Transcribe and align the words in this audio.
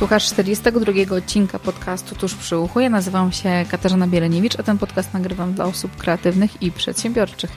Słuchasz 0.00 0.26
42 0.26 1.16
odcinka 1.16 1.58
podcastu 1.58 2.14
Tuż 2.14 2.34
przy 2.34 2.58
uchu. 2.58 2.80
Ja 2.80 2.90
nazywam 2.90 3.32
się 3.32 3.64
Katarzyna 3.70 4.06
Bieleniewicz, 4.06 4.60
a 4.60 4.62
ten 4.62 4.78
podcast 4.78 5.14
nagrywam 5.14 5.52
dla 5.54 5.64
osób 5.64 5.96
kreatywnych 5.96 6.62
i 6.62 6.72
przedsiębiorczych. 6.72 7.50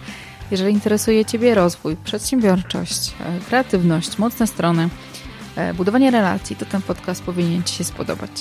Jeżeli 0.52 0.74
interesuje 0.74 1.26
Ciebie 1.26 1.56
rozwój, 1.56 1.96
przedsiębiorczość, 1.96 3.14
e, 3.20 3.40
kreatywność, 3.48 4.18
mocne 4.18 4.48
strony, 4.48 4.90
e, 5.56 5.74
budowanie 5.74 6.12
relacji, 6.12 6.56
to 6.56 6.66
ten 6.66 6.82
podcast 6.82 7.24
powinien 7.24 7.64
Ci 7.64 7.76
się 7.76 7.84
spodobać. 7.84 8.32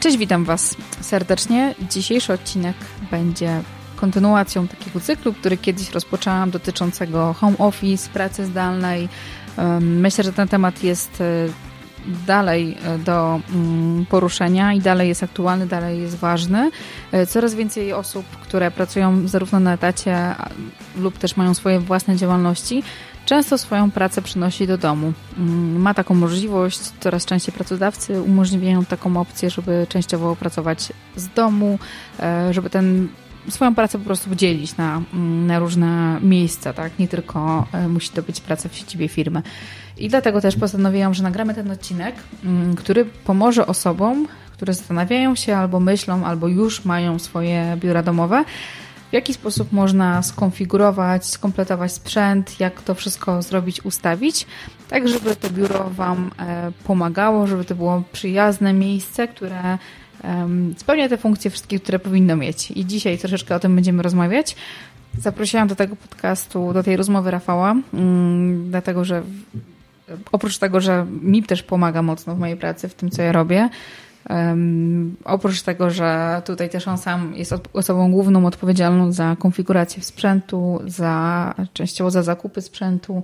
Cześć, 0.00 0.16
witam 0.16 0.44
Was 0.44 0.76
serdecznie. 1.00 1.74
Dzisiejszy 1.90 2.32
odcinek 2.32 2.76
będzie 3.10 3.62
kontynuacją 3.96 4.68
takiego 4.68 5.00
cyklu, 5.00 5.32
który 5.32 5.56
kiedyś 5.56 5.90
rozpoczęłam 5.90 6.50
dotyczącego 6.50 7.32
home 7.32 7.58
office, 7.58 8.10
pracy 8.10 8.46
zdalnej. 8.46 9.08
Myślę, 9.80 10.24
że 10.24 10.32
ten 10.32 10.48
temat 10.48 10.82
jest 10.82 11.20
e, 11.20 11.48
dalej 12.26 12.76
e, 12.84 12.98
do 12.98 13.40
mm, 13.54 14.06
poruszenia 14.06 14.72
i 14.72 14.80
dalej 14.80 15.08
jest 15.08 15.22
aktualny, 15.22 15.66
dalej 15.66 16.00
jest 16.00 16.16
ważny. 16.16 16.70
E, 17.12 17.26
coraz 17.26 17.54
więcej 17.54 17.92
osób, 17.92 18.26
które 18.26 18.70
pracują 18.70 19.28
zarówno 19.28 19.60
na 19.60 19.74
etacie 19.74 20.34
lub 20.96 21.18
też 21.18 21.36
mają 21.36 21.54
swoje 21.54 21.80
własne 21.80 22.16
działalności, 22.16 22.82
często 23.26 23.58
swoją 23.58 23.90
pracę 23.90 24.22
przynosi 24.22 24.66
do 24.66 24.78
domu. 24.78 25.12
Mm, 25.38 25.82
ma 25.82 25.94
taką 25.94 26.14
możliwość, 26.14 26.80
coraz 27.00 27.24
częściej 27.24 27.54
pracodawcy 27.54 28.22
umożliwiają 28.22 28.84
taką 28.84 29.20
opcję, 29.20 29.50
żeby 29.50 29.86
częściowo 29.88 30.36
pracować 30.36 30.92
z 31.16 31.28
domu, 31.28 31.78
e, 32.20 32.54
żeby 32.54 32.70
ten 32.70 33.08
swoją 33.48 33.74
pracę 33.74 33.98
po 33.98 34.04
prostu 34.04 34.34
dzielić 34.34 34.76
na, 34.76 35.02
mm, 35.14 35.46
na 35.46 35.58
różne 35.58 36.20
miejsca, 36.22 36.72
tak? 36.72 36.98
Nie 36.98 37.08
tylko 37.08 37.66
musi 37.88 38.10
to 38.10 38.22
być 38.22 38.40
praca 38.40 38.68
w 38.68 38.74
siedzibie 38.74 39.08
firmy. 39.08 39.42
I 39.98 40.08
dlatego 40.08 40.40
też 40.40 40.56
postanowiłam, 40.56 41.14
że 41.14 41.22
nagramy 41.22 41.54
ten 41.54 41.70
odcinek, 41.70 42.14
mm, 42.44 42.76
który 42.76 43.04
pomoże 43.04 43.66
osobom, 43.66 44.28
które 44.52 44.74
zastanawiają 44.74 45.34
się 45.34 45.56
albo 45.56 45.80
myślą, 45.80 46.24
albo 46.24 46.48
już 46.48 46.84
mają 46.84 47.18
swoje 47.18 47.76
biura 47.80 48.02
domowe, 48.02 48.44
w 49.10 49.12
jaki 49.12 49.34
sposób 49.34 49.72
można 49.72 50.22
skonfigurować, 50.22 51.26
skompletować 51.26 51.92
sprzęt, 51.92 52.60
jak 52.60 52.82
to 52.82 52.94
wszystko 52.94 53.42
zrobić, 53.42 53.84
ustawić, 53.84 54.46
tak 54.88 55.08
żeby 55.08 55.36
to 55.36 55.50
biuro 55.50 55.90
Wam 55.90 56.30
e, 56.38 56.72
pomagało, 56.84 57.46
żeby 57.46 57.64
to 57.64 57.74
było 57.74 58.02
przyjazne 58.12 58.72
miejsce, 58.72 59.28
które 59.28 59.78
spełnia 60.76 61.08
te 61.08 61.16
funkcje 61.16 61.50
wszystkie, 61.50 61.80
które 61.80 61.98
powinno 61.98 62.36
mieć. 62.36 62.70
I 62.70 62.86
dzisiaj 62.86 63.18
troszeczkę 63.18 63.54
o 63.54 63.60
tym 63.60 63.74
będziemy 63.74 64.02
rozmawiać. 64.02 64.56
Zaprosiłam 65.18 65.68
do 65.68 65.76
tego 65.76 65.96
podcastu, 65.96 66.72
do 66.72 66.82
tej 66.82 66.96
rozmowy 66.96 67.30
Rafała, 67.30 67.74
mm, 67.94 68.70
dlatego 68.70 69.04
że 69.04 69.22
oprócz 70.32 70.58
tego, 70.58 70.80
że 70.80 71.06
mi 71.22 71.42
też 71.42 71.62
pomaga 71.62 72.02
mocno 72.02 72.34
w 72.34 72.38
mojej 72.38 72.56
pracy, 72.56 72.88
w 72.88 72.94
tym, 72.94 73.10
co 73.10 73.22
ja 73.22 73.32
robię, 73.32 73.68
um, 74.30 75.16
oprócz 75.24 75.62
tego, 75.62 75.90
że 75.90 76.42
tutaj 76.44 76.70
też 76.70 76.88
on 76.88 76.98
sam 76.98 77.34
jest 77.34 77.54
osobą 77.72 78.12
główną 78.12 78.46
odpowiedzialną 78.46 79.12
za 79.12 79.36
konfigurację 79.38 80.02
sprzętu, 80.02 80.80
za 80.86 81.54
częściowo 81.72 82.10
za 82.10 82.22
zakupy 82.22 82.62
sprzętu, 82.62 83.22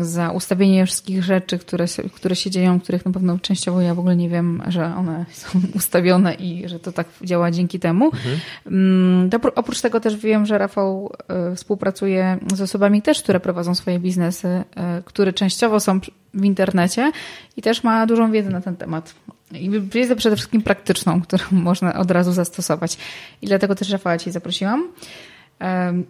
za 0.00 0.30
ustawienie 0.30 0.86
wszystkich 0.86 1.24
rzeczy, 1.24 1.58
które, 1.58 1.84
które 2.14 2.36
się 2.36 2.50
dzieją, 2.50 2.80
których 2.80 3.06
na 3.06 3.12
pewno 3.12 3.38
częściowo 3.38 3.80
ja 3.80 3.94
w 3.94 3.98
ogóle 3.98 4.16
nie 4.16 4.28
wiem, 4.28 4.62
że 4.68 4.94
one 4.96 5.26
są 5.32 5.48
ustawione 5.74 6.34
i 6.34 6.68
że 6.68 6.80
to 6.80 6.92
tak 6.92 7.06
działa 7.22 7.50
dzięki 7.50 7.80
temu. 7.80 8.04
Mhm. 8.04 8.38
Mm, 8.66 9.30
to, 9.30 9.38
oprócz 9.54 9.80
tego 9.80 10.00
też 10.00 10.16
wiem, 10.16 10.46
że 10.46 10.58
Rafał 10.58 11.12
e, 11.28 11.56
współpracuje 11.56 12.38
z 12.54 12.60
osobami 12.60 13.02
też, 13.02 13.22
które 13.22 13.40
prowadzą 13.40 13.74
swoje 13.74 13.98
biznesy, 13.98 14.48
e, 14.48 15.02
które 15.04 15.32
częściowo 15.32 15.80
są 15.80 16.00
w 16.34 16.44
internecie 16.44 17.12
i 17.56 17.62
też 17.62 17.84
ma 17.84 18.06
dużą 18.06 18.32
wiedzę 18.32 18.50
na 18.50 18.60
ten 18.60 18.76
temat. 18.76 19.14
I 19.52 19.70
wiedzę 19.70 20.16
przede 20.16 20.36
wszystkim 20.36 20.62
praktyczną, 20.62 21.20
którą 21.26 21.44
można 21.50 21.94
od 21.94 22.10
razu 22.10 22.32
zastosować. 22.32 22.98
I 23.42 23.46
dlatego 23.46 23.74
też 23.74 23.90
Rafała 23.90 24.18
Ci 24.18 24.30
zaprosiłam. 24.30 24.88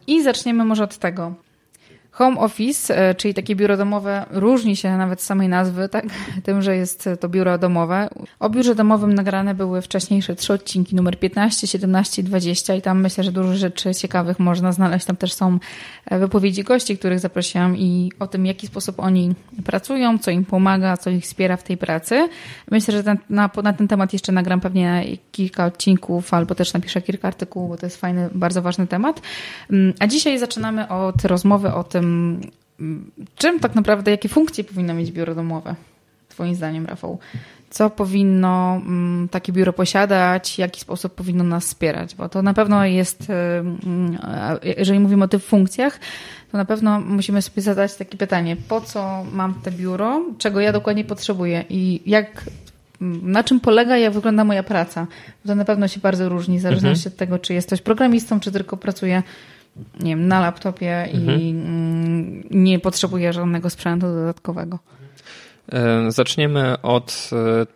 I 0.06 0.22
zaczniemy 0.22 0.64
może 0.64 0.84
od 0.84 0.98
tego. 0.98 1.34
Home 2.18 2.40
office, 2.40 2.98
e, 2.98 3.14
czyli 3.14 3.34
takie 3.34 3.56
biuro 3.56 3.76
domowe, 3.76 4.26
różni 4.30 4.76
się 4.76 4.96
nawet 4.96 5.22
z 5.22 5.24
samej 5.24 5.48
nazwy, 5.48 5.88
tak? 5.88 6.04
tym, 6.44 6.62
że 6.62 6.76
jest 6.76 7.08
to 7.20 7.28
biuro 7.28 7.58
domowe. 7.58 8.08
O 8.40 8.50
biurze 8.50 8.74
domowym 8.74 9.14
nagrane 9.14 9.54
były 9.54 9.82
wcześniejsze 9.82 10.36
trzy 10.36 10.52
odcinki, 10.52 10.96
numer 10.96 11.18
15, 11.18 11.66
17 11.66 12.22
i 12.22 12.24
20 12.24 12.74
i 12.74 12.82
tam 12.82 13.00
myślę, 13.00 13.24
że 13.24 13.32
dużo 13.32 13.54
rzeczy 13.54 13.94
ciekawych 13.94 14.38
można 14.38 14.72
znaleźć. 14.72 15.06
Tam 15.06 15.16
też 15.16 15.32
są 15.32 15.58
e, 16.06 16.18
wypowiedzi 16.18 16.64
gości, 16.64 16.98
których 16.98 17.20
zaprosiłam 17.20 17.76
i 17.76 18.12
o 18.18 18.26
tym, 18.26 18.42
w 18.42 18.46
jaki 18.46 18.66
sposób 18.66 19.00
oni 19.00 19.34
pracują, 19.64 20.18
co 20.18 20.30
im 20.30 20.44
pomaga, 20.44 20.96
co 20.96 21.10
ich 21.10 21.24
wspiera 21.24 21.56
w 21.56 21.62
tej 21.62 21.76
pracy. 21.76 22.28
Myślę, 22.70 22.94
że 22.94 23.16
na, 23.30 23.50
na 23.62 23.72
ten 23.72 23.88
temat 23.88 24.12
jeszcze 24.12 24.32
nagram 24.32 24.60
pewnie 24.60 25.04
kilka 25.32 25.66
odcinków 25.66 26.34
albo 26.34 26.54
też 26.54 26.72
napiszę 26.72 27.02
kilka 27.02 27.28
artykułów, 27.28 27.70
bo 27.70 27.76
to 27.76 27.86
jest 27.86 27.96
fajny, 27.96 28.28
bardzo 28.34 28.62
ważny 28.62 28.86
temat. 28.86 29.22
Mm, 29.70 29.94
a 29.98 30.06
dzisiaj 30.06 30.38
zaczynamy 30.38 30.88
od 30.88 31.24
rozmowy 31.24 31.74
o 31.74 31.84
tym, 31.84 32.07
czym 33.36 33.60
tak 33.60 33.74
naprawdę, 33.74 34.10
jakie 34.10 34.28
funkcje 34.28 34.64
powinno 34.64 34.94
mieć 34.94 35.12
biuro 35.12 35.34
domowe? 35.34 35.74
Twoim 36.28 36.54
zdaniem, 36.54 36.86
Rafał? 36.86 37.18
Co 37.70 37.90
powinno 37.90 38.80
mm, 38.86 39.28
takie 39.28 39.52
biuro 39.52 39.72
posiadać? 39.72 40.54
W 40.54 40.58
jaki 40.58 40.80
sposób 40.80 41.14
powinno 41.14 41.44
nas 41.44 41.66
wspierać? 41.66 42.14
Bo 42.14 42.28
to 42.28 42.42
na 42.42 42.54
pewno 42.54 42.84
jest, 42.84 43.26
jeżeli 44.76 45.00
mówimy 45.00 45.24
o 45.24 45.28
tych 45.28 45.42
funkcjach, 45.42 46.00
to 46.52 46.58
na 46.58 46.64
pewno 46.64 47.00
musimy 47.00 47.42
sobie 47.42 47.62
zadać 47.62 47.96
takie 47.96 48.18
pytanie, 48.18 48.56
po 48.68 48.80
co 48.80 49.24
mam 49.32 49.54
te 49.54 49.70
biuro, 49.70 50.22
czego 50.38 50.60
ja 50.60 50.72
dokładnie 50.72 51.04
potrzebuję 51.04 51.64
i 51.68 52.00
jak 52.06 52.44
na 53.22 53.44
czym 53.44 53.60
polega, 53.60 53.96
jak 53.96 54.12
wygląda 54.12 54.44
moja 54.44 54.62
praca. 54.62 55.06
To 55.46 55.54
na 55.54 55.64
pewno 55.64 55.88
się 55.88 56.00
bardzo 56.00 56.28
różni, 56.28 56.58
w 56.58 56.62
zależności 56.62 57.08
mhm. 57.08 57.12
od 57.12 57.18
tego, 57.18 57.38
czy 57.38 57.54
jesteś 57.54 57.82
programistą, 57.82 58.40
czy 58.40 58.52
tylko 58.52 58.76
pracuje 58.76 59.22
nie 60.00 60.10
wiem, 60.16 60.28
na 60.28 60.40
laptopie 60.40 61.04
mhm. 61.04 61.40
i 61.40 61.50
mm, 61.50 61.87
nie 62.50 62.78
potrzebuję 62.78 63.32
żadnego 63.32 63.70
sprzętu 63.70 64.06
dodatkowego. 64.06 64.78
E, 65.72 66.12
zaczniemy 66.12 66.80
od 66.82 67.30
e, 67.32 67.66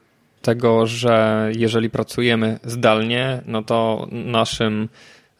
tego, 0.43 0.87
że 0.87 1.49
jeżeli 1.57 1.91
pracujemy 1.91 2.59
zdalnie, 2.65 3.43
no 3.47 3.63
to 3.63 4.09
naszym 4.11 4.89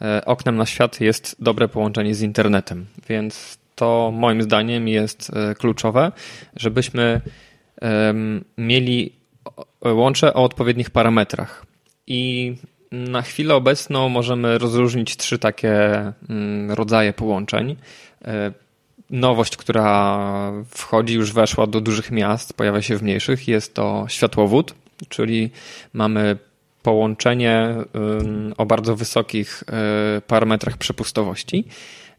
e, 0.01 0.25
oknem 0.25 0.57
na 0.57 0.67
świat 0.67 1.01
jest 1.01 1.37
dobre 1.39 1.69
połączenie 1.69 2.15
z 2.15 2.23
internetem. 2.23 2.87
Więc 3.09 3.59
to 3.75 4.13
moim 4.15 4.43
zdaniem 4.43 4.89
jest 4.89 5.33
kluczowe, 5.59 6.13
żebyśmy 6.57 7.21
mieli 8.59 9.13
łącze 9.85 10.35
o 10.35 10.45
odpowiednich 10.45 10.91
parametrach. 10.91 11.67
I 12.07 12.55
na 12.93 13.23
chwilę 13.23 13.55
obecną 13.55 14.09
możemy 14.09 14.59
rozróżnić 14.59 15.17
trzy 15.17 15.39
takie 15.39 15.73
mm, 16.29 16.71
rodzaje 16.71 17.13
połączeń. 17.13 17.77
Nowość, 19.13 19.57
która 19.57 20.53
wchodzi, 20.69 21.15
już 21.15 21.33
weszła 21.33 21.67
do 21.67 21.81
dużych 21.81 22.11
miast, 22.11 22.55
pojawia 22.55 22.83
się 22.83 22.97
w 22.97 23.03
mniejszych, 23.03 23.49
jest 23.49 23.75
to 23.75 24.05
światłowód, 24.09 24.75
czyli 25.09 25.51
mamy 25.93 26.37
połączenie 26.83 27.75
o 28.57 28.67
bardzo 28.67 28.97
wysokich 28.97 29.65
e, 29.67 30.21
parametrach 30.21 30.77
przepustowości. 30.77 31.65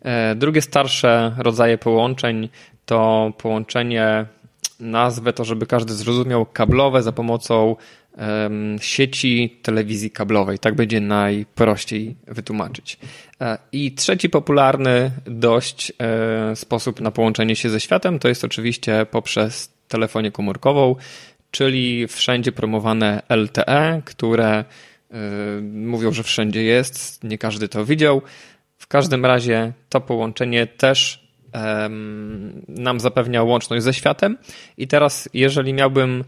E, 0.01 0.35
drugie 0.35 0.61
starsze 0.61 1.35
rodzaje 1.37 1.77
połączeń 1.77 2.49
to 2.85 3.31
połączenie, 3.37 4.25
nazwę 4.79 5.33
to, 5.33 5.45
żeby 5.45 5.65
każdy 5.65 5.93
zrozumiał, 5.93 6.45
kablowe 6.45 7.03
za 7.03 7.11
pomocą 7.11 7.75
sieci 8.81 9.59
telewizji 9.61 10.11
kablowej. 10.11 10.59
Tak 10.59 10.75
będzie 10.75 11.01
najprościej 11.01 12.15
wytłumaczyć. 12.27 12.97
E, 13.43 13.57
I 13.71 13.91
trzeci 13.91 14.29
popularny 14.29 15.11
dość 15.25 15.91
e, 15.99 16.55
sposób 16.55 17.01
na 17.01 17.11
połączenie 17.11 17.55
się 17.55 17.69
ze 17.69 17.79
światem 17.79 18.19
to 18.19 18.27
jest 18.27 18.43
oczywiście 18.43 19.05
poprzez 19.11 19.73
telefonię 19.87 20.31
komórkową, 20.31 20.95
czyli 21.51 22.07
wszędzie 22.07 22.51
promowane 22.51 23.21
LTE, 23.29 24.01
które 24.05 24.49
e, 24.55 24.65
mówią, 25.61 26.11
że 26.11 26.23
wszędzie 26.23 26.63
jest, 26.63 27.23
nie 27.23 27.37
każdy 27.37 27.67
to 27.67 27.85
widział. 27.85 28.21
W 28.77 28.87
każdym 28.87 29.25
razie 29.25 29.73
to 29.89 30.01
połączenie 30.01 30.67
też 30.67 31.23
nam 32.67 32.99
zapewnia 32.99 33.43
łączność 33.43 33.83
ze 33.83 33.93
światem. 33.93 34.37
I 34.77 34.87
teraz, 34.87 35.29
jeżeli 35.33 35.73
miałbym 35.73 36.23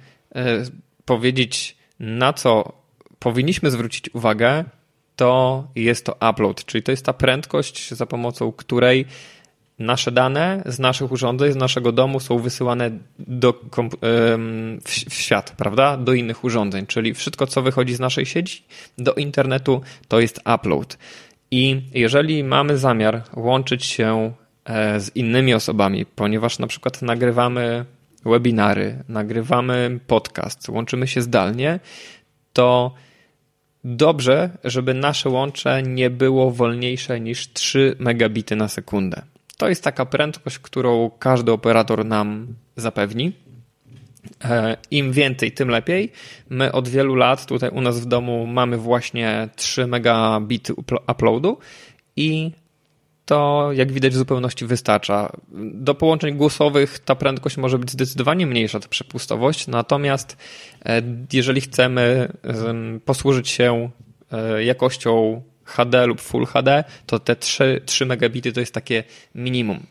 powiedzieć, 1.06 1.77
na 2.00 2.33
co 2.33 2.73
powinniśmy 3.19 3.71
zwrócić 3.71 4.15
uwagę, 4.15 4.65
to 5.15 5.67
jest 5.75 6.06
to 6.06 6.15
upload, 6.29 6.65
czyli 6.65 6.83
to 6.83 6.91
jest 6.91 7.06
ta 7.06 7.13
prędkość, 7.13 7.91
za 7.91 8.06
pomocą 8.06 8.51
której 8.51 9.06
nasze 9.79 10.12
dane 10.12 10.63
z 10.65 10.79
naszych 10.79 11.12
urządzeń, 11.12 11.51
z 11.51 11.56
naszego 11.56 11.91
domu 11.91 12.19
są 12.19 12.39
wysyłane 12.39 12.91
do, 13.19 13.62
w 14.83 15.13
świat, 15.13 15.53
prawda? 15.57 15.97
Do 15.97 16.13
innych 16.13 16.44
urządzeń, 16.44 16.85
czyli 16.85 17.13
wszystko, 17.13 17.47
co 17.47 17.62
wychodzi 17.62 17.95
z 17.95 18.00
naszej 18.00 18.25
sieci 18.25 18.63
do 18.97 19.13
internetu, 19.13 19.81
to 20.07 20.19
jest 20.19 20.39
upload. 20.56 20.97
I 21.51 21.81
jeżeli 21.94 22.44
mamy 22.44 22.77
zamiar 22.77 23.23
łączyć 23.35 23.85
się 23.85 24.33
e, 24.65 25.00
z 25.00 25.15
innymi 25.15 25.53
osobami, 25.53 26.06
ponieważ 26.06 26.59
na 26.59 26.67
przykład 26.67 27.01
nagrywamy 27.01 27.85
webinary, 28.25 29.03
nagrywamy 29.09 30.00
podcast, 30.07 30.69
łączymy 30.69 31.07
się 31.07 31.21
zdalnie, 31.21 31.79
to 32.53 32.94
dobrze, 33.85 34.49
żeby 34.63 34.93
nasze 34.93 35.29
łącze 35.29 35.83
nie 35.83 36.09
było 36.09 36.51
wolniejsze 36.51 37.19
niż 37.19 37.53
3 37.53 37.95
megabity 37.99 38.55
na 38.55 38.67
sekundę. 38.67 39.21
To 39.57 39.69
jest 39.69 39.83
taka 39.83 40.05
prędkość, 40.05 40.59
którą 40.59 41.11
każdy 41.19 41.51
operator 41.51 42.05
nam 42.05 42.47
zapewni. 42.75 43.31
E, 44.43 44.77
Im 44.91 45.11
więcej, 45.11 45.51
tym 45.51 45.69
lepiej. 45.69 46.11
My 46.49 46.71
od 46.71 46.87
wielu 46.87 47.15
lat 47.15 47.45
tutaj 47.45 47.69
u 47.69 47.81
nas 47.81 47.99
w 47.99 48.05
domu 48.05 48.47
mamy 48.47 48.77
właśnie 48.77 49.49
3 49.55 49.88
megabity 49.88 50.73
uploadu 51.07 51.57
i 52.15 52.51
to 53.25 53.69
jak 53.74 53.92
widać 53.92 54.13
w 54.13 54.18
zupełności 54.18 54.66
wystarcza. 54.66 55.31
Do 55.74 55.95
połączeń 55.95 56.36
głosowych 56.36 57.00
ta 57.00 57.16
prędkość 57.16 57.57
może 57.57 57.80
być 57.80 57.92
zdecydowanie 57.92 58.48
mniejsza, 58.48 58.80
ta 58.80 58.88
przepustowość, 58.88 59.68
natomiast 59.68 60.38
e, 60.86 61.01
jeżeli 61.33 61.62
chcemy 61.62 62.31
posłużyć 63.06 63.50
się 63.50 63.89
e, 64.31 64.63
jakością 64.63 65.42
HD 65.63 66.06
lub 66.06 66.22
Full 66.22 66.45
HD, 66.45 66.83
to 67.06 67.19
te 67.19 67.36
3, 67.36 67.81
3 67.86 68.06
megabity 68.06 68.51
to 68.51 68.60
jest 68.60 68.74
takie 68.74 69.04
minimum. 69.36 69.86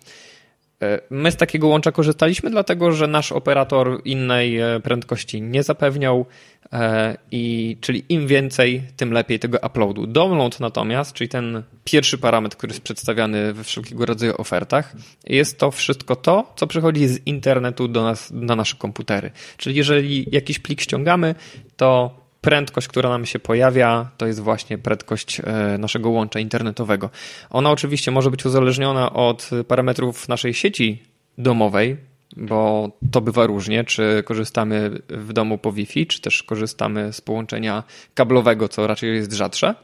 E, 0.84 1.00
my 1.10 1.30
z 1.30 1.36
takiego 1.36 1.68
łącza 1.68 1.92
korzystaliśmy, 1.92 2.50
dlatego 2.50 2.92
że 2.92 3.06
nasz 3.06 3.32
operator 3.32 4.00
innej 4.04 4.58
e, 4.58 4.80
prędkości 4.80 5.42
nie 5.42 5.62
zapewniał, 5.62 6.26
e, 6.72 7.16
i, 7.30 7.76
czyli 7.80 8.04
im 8.08 8.26
więcej, 8.26 8.82
tym 8.96 9.12
lepiej 9.12 9.38
tego 9.38 9.58
uploadu. 9.66 10.06
Download 10.06 10.60
natomiast, 10.60 11.12
czyli 11.12 11.28
ten 11.28 11.62
pierwszy 11.84 12.18
parametr, 12.18 12.56
który 12.56 12.70
jest 12.70 12.84
przedstawiany 12.84 13.52
we 13.52 13.64
wszelkiego 13.64 14.06
rodzaju 14.06 14.34
ofertach, 14.38 14.92
jest 15.26 15.58
to 15.58 15.70
wszystko 15.70 16.16
to, 16.16 16.52
co 16.56 16.66
przychodzi 16.66 17.08
z 17.08 17.26
internetu 17.26 17.88
do 17.88 18.02
nas, 18.02 18.30
na 18.30 18.56
nasze 18.56 18.76
komputery. 18.76 19.30
Czyli 19.56 19.76
jeżeli 19.76 20.26
jakiś 20.32 20.58
plik 20.58 20.80
ściągamy, 20.80 21.34
to 21.76 22.23
prędkość, 22.44 22.88
która 22.88 23.08
nam 23.08 23.26
się 23.26 23.38
pojawia, 23.38 24.10
to 24.16 24.26
jest 24.26 24.40
właśnie 24.40 24.78
prędkość 24.78 25.40
e, 25.40 25.78
naszego 25.78 26.10
łącza 26.10 26.40
internetowego. 26.40 27.10
Ona 27.50 27.70
oczywiście 27.70 28.10
może 28.10 28.30
być 28.30 28.46
uzależniona 28.46 29.12
od 29.12 29.50
parametrów 29.68 30.28
naszej 30.28 30.54
sieci 30.54 31.02
domowej, 31.38 31.96
bo 32.36 32.90
to 33.10 33.20
bywa 33.20 33.46
różnie, 33.46 33.84
czy 33.84 34.22
korzystamy 34.26 34.90
w 35.08 35.32
domu 35.32 35.58
po 35.58 35.72
Wi-Fi, 35.72 36.06
czy 36.06 36.20
też 36.20 36.42
korzystamy 36.42 37.12
z 37.12 37.20
połączenia 37.20 37.82
kablowego, 38.14 38.68
co 38.68 38.86
raczej 38.86 39.14
jest 39.14 39.32
rzadsze. 39.32 39.74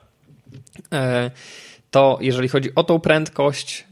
E, 0.93 1.31
to 1.91 2.19
jeżeli 2.21 2.49
chodzi 2.49 2.75
o 2.75 2.85
tą 2.85 3.01
prędkość, 3.01 3.85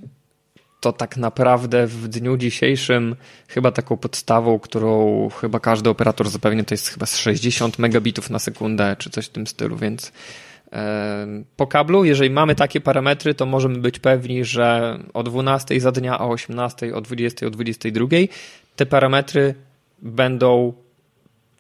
to 0.81 0.93
tak 0.93 1.17
naprawdę 1.17 1.87
w 1.87 2.09
dniu 2.09 2.37
dzisiejszym 2.37 3.17
chyba 3.49 3.73
taką 3.73 3.97
podstawą, 3.97 4.59
którą 4.59 5.29
chyba 5.41 5.61
każdy 5.61 5.91
operator 5.91 6.29
zapewnia, 6.29 6.65
to 6.65 6.75
jest 6.75 6.89
chyba 6.89 7.07
60 7.07 7.79
megabitów 7.79 8.31
na 8.31 8.39
sekundę, 8.39 8.97
czy 8.99 9.11
coś 9.11 9.27
w 9.27 9.29
tym 9.29 9.47
stylu, 9.47 9.77
więc 9.77 10.13
po 11.57 11.67
kablu, 11.67 12.05
jeżeli 12.05 12.31
mamy 12.31 12.55
takie 12.55 12.81
parametry, 12.81 13.35
to 13.35 13.47
możemy 13.47 13.79
być 13.79 13.99
pewni, 13.99 14.45
że 14.45 14.99
o 15.15 15.23
12 15.23 15.81
za 15.81 15.93
dnia, 15.93 16.19
o 16.19 16.31
18, 16.31 16.95
o 16.95 17.01
20, 17.01 17.47
o 17.47 17.51
22 17.51 18.07
te 18.77 18.87
parametry 18.87 19.55
będą 20.03 20.73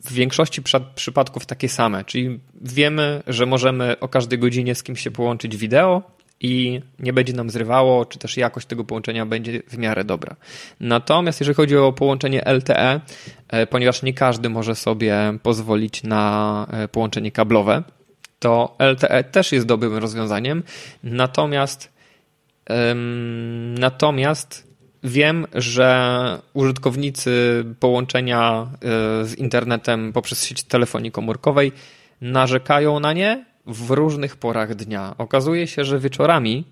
w 0.04 0.12
większości 0.12 0.62
przypadków 0.94 1.46
takie 1.46 1.68
same, 1.68 2.04
czyli 2.04 2.40
wiemy, 2.60 3.22
że 3.26 3.46
możemy 3.46 4.00
o 4.00 4.08
każdej 4.08 4.38
godzinie 4.38 4.74
z 4.74 4.82
kimś 4.82 5.00
się 5.00 5.10
połączyć 5.10 5.56
wideo, 5.56 6.02
i 6.40 6.80
nie 6.98 7.12
będzie 7.12 7.32
nam 7.32 7.50
zrywało, 7.50 8.04
czy 8.04 8.18
też 8.18 8.36
jakość 8.36 8.66
tego 8.66 8.84
połączenia 8.84 9.26
będzie 9.26 9.62
w 9.68 9.78
miarę 9.78 10.04
dobra. 10.04 10.36
Natomiast 10.80 11.40
jeżeli 11.40 11.54
chodzi 11.54 11.76
o 11.76 11.92
połączenie 11.92 12.44
LTE, 12.44 13.00
e, 13.48 13.66
ponieważ 13.66 14.02
nie 14.02 14.14
każdy 14.14 14.48
może 14.48 14.74
sobie 14.74 15.16
pozwolić 15.42 16.02
na 16.02 16.66
e, 16.70 16.88
połączenie 16.88 17.32
kablowe, 17.32 17.82
to 18.38 18.76
LTE 18.78 19.24
też 19.24 19.52
jest 19.52 19.66
dobrym 19.66 19.96
rozwiązaniem. 19.96 20.62
Natomiast 21.02 21.98
natomiast 23.78 24.68
wiem, 25.04 25.46
że 25.54 26.38
użytkownicy 26.54 27.64
połączenia 27.80 28.62
e, 28.62 29.24
z 29.24 29.34
internetem 29.34 30.12
poprzez 30.12 30.46
sieć 30.46 30.62
telefonii 30.62 31.10
komórkowej 31.10 31.72
narzekają 32.20 33.00
na 33.00 33.12
nie, 33.12 33.44
w 33.68 33.90
różnych 33.90 34.36
porach 34.36 34.74
dnia. 34.74 35.14
Okazuje 35.18 35.66
się, 35.66 35.84
że 35.84 35.98
wieczorami 35.98 36.64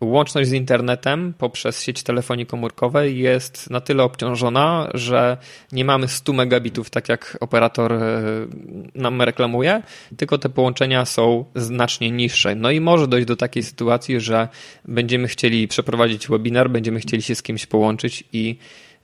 łączność 0.00 0.48
z 0.48 0.52
internetem 0.52 1.34
poprzez 1.38 1.82
sieć 1.82 2.02
telefonii 2.02 2.46
komórkowej 2.46 3.18
jest 3.18 3.70
na 3.70 3.80
tyle 3.80 4.02
obciążona, 4.02 4.90
że 4.94 5.36
nie 5.72 5.84
mamy 5.84 6.08
100 6.08 6.32
megabitów, 6.32 6.90
tak 6.90 7.08
jak 7.08 7.36
operator 7.40 7.92
e, 7.92 8.22
nam 8.94 9.22
reklamuje, 9.22 9.82
tylko 10.16 10.38
te 10.38 10.48
połączenia 10.48 11.04
są 11.04 11.44
znacznie 11.54 12.10
niższe. 12.10 12.54
No 12.54 12.70
i 12.70 12.80
może 12.80 13.08
dojść 13.08 13.26
do 13.26 13.36
takiej 13.36 13.62
sytuacji, 13.62 14.20
że 14.20 14.48
będziemy 14.84 15.28
chcieli 15.28 15.68
przeprowadzić 15.68 16.28
webinar, 16.28 16.70
będziemy 16.70 17.00
chcieli 17.00 17.22
się 17.22 17.34
z 17.34 17.42
kimś 17.42 17.66
połączyć 17.66 18.24
i 18.32 18.58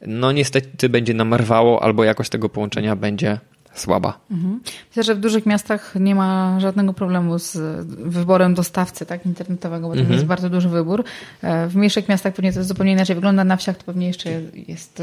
no 0.06 0.32
niestety 0.32 0.88
będzie 0.88 1.14
nam 1.14 1.34
rwało 1.34 1.82
albo 1.82 2.04
jakość 2.04 2.30
tego 2.30 2.48
połączenia 2.48 2.96
będzie 2.96 3.38
słaba. 3.80 4.18
Mhm. 4.30 4.60
Myślę, 4.88 5.02
że 5.02 5.14
w 5.14 5.20
dużych 5.20 5.46
miastach 5.46 5.94
nie 6.00 6.14
ma 6.14 6.60
żadnego 6.60 6.92
problemu 6.92 7.38
z 7.38 7.56
wyborem 7.88 8.54
dostawcy 8.54 9.06
tak, 9.06 9.26
internetowego, 9.26 9.86
bo 9.88 9.92
mhm. 9.92 10.08
to 10.08 10.14
jest 10.14 10.26
bardzo 10.26 10.50
duży 10.50 10.68
wybór. 10.68 11.04
E, 11.42 11.68
w 11.68 11.76
mniejszych 11.76 12.08
miastach 12.08 12.34
pewnie 12.34 12.52
to 12.52 12.64
zupełnie 12.64 12.92
inaczej 12.92 13.14
wygląda. 13.14 13.44
Na 13.44 13.56
wsiach 13.56 13.76
to 13.76 13.84
pewnie 13.84 14.06
jeszcze 14.06 14.30
jest 14.68 15.02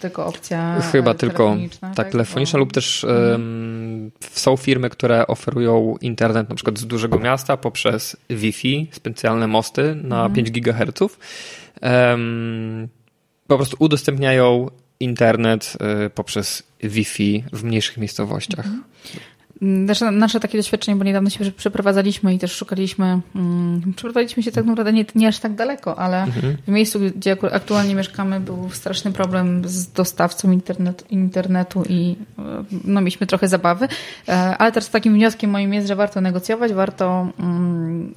tylko 0.00 0.26
opcja 0.26 0.80
Chyba 0.92 1.14
tylko 1.14 1.56
tak, 1.80 1.94
tak 1.94 2.10
telefoniczna 2.10 2.56
bo... 2.56 2.60
lub 2.60 2.72
też 2.72 3.04
um, 3.04 4.10
są 4.20 4.56
firmy, 4.56 4.90
które 4.90 5.26
oferują 5.26 5.96
internet 6.00 6.48
na 6.48 6.54
przykład 6.54 6.78
z 6.78 6.86
dużego 6.86 7.18
miasta 7.18 7.56
poprzez 7.56 8.16
Wi-Fi, 8.30 8.88
specjalne 8.92 9.46
mosty 9.46 9.94
na 10.02 10.26
mhm. 10.26 10.34
5 10.34 10.50
GHz. 10.50 11.00
Um, 11.82 12.88
po 13.46 13.56
prostu 13.56 13.76
udostępniają 13.78 14.68
internet 15.00 15.76
y, 16.06 16.10
poprzez 16.10 16.62
Wi-Fi 16.82 17.44
w 17.52 17.64
mniejszych 17.64 17.96
miejscowościach. 17.96 18.66
Mhm. 18.66 18.84
Nasze, 19.60 20.10
nasze 20.10 20.40
takie 20.40 20.58
doświadczenie, 20.58 20.96
bo 20.96 21.04
niedawno 21.04 21.30
się 21.30 21.50
przeprowadzaliśmy 21.50 22.34
i 22.34 22.38
też 22.38 22.52
szukaliśmy, 22.52 23.20
um, 23.34 23.92
przeprowadziliśmy 23.96 24.42
się 24.42 24.52
tak 24.52 24.64
naprawdę 24.64 24.92
nie, 24.92 25.04
nie 25.14 25.28
aż 25.28 25.38
tak 25.38 25.54
daleko, 25.54 25.98
ale 25.98 26.22
mhm. 26.22 26.56
w 26.66 26.68
miejscu, 26.68 27.00
gdzie 27.16 27.36
aktualnie 27.52 27.94
mieszkamy, 27.94 28.40
był 28.40 28.70
straszny 28.70 29.12
problem 29.12 29.62
z 29.68 29.92
dostawcą 29.92 30.50
internet, 30.50 31.10
internetu 31.10 31.82
i 31.88 32.16
no, 32.84 33.00
mieliśmy 33.00 33.26
trochę 33.26 33.48
zabawy. 33.48 33.88
E, 34.28 34.32
ale 34.32 34.72
teraz 34.72 34.90
takim 34.90 35.14
wnioskiem 35.14 35.50
moim 35.50 35.74
jest, 35.74 35.88
że 35.88 35.96
warto 35.96 36.20
negocjować, 36.20 36.72
warto 36.72 37.28
um, 37.38 38.14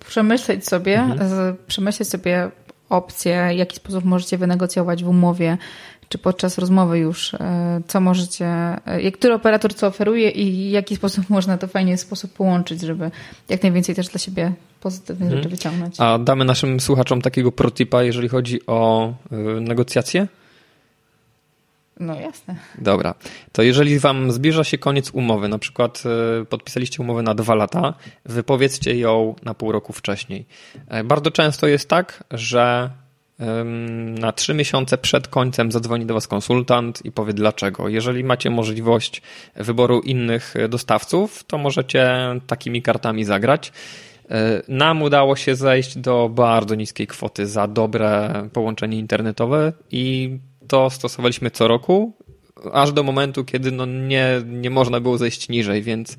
przemyśleć 0.00 0.68
sobie, 0.68 1.00
mhm. 1.00 1.56
przemyśleć 1.66 2.08
sobie 2.08 2.50
opcje, 2.92 3.48
w 3.54 3.56
jaki 3.56 3.76
sposób 3.76 4.04
możecie 4.04 4.38
wynegocjować 4.38 5.04
w 5.04 5.08
umowie 5.08 5.58
czy 6.12 6.18
podczas 6.18 6.58
rozmowy 6.58 6.98
już, 6.98 7.34
e, 7.34 7.80
co 7.88 8.00
możecie, 8.00 8.46
e, 8.84 9.12
który 9.12 9.34
operator 9.34 9.74
co 9.74 9.86
oferuje 9.86 10.30
i 10.30 10.68
w 10.68 10.72
jaki 10.72 10.96
sposób 10.96 11.30
można 11.36 11.58
to 11.58 11.68
fajnie 11.68 11.98
sposób 11.98 12.32
połączyć, 12.32 12.80
żeby 12.80 13.10
jak 13.48 13.62
najwięcej 13.62 13.94
też 13.94 14.08
dla 14.08 14.18
siebie 14.18 14.52
pozytywnych 14.80 15.28
hmm. 15.28 15.38
rzeczy 15.38 15.48
wyciągnąć. 15.48 15.94
A 15.98 16.18
damy 16.18 16.44
naszym 16.44 16.80
słuchaczom 16.80 17.22
takiego 17.22 17.52
protipa, 17.52 18.02
jeżeli 18.02 18.28
chodzi 18.28 18.66
o 18.66 19.12
e, 19.32 19.36
negocjacje? 19.60 20.28
No 22.00 22.20
jasne. 22.20 22.56
Dobra. 22.78 23.14
To 23.52 23.62
jeżeli 23.62 23.98
wam 23.98 24.32
zbliża 24.32 24.64
się 24.64 24.78
koniec 24.78 25.10
umowy, 25.10 25.48
na 25.48 25.58
przykład 25.58 26.02
podpisaliście 26.48 27.02
umowę 27.02 27.22
na 27.22 27.34
dwa 27.34 27.54
lata, 27.54 27.94
wypowiedzcie 28.24 28.98
ją 28.98 29.34
na 29.44 29.54
pół 29.54 29.72
roku 29.72 29.92
wcześniej. 29.92 30.46
Bardzo 31.04 31.30
często 31.30 31.66
jest 31.66 31.88
tak, 31.88 32.24
że 32.30 32.90
na 34.18 34.32
trzy 34.32 34.54
miesiące 34.54 34.98
przed 34.98 35.28
końcem 35.28 35.72
zadzwoni 35.72 36.06
do 36.06 36.14
Was 36.14 36.28
konsultant 36.28 37.04
i 37.04 37.12
powie 37.12 37.32
dlaczego. 37.32 37.88
Jeżeli 37.88 38.24
macie 38.24 38.50
możliwość 38.50 39.22
wyboru 39.56 40.00
innych 40.00 40.54
dostawców, 40.68 41.44
to 41.44 41.58
możecie 41.58 42.10
takimi 42.46 42.82
kartami 42.82 43.24
zagrać. 43.24 43.72
E, 44.30 44.62
nam 44.68 45.02
udało 45.02 45.36
się 45.36 45.54
zejść 45.54 45.98
do 45.98 46.28
bardzo 46.28 46.74
niskiej 46.74 47.06
kwoty 47.06 47.46
za 47.46 47.66
dobre 47.66 48.32
połączenie 48.52 48.98
internetowe 48.98 49.72
i 49.90 50.30
to 50.68 50.90
stosowaliśmy 50.90 51.50
co 51.50 51.68
roku, 51.68 52.12
aż 52.72 52.92
do 52.92 53.02
momentu, 53.02 53.44
kiedy 53.44 53.72
no 53.72 53.86
nie, 53.86 54.42
nie 54.46 54.70
można 54.70 55.00
było 55.00 55.18
zejść 55.18 55.48
niżej, 55.48 55.82
więc 55.82 56.16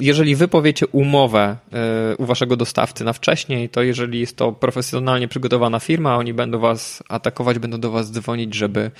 jeżeli 0.00 0.36
wy 0.36 0.48
powiecie 0.48 0.86
umowę 0.86 1.56
e, 1.72 2.16
u 2.16 2.26
waszego 2.26 2.56
dostawcy 2.56 3.04
na 3.04 3.12
wcześniej, 3.12 3.68
to 3.68 3.82
jeżeli 3.82 4.20
jest 4.20 4.36
to 4.36 4.52
profesjonalnie 4.52 5.28
przygotowana 5.28 5.80
firma, 5.80 6.16
oni 6.16 6.34
będą 6.34 6.58
was 6.58 7.02
atakować, 7.08 7.58
będą 7.58 7.80
do 7.80 7.90
was 7.90 8.12
dzwonić, 8.12 8.54
żeby 8.54 8.90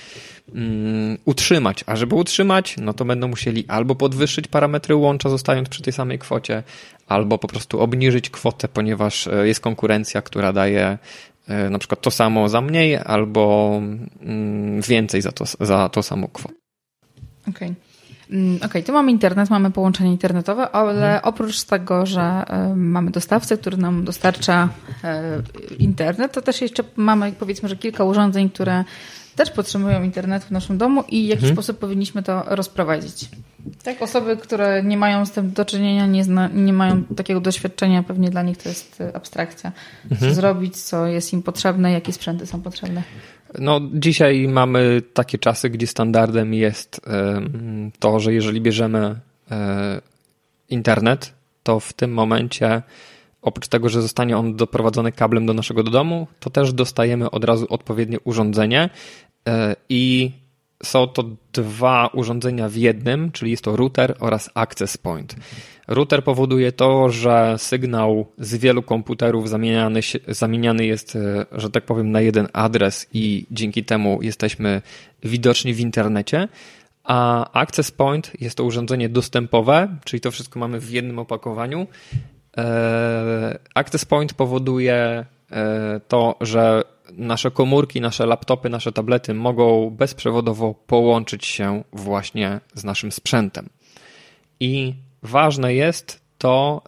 um, 0.55 1.17
utrzymać. 1.25 1.83
A 1.87 1.95
żeby 1.95 2.15
utrzymać, 2.15 2.75
no 2.77 2.93
to 2.93 3.05
będą 3.05 3.27
musieli 3.27 3.65
albo 3.67 3.95
podwyższyć 3.95 4.47
parametry 4.47 4.95
łącza, 4.95 5.29
zostając 5.29 5.69
przy 5.69 5.83
tej 5.83 5.93
samej 5.93 6.19
kwocie, 6.19 6.63
albo 7.07 7.37
po 7.37 7.47
prostu 7.47 7.79
obniżyć 7.79 8.29
kwotę, 8.29 8.67
ponieważ 8.67 9.27
e, 9.27 9.47
jest 9.47 9.59
konkurencja, 9.59 10.21
która 10.21 10.53
daje 10.53 10.97
na 11.69 11.79
przykład 11.79 12.01
to 12.01 12.11
samo 12.11 12.49
za 12.49 12.61
mniej 12.61 12.97
albo 12.97 13.73
mm, 14.21 14.81
więcej 14.81 15.21
za 15.21 15.31
to, 15.31 15.45
za 15.59 15.89
to 15.89 16.03
samo 16.03 16.27
kwotę. 16.27 16.55
Okej. 17.49 17.67
Okay. 17.67 17.86
Mm, 18.31 18.55
okej, 18.55 18.67
okay, 18.67 18.83
tu 18.83 18.93
mamy 18.93 19.11
internet, 19.11 19.49
mamy 19.49 19.71
połączenie 19.71 20.11
internetowe, 20.11 20.71
ale 20.71 21.05
mhm. 21.05 21.19
oprócz 21.23 21.63
tego, 21.63 22.05
że 22.05 22.45
mamy 22.75 23.11
dostawcę, 23.11 23.57
który 23.57 23.77
nam 23.77 24.05
dostarcza 24.05 24.69
y, 25.71 25.75
internet, 25.75 26.31
to 26.31 26.41
też 26.41 26.61
jeszcze 26.61 26.83
mamy 26.95 27.31
powiedzmy, 27.31 27.69
że 27.69 27.75
kilka 27.75 28.03
urządzeń, 28.03 28.49
które 28.49 28.83
też 29.35 29.51
potrzebują 29.51 30.03
internetu 30.03 30.47
w 30.47 30.51
naszym 30.51 30.77
domu 30.77 31.03
i 31.07 31.25
w 31.25 31.29
jakiś 31.29 31.43
mhm. 31.43 31.55
sposób 31.55 31.79
powinniśmy 31.79 32.23
to 32.23 32.43
rozprowadzić. 32.45 33.29
Tak, 33.83 34.01
osoby, 34.01 34.37
które 34.37 34.83
nie 34.83 34.97
mają 34.97 35.25
z 35.25 35.31
tym 35.31 35.51
do 35.51 35.65
czynienia, 35.65 36.05
nie, 36.05 36.23
zna, 36.23 36.49
nie 36.53 36.73
mają 36.73 37.03
takiego 37.03 37.41
doświadczenia, 37.41 38.03
pewnie 38.03 38.29
dla 38.29 38.43
nich 38.43 38.57
to 38.57 38.69
jest 38.69 39.01
y, 39.01 39.15
abstrakcja. 39.15 39.71
Mhm. 40.11 40.31
Co 40.31 40.35
zrobić, 40.35 40.77
co 40.77 41.07
jest 41.07 41.33
im 41.33 41.43
potrzebne, 41.43 41.91
jakie 41.91 42.13
sprzęty 42.13 42.45
są 42.45 42.61
potrzebne. 42.61 43.03
No, 43.57 43.81
dzisiaj 43.93 44.47
mamy 44.47 45.01
takie 45.13 45.37
czasy, 45.37 45.69
gdzie 45.69 45.87
standardem 45.87 46.53
jest 46.53 47.01
to, 47.99 48.19
że 48.19 48.33
jeżeli 48.33 48.61
bierzemy 48.61 49.19
e, 49.51 50.01
internet, 50.69 51.33
to 51.63 51.79
w 51.79 51.93
tym 51.93 52.13
momencie 52.13 52.81
oprócz 53.41 53.67
tego, 53.67 53.89
że 53.89 54.01
zostanie 54.01 54.37
on 54.37 54.55
doprowadzony 54.55 55.11
kablem 55.11 55.45
do 55.45 55.53
naszego 55.53 55.83
domu, 55.83 56.27
to 56.39 56.49
też 56.49 56.73
dostajemy 56.73 57.31
od 57.31 57.43
razu 57.43 57.65
odpowiednie 57.69 58.19
urządzenie 58.19 58.89
e, 59.47 59.75
i 59.89 60.31
są 60.83 61.07
to 61.07 61.23
dwa 61.53 62.07
urządzenia 62.07 62.69
w 62.69 62.75
jednym, 62.75 63.31
czyli 63.31 63.51
jest 63.51 63.63
to 63.63 63.75
router 63.75 64.15
oraz 64.19 64.49
access 64.53 64.97
point. 64.97 65.35
Router 65.87 66.23
powoduje 66.23 66.71
to, 66.71 67.09
że 67.09 67.55
sygnał 67.57 68.27
z 68.37 68.55
wielu 68.55 68.83
komputerów 68.83 69.49
zamieniany, 69.49 69.99
zamieniany 70.27 70.85
jest, 70.85 71.15
e, 71.15 71.45
że 71.51 71.69
tak 71.69 71.85
powiem, 71.85 72.11
na 72.11 72.21
jeden 72.21 72.47
adres 72.53 73.07
i 73.13 73.45
dzięki 73.51 73.83
temu 73.83 74.19
jesteśmy 74.21 74.81
widoczni 75.23 75.73
w 75.73 75.79
internecie. 75.79 76.47
A 77.03 77.51
Access 77.51 77.91
Point 77.91 78.31
jest 78.41 78.57
to 78.57 78.63
urządzenie 78.63 79.09
dostępowe, 79.09 79.97
czyli 80.03 80.21
to 80.21 80.31
wszystko 80.31 80.59
mamy 80.59 80.79
w 80.79 80.89
jednym 80.89 81.19
opakowaniu. 81.19 81.87
E, 82.57 83.59
access 83.73 84.05
Point 84.05 84.33
powoduje 84.33 85.25
e, 85.51 86.01
to, 86.07 86.35
że 86.41 86.83
nasze 87.11 87.51
komórki, 87.51 88.01
nasze 88.01 88.25
laptopy, 88.25 88.69
nasze 88.69 88.91
tablety 88.91 89.33
mogą 89.33 89.89
bezprzewodowo 89.89 90.73
połączyć 90.73 91.45
się 91.45 91.83
właśnie 91.93 92.59
z 92.73 92.83
naszym 92.83 93.11
sprzętem. 93.11 93.69
I 94.59 94.93
ważne 95.23 95.73
jest 95.73 96.21
to, 96.37 96.81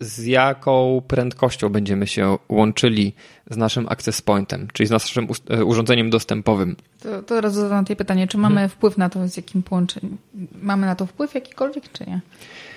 z 0.00 0.24
jaką 0.24 1.02
prędkością 1.08 1.68
będziemy 1.68 2.06
się 2.06 2.38
łączyli 2.48 3.14
z 3.50 3.56
naszym 3.56 3.86
access 3.88 4.22
pointem, 4.22 4.68
czyli 4.72 4.86
z 4.86 4.90
naszym 4.90 5.28
e, 5.50 5.64
urządzeniem 5.64 6.10
dostępowym. 6.10 6.76
To, 7.02 7.08
to 7.08 7.22
teraz 7.22 7.54
zadam 7.54 7.84
pytanie, 7.84 8.28
czy 8.28 8.38
mamy 8.38 8.54
hmm. 8.54 8.70
wpływ 8.70 8.98
na 8.98 9.08
to, 9.08 9.28
z 9.28 9.36
jakim 9.36 9.62
połączeniem? 9.62 10.16
Mamy 10.62 10.86
na 10.86 10.94
to 10.94 11.06
wpływ 11.06 11.34
jakikolwiek, 11.34 11.92
czy 11.92 12.06
nie? 12.06 12.20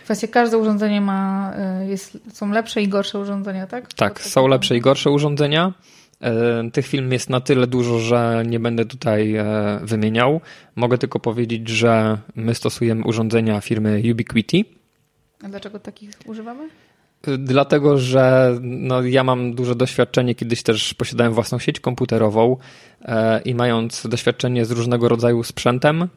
Kwestia, 0.03 0.27
każde 0.27 0.57
urządzenie 0.57 1.01
ma, 1.01 1.53
e, 1.55 1.87
jest, 1.87 2.17
są 2.33 2.51
lepsze 2.51 2.81
i 2.81 2.87
gorsze 2.87 3.19
urządzenia, 3.19 3.67
tak? 3.67 3.93
Tak, 3.93 4.21
są 4.21 4.47
lepsze 4.47 4.77
i 4.77 4.81
gorsze 4.81 5.09
urządzenia. 5.09 5.73
E, 6.21 6.71
tych 6.71 6.87
film 6.87 7.11
jest 7.11 7.29
na 7.29 7.41
tyle 7.41 7.67
dużo, 7.67 7.99
że 7.99 8.43
nie 8.47 8.59
będę 8.59 8.85
tutaj 8.85 9.35
e, 9.35 9.45
wymieniał. 9.83 10.41
Mogę 10.75 10.97
tylko 10.97 11.19
powiedzieć, 11.19 11.69
że 11.69 12.17
my 12.35 12.55
stosujemy 12.55 13.03
urządzenia 13.03 13.61
firmy 13.61 14.01
Ubiquiti. 14.11 14.65
A 15.43 15.49
dlaczego 15.49 15.79
takich 15.79 16.09
używamy? 16.25 16.69
E, 17.27 17.37
dlatego, 17.37 17.97
że 17.97 18.55
no, 18.61 19.01
ja 19.01 19.23
mam 19.23 19.55
duże 19.55 19.75
doświadczenie, 19.75 20.35
kiedyś 20.35 20.63
też 20.63 20.93
posiadałem 20.93 21.33
własną 21.33 21.59
sieć 21.59 21.79
komputerową 21.79 22.57
i 23.45 23.55
mając 23.55 24.07
doświadczenie 24.07 24.65
z 24.65 24.71
różnego 24.71 25.09
rodzaju 25.09 25.43
sprzętem, 25.43 26.07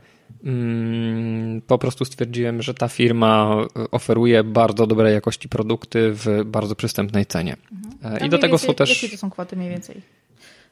mm, 0.45 1.61
po 1.61 1.79
prostu 1.79 2.05
stwierdziłem, 2.05 2.63
że 2.63 2.75
ta 2.75 2.89
firma 2.89 3.57
oferuje 3.91 4.45
bardzo 4.45 4.87
dobrej 4.87 5.15
jakości 5.15 5.49
produkty 5.49 6.13
w 6.13 6.45
bardzo 6.45 6.75
przystępnej 6.75 7.27
cenie. 7.27 7.57
Mhm. 7.73 7.92
I 8.25 8.29
do 8.29 8.39
tego 8.39 8.53
więcej, 8.53 8.69
są 8.69 8.75
też. 8.75 9.03
Jakie 9.03 9.17
to 9.17 9.21
są 9.21 9.31
kwoty 9.31 9.57
mniej 9.57 9.71
więcej? 9.71 10.03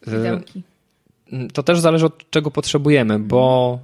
E, 0.06 0.10
Widełki. 0.10 0.62
To 1.52 1.62
też 1.62 1.80
zależy 1.80 2.06
od 2.06 2.30
czego 2.30 2.50
potrzebujemy, 2.50 3.18
bo 3.18 3.78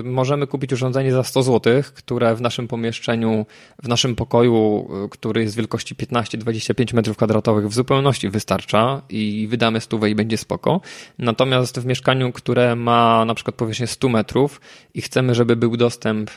y, 0.00 0.02
możemy 0.02 0.46
kupić 0.46 0.72
urządzenie 0.72 1.12
za 1.12 1.22
100 1.22 1.42
zł, 1.42 1.82
które 1.94 2.34
w 2.34 2.40
naszym 2.40 2.68
pomieszczeniu, 2.68 3.46
w 3.82 3.88
naszym 3.88 4.16
pokoju, 4.16 4.88
który 5.10 5.42
jest 5.42 5.56
wielkości 5.56 5.94
15-25 5.94 6.74
m2 6.74 7.68
w 7.68 7.74
zupełności 7.74 8.28
wystarcza 8.28 9.02
i 9.08 9.46
wydamy 9.50 9.80
stówę 9.80 10.10
i 10.10 10.14
będzie 10.14 10.36
spoko. 10.36 10.80
Natomiast 11.18 11.80
w 11.80 11.86
mieszkaniu, 11.86 12.32
które 12.32 12.76
ma 12.76 13.24
na 13.24 13.34
przykład 13.34 13.56
powierzchnię 13.56 13.86
100 13.86 14.08
metrów 14.08 14.60
i 14.94 15.02
chcemy, 15.02 15.34
żeby 15.34 15.56
był 15.56 15.76
dostęp 15.76 16.30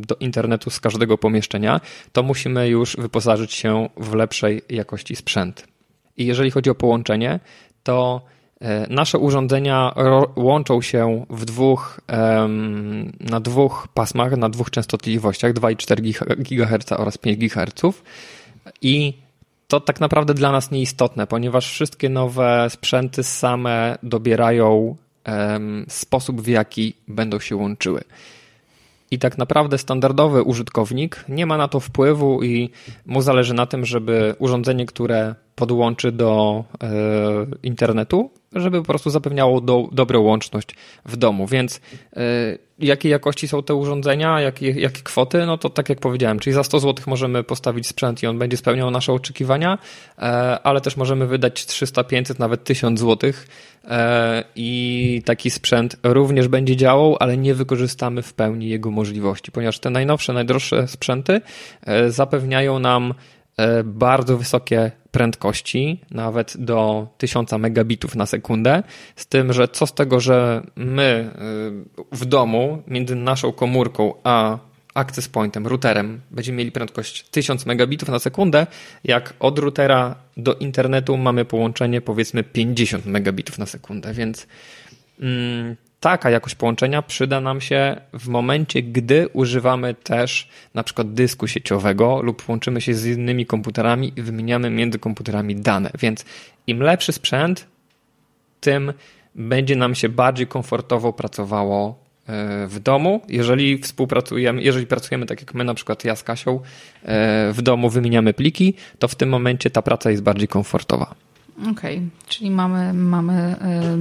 do 0.00 0.16
internetu 0.20 0.70
z 0.70 0.80
każdego 0.80 1.18
pomieszczenia, 1.18 1.80
to 2.12 2.22
musimy 2.22 2.68
już 2.68 2.96
wyposażyć 2.96 3.52
się 3.52 3.88
w 3.96 4.14
lepszej 4.14 4.62
jakości 4.68 5.16
sprzęt. 5.16 5.66
I 6.16 6.26
jeżeli 6.26 6.50
chodzi 6.50 6.70
o 6.70 6.74
połączenie, 6.74 7.40
to 7.82 8.20
e, 8.60 8.86
nasze 8.90 9.18
urządzenia 9.18 9.94
łączą 10.36 10.82
się 10.82 11.26
w 11.30 11.44
dwóch, 11.44 12.00
na 13.20 13.40
dwóch 13.40 13.88
pasmach, 13.94 14.36
na 14.36 14.48
dwóch 14.48 14.70
częstotliwościach 14.70 15.52
2,4 15.52 16.36
GHz 16.38 16.92
oraz 16.92 17.18
5 17.18 17.38
GHz 17.38 18.02
i 18.82 19.14
to 19.68 19.80
tak 19.80 20.00
naprawdę 20.00 20.34
dla 20.34 20.52
nas 20.52 20.70
nieistotne, 20.70 21.26
ponieważ 21.26 21.70
wszystkie 21.70 22.08
nowe 22.08 22.66
sprzęty 22.70 23.22
same 23.22 23.98
dobierają 24.02 24.96
sposób, 25.88 26.40
w 26.40 26.46
jaki 26.46 26.94
będą 27.08 27.40
się 27.40 27.56
łączyły 27.56 28.04
i 29.12 29.18
tak 29.18 29.38
naprawdę 29.38 29.78
standardowy 29.78 30.42
użytkownik 30.42 31.24
nie 31.28 31.46
ma 31.46 31.56
na 31.56 31.68
to 31.68 31.80
wpływu 31.80 32.42
i 32.42 32.70
mu 33.06 33.22
zależy 33.22 33.54
na 33.54 33.66
tym, 33.66 33.84
żeby 33.84 34.34
urządzenie, 34.38 34.86
które 34.86 35.34
podłączy 35.62 36.12
do 36.12 36.64
e, 36.82 36.88
internetu, 37.62 38.30
żeby 38.52 38.78
po 38.78 38.86
prostu 38.86 39.10
zapewniało 39.10 39.60
do, 39.60 39.88
dobrą 39.92 40.20
łączność 40.20 40.68
w 41.04 41.16
domu. 41.16 41.46
Więc 41.46 41.80
e, 42.16 42.20
jakiej 42.78 43.12
jakości 43.12 43.48
są 43.48 43.62
te 43.62 43.74
urządzenia, 43.74 44.40
jakie, 44.40 44.70
jakie 44.70 45.02
kwoty, 45.02 45.46
no 45.46 45.58
to 45.58 45.70
tak 45.70 45.88
jak 45.88 46.00
powiedziałem, 46.00 46.38
czyli 46.38 46.54
za 46.54 46.64
100 46.64 46.80
zł 46.80 47.04
możemy 47.06 47.42
postawić 47.42 47.86
sprzęt 47.86 48.22
i 48.22 48.26
on 48.26 48.38
będzie 48.38 48.56
spełniał 48.56 48.90
nasze 48.90 49.12
oczekiwania, 49.12 49.78
e, 50.18 50.22
ale 50.62 50.80
też 50.80 50.96
możemy 50.96 51.26
wydać 51.26 51.66
300, 51.66 52.04
500, 52.04 52.38
nawet 52.38 52.64
1000 52.64 53.00
zł 53.00 53.32
i 54.56 55.22
taki 55.24 55.50
sprzęt 55.50 55.96
również 56.02 56.48
będzie 56.48 56.76
działał, 56.76 57.16
ale 57.20 57.36
nie 57.36 57.54
wykorzystamy 57.54 58.22
w 58.22 58.34
pełni 58.34 58.68
jego 58.68 58.90
możliwości, 58.90 59.52
ponieważ 59.52 59.78
te 59.78 59.90
najnowsze, 59.90 60.32
najdroższe 60.32 60.88
sprzęty 60.88 61.40
zapewniają 62.08 62.78
nam 62.78 63.14
E, 63.14 63.41
bardzo 63.84 64.38
wysokie 64.38 64.90
prędkości, 65.10 66.00
nawet 66.10 66.56
do 66.58 67.08
1000 67.18 67.52
megabitów 67.52 68.14
na 68.14 68.26
sekundę, 68.26 68.82
z 69.16 69.26
tym, 69.26 69.52
że 69.52 69.68
co 69.68 69.86
z 69.86 69.94
tego, 69.94 70.20
że 70.20 70.62
my 70.76 71.30
e, 72.12 72.16
w 72.16 72.24
domu 72.24 72.82
między 72.86 73.16
naszą 73.16 73.52
komórką 73.52 74.14
a 74.24 74.58
access 74.94 75.28
pointem, 75.28 75.66
routerem 75.66 76.20
będziemy 76.30 76.58
mieli 76.58 76.72
prędkość 76.72 77.28
1000 77.30 77.66
megabitów 77.66 78.08
na 78.08 78.18
sekundę, 78.18 78.66
jak 79.04 79.34
od 79.40 79.58
routera 79.58 80.14
do 80.36 80.54
internetu 80.54 81.16
mamy 81.16 81.44
połączenie 81.44 82.00
powiedzmy 82.00 82.44
50 82.44 83.06
megabitów 83.06 83.58
na 83.58 83.66
sekundę, 83.66 84.14
więc 84.14 84.46
mm, 85.20 85.76
taka 86.02 86.30
jakość 86.30 86.54
połączenia 86.54 87.02
przyda 87.02 87.40
nam 87.40 87.60
się 87.60 87.96
w 88.12 88.28
momencie, 88.28 88.82
gdy 88.82 89.28
używamy 89.28 89.94
też 89.94 90.48
na 90.74 90.82
przykład 90.82 91.14
dysku 91.14 91.46
sieciowego 91.46 92.22
lub 92.22 92.48
łączymy 92.48 92.80
się 92.80 92.94
z 92.94 93.06
innymi 93.06 93.46
komputerami 93.46 94.12
i 94.16 94.22
wymieniamy 94.22 94.70
między 94.70 94.98
komputerami 94.98 95.56
dane. 95.56 95.90
Więc 95.98 96.24
im 96.66 96.80
lepszy 96.82 97.12
sprzęt, 97.12 97.66
tym 98.60 98.92
będzie 99.34 99.76
nam 99.76 99.94
się 99.94 100.08
bardziej 100.08 100.46
komfortowo 100.46 101.12
pracowało 101.12 101.98
e, 102.26 102.66
w 102.66 102.78
domu. 102.78 103.20
Jeżeli 103.28 103.78
współpracujemy, 103.78 104.62
jeżeli 104.62 104.86
pracujemy 104.86 105.26
tak 105.26 105.40
jak 105.40 105.54
my, 105.54 105.64
na 105.64 105.74
przykład 105.74 106.04
ja 106.04 106.16
z 106.16 106.22
Kasią, 106.22 106.60
e, 107.02 107.52
w 107.52 107.62
domu 107.62 107.90
wymieniamy 107.90 108.34
pliki, 108.34 108.74
to 108.98 109.08
w 109.08 109.14
tym 109.14 109.28
momencie 109.28 109.70
ta 109.70 109.82
praca 109.82 110.10
jest 110.10 110.22
bardziej 110.22 110.48
komfortowa. 110.48 111.14
Okej, 111.70 111.96
okay. 111.96 112.08
czyli 112.26 112.50
mamy, 112.50 112.92
mamy, 112.92 113.56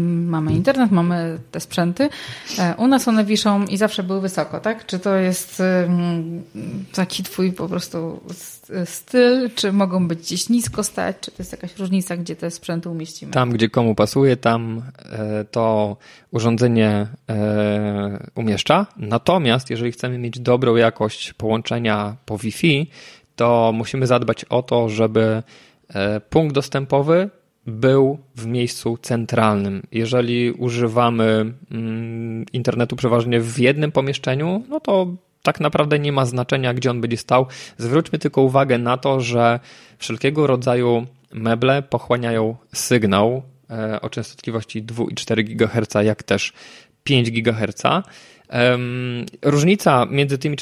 mamy 0.06 0.54
internet, 0.54 0.92
mamy 0.92 1.40
te 1.52 1.60
sprzęty. 1.60 2.10
E, 2.60 2.76
u 2.78 2.88
nas 2.88 3.08
one 3.08 3.26
wiszą 3.26 3.66
i 3.66 3.78
zawsze 3.78 4.04
były 4.04 4.22
wysoko, 4.22 4.60
tak? 4.60 4.86
Czy 4.86 5.00
to 5.00 5.16
jest 5.16 5.64
taki 6.94 7.24
twój 7.24 7.54
po 7.54 7.68
prostu 7.68 8.20
styl, 8.86 9.50
czy 9.56 9.72
mogą 9.72 10.08
być 10.08 10.20
gdzieś 10.20 10.50
nisko 10.50 10.84
stać, 10.84 11.16
czy 11.22 11.32
to 11.32 11.36
jest 11.40 11.52
jakaś 11.52 11.78
różnica, 11.78 12.18
gdzie 12.18 12.36
te 12.36 12.52
sprzęty 12.52 12.90
umieścimy? 12.90 13.32
Tam, 13.32 13.50
gdzie 13.50 13.70
komu 13.70 13.96
pasuje, 13.96 14.38
tam 14.38 14.82
e, 15.12 15.46
to 15.46 15.98
urządzenie 16.32 17.08
e, 17.30 18.28
umieszcza. 18.36 18.88
Natomiast 18.98 19.70
jeżeli 19.70 19.92
chcemy 19.92 20.18
mieć 20.18 20.40
dobrą 20.40 20.76
jakość 20.76 21.34
połączenia 21.34 22.16
po 22.26 22.38
Wi-Fi, 22.38 22.90
to 23.36 23.72
musimy 23.74 24.08
zadbać 24.08 24.46
o 24.46 24.64
to, 24.64 24.90
żeby 24.90 25.44
punkt 26.30 26.56
dostępowy 26.56 27.30
był 27.66 28.20
w 28.36 28.46
miejscu 28.46 28.98
centralnym. 29.02 29.84
Jeżeli 29.92 30.52
używamy 30.52 31.54
mm, 31.72 32.46
internetu 32.54 32.96
przeważnie 32.96 33.40
w 33.40 33.60
jednym 33.60 33.92
pomieszczeniu, 33.92 34.64
no 34.70 34.80
to 34.80 35.08
tak 35.44 35.60
naprawdę 35.60 36.00
nie 36.00 36.12
ma 36.12 36.26
znaczenia, 36.26 36.74
gdzie 36.74 36.92
on 36.92 37.02
będzie 37.02 37.18
stał. 37.18 37.46
Zwróćmy 37.78 38.20
tylko 38.20 38.42
uwagę 38.42 38.78
na 38.78 38.98
to, 38.98 39.22
że 39.22 39.60
wszelkiego 39.98 40.48
rodzaju 40.48 41.06
meble 41.34 41.82
pochłaniają 41.82 42.56
sygnał 42.74 43.44
e, 43.70 44.02
o 44.02 44.10
częstotliwości 44.10 44.84
2,4 44.84 45.44
GHz, 45.44 46.06
jak 46.06 46.24
też 46.24 46.54
5 47.04 47.32
GHz. 47.32 47.84
Różnica 49.42 50.06
między 50.06 50.38
tymi 50.38 50.58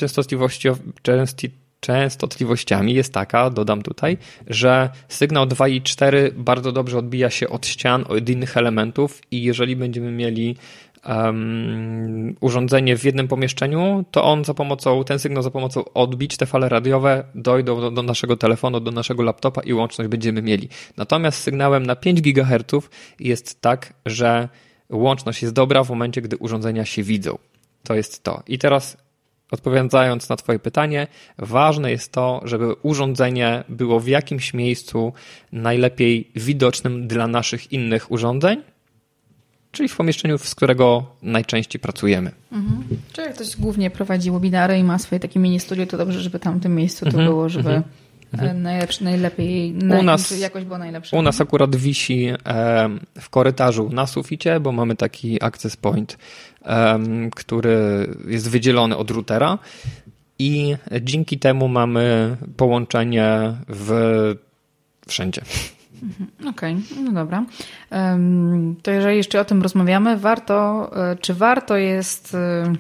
częstotliwościami 1.80 2.94
jest 2.94 3.14
taka, 3.14 3.50
dodam 3.50 3.82
tutaj, 3.82 4.18
że 4.48 4.90
sygnał 5.08 5.46
2,4 5.46 6.32
bardzo 6.32 6.72
dobrze 6.72 6.98
odbija 6.98 7.30
się 7.30 7.50
od 7.50 7.68
ścian, 7.68 8.06
od 8.08 8.30
innych 8.30 8.58
elementów 8.58 9.22
i 9.32 9.44
jeżeli 9.44 9.76
będziemy 9.76 10.12
mieli 10.12 10.56
um, 11.06 12.36
urządzenie 12.40 12.98
w 12.98 13.04
jednym 13.04 13.28
pomieszczeniu, 13.28 14.06
to 14.12 14.24
on 14.24 14.46
za 14.46 14.54
pomocą, 14.54 15.04
ten 15.04 15.20
sygnał 15.20 15.44
za 15.44 15.52
pomocą 15.52 15.84
odbić, 15.94 16.38
te 16.38 16.46
fale 16.46 16.70
radiowe 16.70 17.24
dojdą 17.36 17.82
do, 17.82 17.92
do 17.92 18.04
naszego 18.04 18.38
telefonu, 18.38 18.80
do 18.80 18.92
naszego 18.92 19.24
laptopa 19.24 19.62
i 19.62 19.74
łączność 19.74 20.10
będziemy 20.10 20.42
mieli. 20.42 20.70
Natomiast 20.98 21.42
sygnałem 21.42 21.86
na 21.86 21.96
5 21.96 22.22
GHz 22.22 22.90
jest 23.20 23.62
tak, 23.62 23.94
że 24.06 24.50
łączność 24.90 25.42
jest 25.42 25.54
dobra 25.54 25.84
w 25.84 25.90
momencie, 25.90 26.22
gdy 26.22 26.38
urządzenia 26.38 26.86
się 26.86 27.04
widzą. 27.04 27.38
To 27.84 27.96
jest 27.96 28.24
to. 28.24 28.44
I 28.48 28.58
teraz 28.58 28.98
odpowiadając 29.51 30.29
na 30.29 30.36
Twoje 30.36 30.60
pytanie, 30.60 31.08
ważne 31.38 31.91
jest 31.91 32.12
to, 32.12 32.41
żeby 32.44 32.74
urządzenie 32.74 33.63
było 33.70 34.00
w 34.00 34.08
jakimś 34.08 34.53
miejscu 34.53 35.13
najlepiej 35.51 36.32
widocznym 36.36 37.08
dla 37.08 37.27
naszych 37.27 37.72
innych 37.72 38.12
urządzeń, 38.12 38.62
czyli 39.72 39.89
w 39.89 39.96
pomieszczeniu, 39.96 40.38
z 40.38 40.56
którego 40.56 41.06
najczęściej 41.22 41.79
pracujemy. 41.79 42.32
Mhm. 42.51 42.84
Czyli 43.13 43.27
jak 43.27 43.36
ktoś 43.36 43.56
głównie 43.58 43.89
prowadzi 43.89 44.32
webinary 44.32 44.77
i 44.77 44.84
ma 44.84 45.00
swoje 45.00 45.20
takie 45.20 45.39
mini 45.39 45.60
studio, 45.60 45.86
to 45.86 45.98
dobrze, 45.98 46.22
żeby 46.22 46.39
tam 46.39 46.60
w 46.60 46.63
tym 46.63 46.75
miejscu 46.75 47.06
to 47.06 47.12
mhm. 47.12 47.25
było, 47.25 47.50
żeby 47.50 47.70
mhm. 47.70 47.84
Mhm. 48.34 48.62
najlepsze, 48.62 49.04
najlepiej, 49.04 49.76
u 50.00 50.04
nas, 50.04 50.40
jakość 50.40 50.66
była 50.66 50.78
najlepsza. 50.78 51.18
U 51.18 51.22
nas 51.22 51.42
akurat 51.42 51.76
wisi 51.76 52.30
w 53.20 53.30
korytarzu 53.30 53.90
na 53.90 54.08
suficie, 54.08 54.60
bo 54.60 54.72
mamy 54.72 54.96
taki 54.96 55.44
access 55.44 55.78
point, 55.78 56.18
który 57.36 58.08
jest 58.28 58.50
wydzielony 58.50 58.98
od 58.98 59.12
routera 59.12 59.58
i 60.40 60.76
dzięki 61.02 61.40
temu 61.40 61.68
mamy 61.68 62.38
połączenie 62.58 63.54
w 63.70 64.36
wszędzie. 65.08 65.42
Mhm. 66.04 66.50
Okej, 66.50 66.74
okay, 66.74 67.04
no 67.04 67.12
dobra. 67.12 67.46
To 68.84 68.92
jeżeli 68.92 69.18
jeszcze 69.18 69.40
o 69.40 69.46
tym 69.46 69.62
rozmawiamy, 69.62 70.18
warto, 70.18 70.90
e, 71.12 71.16
czy 71.16 71.34
warto 71.34 71.78
jest 71.78 72.36
e, 72.36 72.74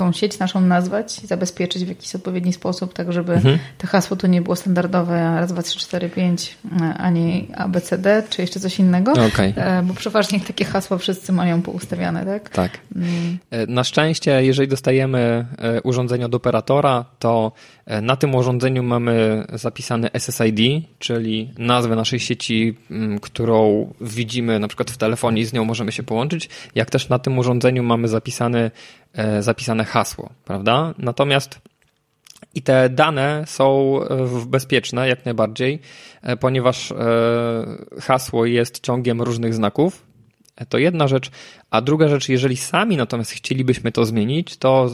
tą 0.00 0.12
sieć 0.12 0.38
naszą 0.38 0.60
nazwać 0.60 1.24
i 1.24 1.26
zabezpieczyć 1.26 1.84
w 1.84 1.88
jakiś 1.88 2.14
odpowiedni 2.14 2.52
sposób, 2.52 2.92
tak 2.94 3.12
żeby 3.12 3.32
mhm. 3.32 3.58
to 3.78 3.86
hasło 3.86 4.16
to 4.16 4.26
nie 4.26 4.42
było 4.42 4.56
standardowe 4.56 5.14
raz, 5.14 5.52
dwa, 5.52 5.62
trzy, 5.62 5.78
cztery, 5.78 6.08
pięć, 6.08 6.56
ani 6.98 7.48
ABCD, 7.56 8.22
czy 8.30 8.42
jeszcze 8.42 8.60
coś 8.60 8.78
innego. 8.78 9.12
Okay. 9.12 9.52
E, 9.56 9.82
bo 9.82 9.94
przeważnie 9.94 10.40
takie 10.40 10.64
hasła 10.64 10.98
wszyscy 10.98 11.32
mają 11.32 11.62
poustawiane, 11.62 12.24
tak? 12.24 12.48
Tak. 12.48 12.78
Mm. 12.96 13.38
E, 13.50 13.66
na 13.66 13.84
szczęście, 13.84 14.44
jeżeli 14.44 14.68
dostajemy 14.68 15.46
e, 15.58 15.82
urządzenie 15.82 16.26
od 16.26 16.34
operatora, 16.34 17.04
to 17.18 17.52
na 18.02 18.16
tym 18.16 18.34
urządzeniu 18.34 18.82
mamy 18.82 19.44
zapisane 19.52 20.10
SSID, 20.14 20.84
czyli 20.98 21.50
nazwę 21.58 21.96
naszej 21.96 22.20
sieci, 22.20 22.76
którą 23.20 23.86
widzimy 24.00 24.58
na 24.58 24.68
przykład 24.68 24.90
w 24.90 24.96
telefonie 24.96 25.42
i 25.42 25.44
z 25.44 25.52
nią 25.52 25.64
możemy 25.64 25.92
się 25.92 26.02
połączyć, 26.02 26.48
jak 26.74 26.90
też 26.90 27.08
na 27.08 27.18
tym 27.18 27.38
urządzeniu 27.38 27.82
mamy 27.82 28.08
zapisany 28.08 28.60
E, 28.60 28.70
zapisane 29.40 29.84
hasło, 29.84 30.30
prawda? 30.44 30.94
Natomiast 30.98 31.60
i 32.54 32.62
te 32.62 32.88
dane 32.88 33.44
są 33.46 33.98
e, 34.02 34.46
bezpieczne 34.46 35.08
jak 35.08 35.24
najbardziej, 35.24 35.80
e, 36.22 36.36
ponieważ 36.36 36.92
hasło 38.00 38.46
jest 38.46 38.80
ciągiem 38.80 39.22
różnych 39.22 39.54
znaków. 39.54 40.10
To 40.68 40.78
jedna 40.78 41.08
rzecz. 41.08 41.30
A 41.70 41.80
druga 41.80 42.08
rzecz, 42.08 42.28
jeżeli 42.28 42.56
sami 42.56 42.96
natomiast 42.96 43.30
chcielibyśmy 43.30 43.92
to 43.92 44.04
zmienić, 44.04 44.56
to 44.56 44.90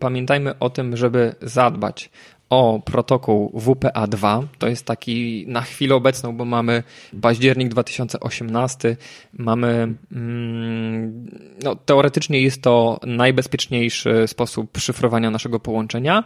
pamiętajmy 0.00 0.58
o 0.58 0.70
tym, 0.70 0.96
żeby 0.96 1.34
zadbać 1.42 2.10
o 2.50 2.80
protokół 2.84 3.52
WPA2. 3.54 4.46
To 4.58 4.68
jest 4.68 4.86
taki 4.86 5.44
na 5.48 5.62
chwilę 5.62 5.94
obecną, 5.94 6.36
bo 6.36 6.44
mamy 6.44 6.82
październik 7.20 7.68
2018, 7.68 8.96
mamy, 9.32 9.94
mm, 10.12 11.30
no, 11.62 11.76
teoretycznie 11.76 12.40
jest 12.40 12.62
to 12.62 13.00
najbezpieczniejszy 13.06 14.24
sposób 14.26 14.78
szyfrowania 14.78 15.30
naszego 15.30 15.60
połączenia. 15.60 16.24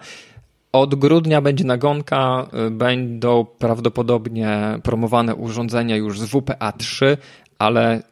Od 0.72 0.94
grudnia 0.94 1.40
będzie 1.40 1.64
nagonka, 1.64 2.46
będą 2.70 3.44
prawdopodobnie 3.44 4.78
promowane 4.82 5.34
urządzenia 5.34 5.96
już 5.96 6.20
z 6.20 6.24
WPA3, 6.24 7.16
ale 7.58 8.02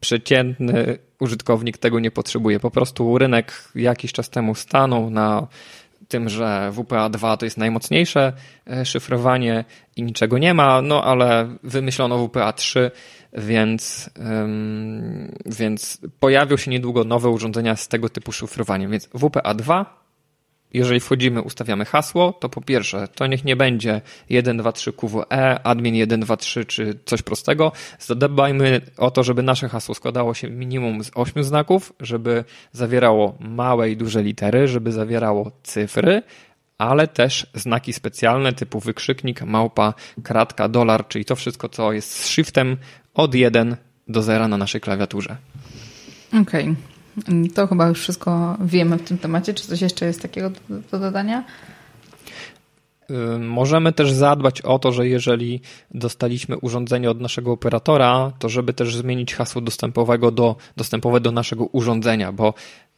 przeciętny 0.00 0.98
użytkownik 1.20 1.78
tego 1.78 2.00
nie 2.00 2.10
potrzebuje. 2.10 2.60
Po 2.60 2.70
prostu 2.70 3.18
rynek 3.18 3.70
jakiś 3.74 4.12
czas 4.12 4.30
temu 4.30 4.54
stanął 4.54 5.10
na 5.10 5.46
tym, 6.08 6.28
że 6.28 6.72
WPA2 6.74 7.36
to 7.36 7.44
jest 7.44 7.58
najmocniejsze 7.58 8.32
e, 8.70 8.84
szyfrowanie 8.84 9.64
i 9.96 10.02
niczego 10.02 10.38
nie 10.38 10.54
ma, 10.54 10.82
no 10.82 11.04
ale 11.04 11.48
wymyślono 11.62 12.18
WPA3, 12.18 12.90
więc, 13.32 14.10
więc 15.46 16.00
pojawią 16.20 16.56
się 16.56 16.70
niedługo 16.70 17.04
nowe 17.04 17.28
urządzenia 17.28 17.76
z 17.76 17.88
tego 17.88 18.08
typu 18.08 18.32
szyfrowaniem. 18.32 18.90
Więc 18.90 19.08
WPA2 19.08 19.84
jeżeli 20.74 21.00
wchodzimy, 21.00 21.42
ustawiamy 21.42 21.84
hasło, 21.84 22.32
to 22.32 22.48
po 22.48 22.60
pierwsze, 22.60 23.08
to 23.08 23.26
niech 23.26 23.44
nie 23.44 23.56
będzie 23.56 24.00
123 24.30 24.92
QWE, 24.92 25.62
admin 25.62 26.06
123 26.06 26.64
czy 26.64 26.98
coś 27.04 27.22
prostego. 27.22 27.72
Zadbajmy 27.98 28.80
o 28.96 29.10
to, 29.10 29.22
żeby 29.22 29.42
nasze 29.42 29.68
hasło 29.68 29.94
składało 29.94 30.34
się 30.34 30.50
minimum 30.50 31.04
z 31.04 31.10
8 31.14 31.44
znaków, 31.44 31.92
żeby 32.00 32.44
zawierało 32.72 33.36
małe 33.40 33.90
i 33.90 33.96
duże 33.96 34.22
litery, 34.22 34.68
żeby 34.68 34.92
zawierało 34.92 35.52
cyfry, 35.62 36.22
ale 36.78 37.08
też 37.08 37.46
znaki 37.54 37.92
specjalne 37.92 38.52
typu 38.52 38.80
wykrzyknik, 38.80 39.42
małpa, 39.42 39.94
kratka, 40.22 40.68
dolar, 40.68 41.08
czyli 41.08 41.24
to 41.24 41.36
wszystko, 41.36 41.68
co 41.68 41.92
jest 41.92 42.12
z 42.12 42.26
shiftem 42.26 42.76
od 43.14 43.34
1 43.34 43.76
do 44.08 44.22
0 44.22 44.48
na 44.48 44.56
naszej 44.56 44.80
klawiaturze. 44.80 45.36
Okej. 46.28 46.62
Okay. 46.62 46.97
To 47.54 47.66
chyba 47.66 47.88
już 47.88 48.00
wszystko 48.00 48.56
wiemy 48.60 48.98
w 48.98 49.02
tym 49.02 49.18
temacie. 49.18 49.54
Czy 49.54 49.66
coś 49.66 49.80
jeszcze 49.80 50.06
jest 50.06 50.22
takiego 50.22 50.50
do, 50.50 50.58
do 50.90 50.98
dodania? 50.98 51.44
Możemy 53.40 53.92
też 53.92 54.12
zadbać 54.12 54.60
o 54.60 54.78
to, 54.78 54.92
że 54.92 55.08
jeżeli 55.08 55.60
dostaliśmy 55.90 56.58
urządzenie 56.58 57.10
od 57.10 57.20
naszego 57.20 57.52
operatora, 57.52 58.32
to 58.38 58.48
żeby 58.48 58.72
też 58.74 58.96
zmienić 58.96 59.34
hasło 59.34 59.60
dostępowego 59.60 60.30
do, 60.30 60.56
dostępowe 60.76 61.20
do 61.20 61.32
naszego 61.32 61.64
urządzenia, 61.64 62.32
bo 62.32 62.54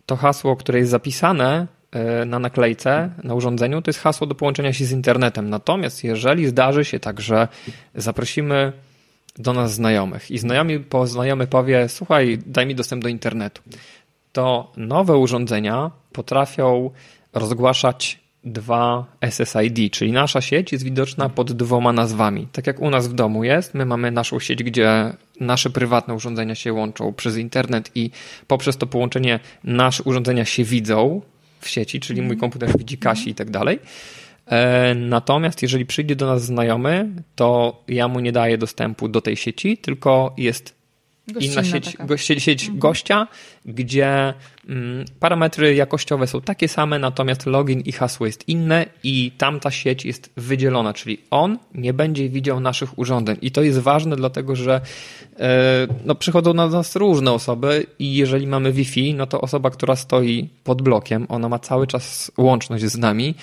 to 0.07 0.17
hasło, 0.17 0.57
które 0.57 0.79
jest 0.79 0.91
zapisane 0.91 1.67
e, 1.93 2.25
na 2.25 2.39
naklejce, 2.39 3.11
na 3.25 3.35
urządzeniu, 3.35 3.83
to 3.83 3.89
jest 3.89 4.01
hasło 4.01 4.27
do 4.27 4.35
połączenia 4.35 4.73
się 4.73 4.85
z 4.85 4.93
internetem. 4.93 5.51
Natomiast 5.51 6.05
jeżeli 6.05 6.47
zdarzy 6.47 6.85
się 6.85 7.01
tak, 7.01 7.21
że 7.21 7.49
zaprosimy 7.95 8.73
do 9.39 9.53
nas 9.53 9.75
znajomych 9.75 10.31
i 10.31 10.39
znajomy, 10.39 10.85
znajomy 11.05 11.47
powie, 11.47 11.89
słuchaj, 11.89 12.39
daj 12.47 12.67
mi 12.67 12.75
dostęp 12.75 13.03
do 13.03 13.09
internetu 13.09 13.63
to 14.33 14.73
nowe 14.77 15.17
urządzenia 15.17 15.91
potrafią 16.13 16.91
rozgłaszać 17.33 18.21
dwa 18.45 19.07
SSID, 19.31 19.93
czyli 19.93 20.13
nasza 20.13 20.41
sieć 20.41 20.73
jest 20.73 20.85
widoczna 20.85 21.29
pod 21.29 21.53
dwoma 21.53 21.93
nazwami. 21.93 22.49
Tak 22.53 22.67
jak 22.67 22.81
u 22.81 22.91
nas 22.91 23.09
w 23.09 23.13
domu 23.13 23.45
jest, 23.45 23.75
my 23.75 23.87
mamy 23.87 24.11
naszą 24.11 24.41
sieć, 24.41 24.63
gdzie 24.63 25.13
nasze 25.41 25.71
prywatne 25.71 26.15
urządzenia 26.15 26.55
się 26.55 26.73
łączą 26.73 27.13
przez 27.13 27.37
internet 27.37 27.91
i 27.95 28.11
poprzez 28.47 28.77
to 28.77 28.87
połączenie 28.87 29.41
nasze 29.65 30.03
urządzenia 30.03 30.45
się 30.45 30.65
widzą 30.65 31.21
w 31.61 31.69
sieci, 31.69 32.01
czyli 32.01 32.23
mój 32.23 32.37
komputer 32.37 32.79
widzi 32.79 32.99
Kasi 32.99 33.31
i 33.31 33.35
tak 33.35 33.51
dalej. 33.51 33.79
E, 34.47 34.95
natomiast 34.95 35.63
jeżeli 35.63 35.87
przyjdzie 35.87 36.17
do 36.17 36.27
nas 36.27 36.45
znajomy, 36.45 37.09
to 37.37 37.83
ja 37.89 38.09
mu 38.09 38.21
nie 38.21 38.33
daję 38.33 38.59
dostępu 38.59 39.09
do 39.09 39.21
tej 39.21 39.37
sieci, 39.37 39.79
tylko 39.79 40.35
jest 40.37 40.80
inna 41.41 41.65
sieć, 41.65 41.97
go, 42.07 42.17
sieć 42.17 42.63
mhm. 42.63 42.79
gościa, 42.79 43.29
gdzie 43.65 44.35
mm, 44.69 45.05
parametry 45.21 45.75
jakościowe 45.75 46.27
są 46.27 46.41
takie 46.41 46.69
same, 46.69 46.99
natomiast 46.99 47.47
login 47.47 47.81
i 47.81 47.93
hasło 47.93 48.27
jest 48.27 48.49
inne 48.49 48.87
i 49.03 49.33
tamta 49.39 49.71
sieć 49.71 50.05
jest 50.05 50.31
wydzielona, 50.37 50.93
czyli 50.93 51.19
on 51.31 51.59
nie 51.75 51.93
będzie 51.93 52.29
widział 52.29 52.61
naszych 52.61 52.99
urządzeń. 52.99 53.37
I 53.43 53.51
to 53.51 53.63
jest 53.63 53.79
ważne, 53.79 54.17
dlatego 54.17 54.57
że 54.57 54.81
e, 55.39 55.87
no, 56.05 56.15
przychodzą 56.15 56.55
na 56.55 56.67
nas 56.67 56.97
różne 56.97 57.33
osoby 57.33 57.87
i 57.99 58.15
jeżeli 58.15 58.47
mamy 58.47 58.73
Wi-Fi, 58.73 59.15
no 59.15 59.27
to 59.27 59.41
osoba, 59.41 59.71
która 59.71 59.97
stoi 59.97 60.49
pod 60.65 60.83
blokiem, 60.83 61.27
ona 61.29 61.49
ma 61.49 61.59
cały 61.59 61.87
czas 61.87 62.33
łączność 62.39 62.85
z 62.85 62.99
nami 62.99 63.35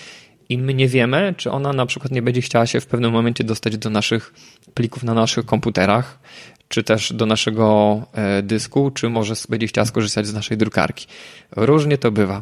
i 0.49 0.57
my 0.57 0.73
nie 0.73 0.87
wiemy, 0.87 1.33
czy 1.37 1.51
ona 1.51 1.73
na 1.73 1.85
przykład 1.85 2.11
nie 2.11 2.21
będzie 2.21 2.41
chciała 2.41 2.65
się 2.65 2.81
w 2.81 2.85
pewnym 2.85 3.11
momencie 3.11 3.43
dostać 3.43 3.77
do 3.77 3.89
naszych 3.89 4.33
plików 4.73 5.03
na 5.03 5.13
naszych 5.13 5.45
komputerach, 5.45 6.19
czy 6.67 6.83
też 6.83 7.13
do 7.13 7.25
naszego 7.25 7.97
e, 8.13 8.43
dysku, 8.43 8.91
czy 8.91 9.09
może 9.09 9.33
będzie 9.49 9.67
chciała 9.67 9.85
skorzystać 9.85 10.27
z 10.27 10.33
naszej 10.33 10.57
drukarki. 10.57 11.07
Różnie 11.51 11.97
to 11.97 12.11
bywa. 12.11 12.41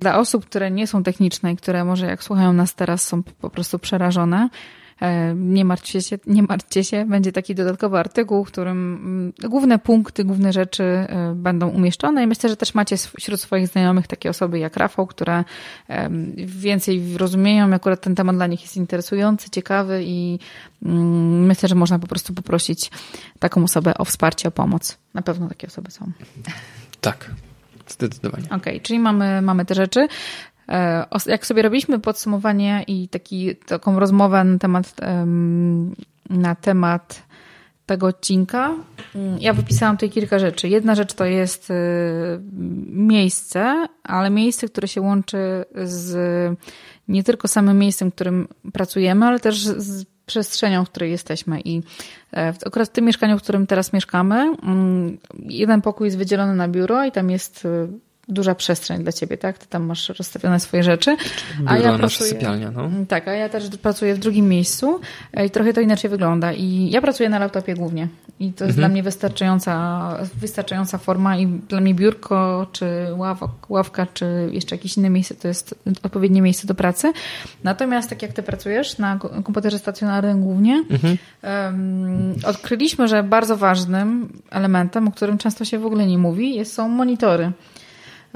Dla 0.00 0.18
osób, 0.18 0.46
które 0.46 0.70
nie 0.70 0.86
są 0.86 1.02
techniczne 1.02 1.52
i 1.52 1.56
które 1.56 1.84
może 1.84 2.06
jak 2.06 2.22
słuchają 2.22 2.52
nas 2.52 2.74
teraz 2.74 3.02
są 3.02 3.22
po 3.22 3.50
prostu 3.50 3.78
przerażone, 3.78 4.48
nie 5.34 5.64
martwcie 5.64 6.02
się, 6.02 6.18
nie 6.26 6.42
martwcie 6.42 6.84
się, 6.84 7.04
będzie 7.04 7.32
taki 7.32 7.54
dodatkowy 7.54 7.98
artykuł, 7.98 8.44
w 8.44 8.48
którym 8.48 8.94
mm, 8.94 9.50
główne 9.50 9.78
punkty, 9.78 10.24
główne 10.24 10.52
rzeczy 10.52 10.84
e, 10.84 11.32
będą 11.34 11.68
umieszczone 11.68 12.22
i 12.22 12.26
myślę, 12.26 12.50
że 12.50 12.56
też 12.56 12.74
macie 12.74 12.96
wśród 12.96 13.40
swoich 13.40 13.68
znajomych 13.68 14.06
takie 14.06 14.30
osoby 14.30 14.58
jak 14.58 14.76
Rafał, 14.76 15.06
które 15.06 15.44
więcej 16.36 17.16
rozumieją, 17.16 17.74
akurat 17.74 18.00
ten 18.00 18.14
temat 18.14 18.36
dla 18.36 18.46
nich 18.46 18.62
jest 18.62 18.76
interesujący, 18.76 19.50
ciekawy 19.50 20.02
i 20.04 20.38
mm, 20.82 21.46
myślę, 21.46 21.68
że 21.68 21.74
można 21.74 21.98
po 21.98 22.06
prostu 22.06 22.34
poprosić 22.34 22.90
taką 23.38 23.64
osobę 23.64 23.98
o 23.98 24.04
wsparcie, 24.04 24.48
o 24.48 24.50
pomoc. 24.50 24.98
Na 25.14 25.22
pewno 25.22 25.48
takie 25.48 25.66
osoby 25.66 25.90
są. 25.90 26.12
Tak, 27.00 27.30
Zdecydowanie. 27.88 28.44
Okej, 28.44 28.56
okay, 28.56 28.80
czyli 28.80 28.98
mamy, 28.98 29.42
mamy 29.42 29.64
te 29.64 29.74
rzeczy. 29.74 30.08
E, 30.68 31.06
jak 31.26 31.46
sobie 31.46 31.62
robiliśmy 31.62 31.98
podsumowanie 31.98 32.84
i 32.86 33.08
taki, 33.08 33.56
taką 33.56 33.98
rozmowę 33.98 34.44
na 34.44 34.58
temat, 34.58 34.94
na 36.30 36.54
temat 36.54 37.26
tego 37.86 38.06
odcinka, 38.06 38.74
mm, 39.14 39.38
ja 39.40 39.52
wypisałam 39.52 39.96
tutaj 39.96 40.10
kilka 40.10 40.38
rzeczy. 40.38 40.68
Jedna 40.68 40.94
rzecz 40.94 41.14
to 41.14 41.24
jest 41.24 41.70
y, 41.70 41.74
miejsce, 42.88 43.86
ale 44.02 44.30
miejsce, 44.30 44.68
które 44.68 44.88
się 44.88 45.00
łączy 45.00 45.64
z 45.84 46.58
nie 47.08 47.24
tylko 47.24 47.48
samym 47.48 47.78
miejscem, 47.78 48.10
w 48.10 48.14
którym 48.14 48.48
pracujemy, 48.72 49.26
ale 49.26 49.40
też 49.40 49.66
z 49.66 50.04
przestrzenią, 50.26 50.84
w 50.84 50.90
której 50.90 51.10
jesteśmy. 51.10 51.60
I 51.60 51.82
e, 52.32 52.52
akurat 52.66 52.88
w 52.88 52.92
tym 52.92 53.04
mieszkaniu, 53.04 53.38
w 53.38 53.42
którym 53.42 53.66
teraz 53.66 53.92
mieszkamy, 53.92 54.56
mm, 54.62 55.18
jeden 55.34 55.82
pokój 55.82 56.06
jest 56.06 56.18
wydzielony 56.18 56.54
na 56.54 56.68
biuro 56.68 57.04
i 57.04 57.12
tam 57.12 57.30
jest 57.30 57.64
y, 57.64 57.88
duża 58.28 58.54
przestrzeń 58.54 59.02
dla 59.02 59.12
ciebie, 59.12 59.38
tak? 59.38 59.58
Ty 59.58 59.66
tam 59.66 59.82
masz 59.84 60.08
rozstawione 60.08 60.60
swoje 60.60 60.82
rzeczy. 60.82 61.16
Biuro, 61.58 61.70
a 61.70 61.78
ja 61.78 61.98
pracuję, 61.98 62.30
sypialnia, 62.30 62.70
no. 62.70 62.90
Tak, 63.08 63.28
a 63.28 63.32
ja 63.32 63.48
też 63.48 63.68
pracuję 63.82 64.14
w 64.14 64.18
drugim 64.18 64.48
miejscu 64.48 65.00
i 65.46 65.50
trochę 65.50 65.72
to 65.72 65.80
inaczej 65.80 66.10
wygląda. 66.10 66.52
I 66.52 66.90
ja 66.90 67.00
pracuję 67.00 67.28
na 67.28 67.38
laptopie 67.38 67.74
głównie. 67.74 68.08
I 68.40 68.52
to 68.52 68.64
jest 68.64 68.76
mhm. 68.76 68.76
dla 68.76 68.88
mnie 68.88 69.02
wystarczająca, 69.02 70.18
wystarczająca 70.34 70.98
forma 70.98 71.38
i 71.38 71.46
dla 71.46 71.80
mnie 71.80 71.94
biurko, 71.94 72.66
czy 72.72 72.86
ławka, 73.16 73.48
ławka, 73.68 74.06
czy 74.14 74.48
jeszcze 74.52 74.76
jakieś 74.76 74.96
inne 74.96 75.10
miejsce, 75.10 75.34
to 75.34 75.48
jest 75.48 75.74
odpowiednie 76.02 76.42
miejsce 76.42 76.66
do 76.66 76.74
pracy. 76.74 77.12
Natomiast 77.64 78.10
tak 78.10 78.22
jak 78.22 78.32
ty 78.32 78.42
pracujesz 78.42 78.98
na 78.98 79.18
komputerze 79.18 79.78
stacjonarnym 79.78 80.42
głównie, 80.42 80.84
mhm. 80.90 81.18
um, 81.42 82.34
odkryliśmy, 82.44 83.08
że 83.08 83.22
bardzo 83.22 83.56
ważnym 83.56 84.28
elementem, 84.50 85.08
o 85.08 85.12
którym 85.12 85.38
często 85.38 85.64
się 85.64 85.78
w 85.78 85.86
ogóle 85.86 86.06
nie 86.06 86.18
mówi, 86.18 86.64
są 86.64 86.88
monitory. 86.88 87.52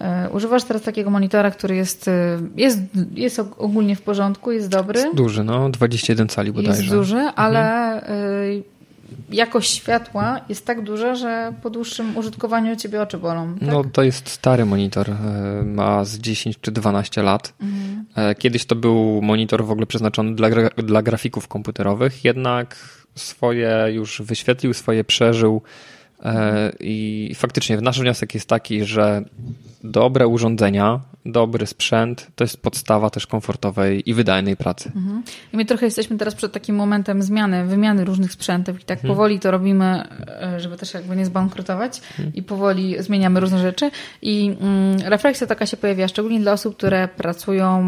E, 0.01 0.31
używasz 0.31 0.65
teraz 0.65 0.83
takiego 0.83 1.11
monitora, 1.11 1.51
który 1.51 1.77
jest, 1.77 2.09
e, 2.09 2.39
jest, 2.57 2.79
jest 3.15 3.39
ogólnie 3.59 3.97
w 3.97 4.03
porządku, 4.03 4.53
jest 4.53 4.69
dobry. 4.69 5.01
Jest 5.01 5.17
duży, 5.17 5.45
no 5.45 5.71
21 5.71 6.29
cali 6.29 6.53
bodajże. 6.53 6.83
Jest 6.83 6.95
duży, 6.95 7.19
ale 7.19 7.93
mhm. 7.93 8.63
jakość 9.31 9.75
światła 9.75 10.41
jest 10.49 10.67
tak 10.67 10.83
duża, 10.83 11.15
że 11.15 11.53
po 11.63 11.71
dłuższym 11.71 12.17
użytkowaniu 12.17 12.77
ciebie 12.77 13.03
oczy 13.03 13.19
bolą. 13.19 13.55
Tak? 13.55 13.69
No 13.69 13.85
to 13.93 14.03
jest 14.03 14.29
stary 14.29 14.67
monitor, 14.67 15.11
ma 15.65 16.05
z 16.05 16.19
10 16.19 16.61
czy 16.61 16.73
12 16.73 17.23
lat. 17.23 17.53
Mhm. 17.61 18.35
Kiedyś 18.35 18.65
to 18.65 18.77
był 18.77 19.23
monitor 19.23 19.65
w 19.65 19.71
ogóle 19.71 19.87
przeznaczony 19.87 20.35
dla, 20.35 20.49
dla 20.77 21.03
grafików 21.03 21.49
komputerowych, 21.49 22.25
jednak 22.25 22.77
swoje 23.15 23.87
już 23.91 24.23
wyświetlił, 24.23 24.75
swoje 24.75 25.05
przeżył 25.05 25.63
I 26.81 27.33
faktycznie 27.35 27.81
nasz 27.81 28.01
wniosek 28.01 28.35
jest 28.35 28.49
taki, 28.49 28.85
że 28.85 29.25
dobre 29.85 30.27
urządzenia, 30.27 31.01
dobry 31.27 31.67
sprzęt 31.67 32.27
to 32.35 32.45
jest 32.45 32.63
podstawa 32.63 33.11
też 33.11 33.27
komfortowej 33.27 34.11
i 34.11 34.15
wydajnej 34.15 34.57
pracy. 34.57 34.93
Mhm. 34.97 35.23
I 35.53 35.57
my 35.57 35.65
trochę 35.65 35.87
jesteśmy 35.87 36.19
teraz 36.19 36.35
przed 36.35 36.53
takim 36.53 36.77
momentem 36.77 37.23
zmiany, 37.23 37.65
wymiany 37.65 38.05
różnych 38.05 38.33
sprzętów 38.33 38.81
i 38.81 38.85
tak 38.85 38.99
mhm. 38.99 39.15
powoli 39.15 39.41
to 39.41 39.51
robimy, 39.51 40.05
e, 40.43 40.61
żeby 40.61 40.77
też 40.77 40.95
jakby 40.95 41.17
nie 41.17 41.27
zbankrutować 41.27 42.01
mhm. 42.11 42.35
i 42.35 42.43
powoli 42.43 43.03
zmieniamy 43.03 43.41
różne 43.41 43.59
rzeczy 43.59 43.91
i 44.23 44.57
mm, 44.61 45.01
refleksja 45.01 45.47
taka 45.47 45.67
się 45.67 45.77
pojawia, 45.77 46.09
szczególnie 46.09 46.41
dla 46.41 46.53
osób, 46.53 46.77
które 46.77 47.09
pracują, 47.09 47.81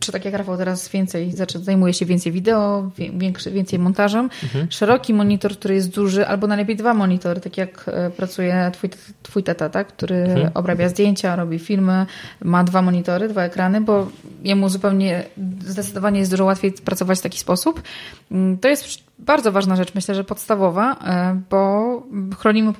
czy 0.00 0.12
tak 0.12 0.24
jak 0.24 0.34
Rafał 0.34 0.56
teraz 0.56 0.88
więcej, 0.88 1.32
znaczy 1.32 1.58
zajmuje 1.58 1.94
się 1.94 2.06
więcej 2.06 2.32
wideo, 2.32 2.90
większy, 2.98 3.50
więcej 3.50 3.78
montażem, 3.78 4.30
mhm. 4.42 4.66
szeroki 4.70 5.14
monitor, 5.14 5.52
który 5.52 5.74
jest 5.74 5.94
duży, 5.94 6.26
albo 6.26 6.46
najlepiej 6.46 6.76
dwa 6.76 6.94
monitory, 6.94 7.40
tak 7.40 7.56
jak 7.56 7.84
e, 7.88 8.10
pracuje 8.10 8.70
twój, 8.74 8.90
twój 9.22 9.42
tata, 9.42 9.68
tak? 9.68 9.86
który 9.86 10.16
mhm. 10.16 10.50
Zdjęcia, 10.88 11.36
robi 11.36 11.58
filmy, 11.58 12.06
ma 12.44 12.64
dwa 12.64 12.82
monitory, 12.82 13.28
dwa 13.28 13.42
ekrany, 13.42 13.80
bo 13.80 14.08
jemu 14.42 14.68
zupełnie 14.68 15.24
zdecydowanie 15.60 16.18
jest 16.18 16.30
dużo 16.30 16.44
łatwiej 16.44 16.72
pracować 16.72 17.18
w 17.18 17.22
taki 17.22 17.38
sposób. 17.38 17.82
Mm, 18.30 18.58
to 18.58 18.68
jest 18.68 19.08
bardzo 19.18 19.52
ważna 19.52 19.76
rzecz, 19.76 19.94
myślę, 19.94 20.14
że 20.14 20.24
podstawowa, 20.24 20.96
e, 21.06 21.40
bo 21.50 22.02
chronimy 22.38 22.72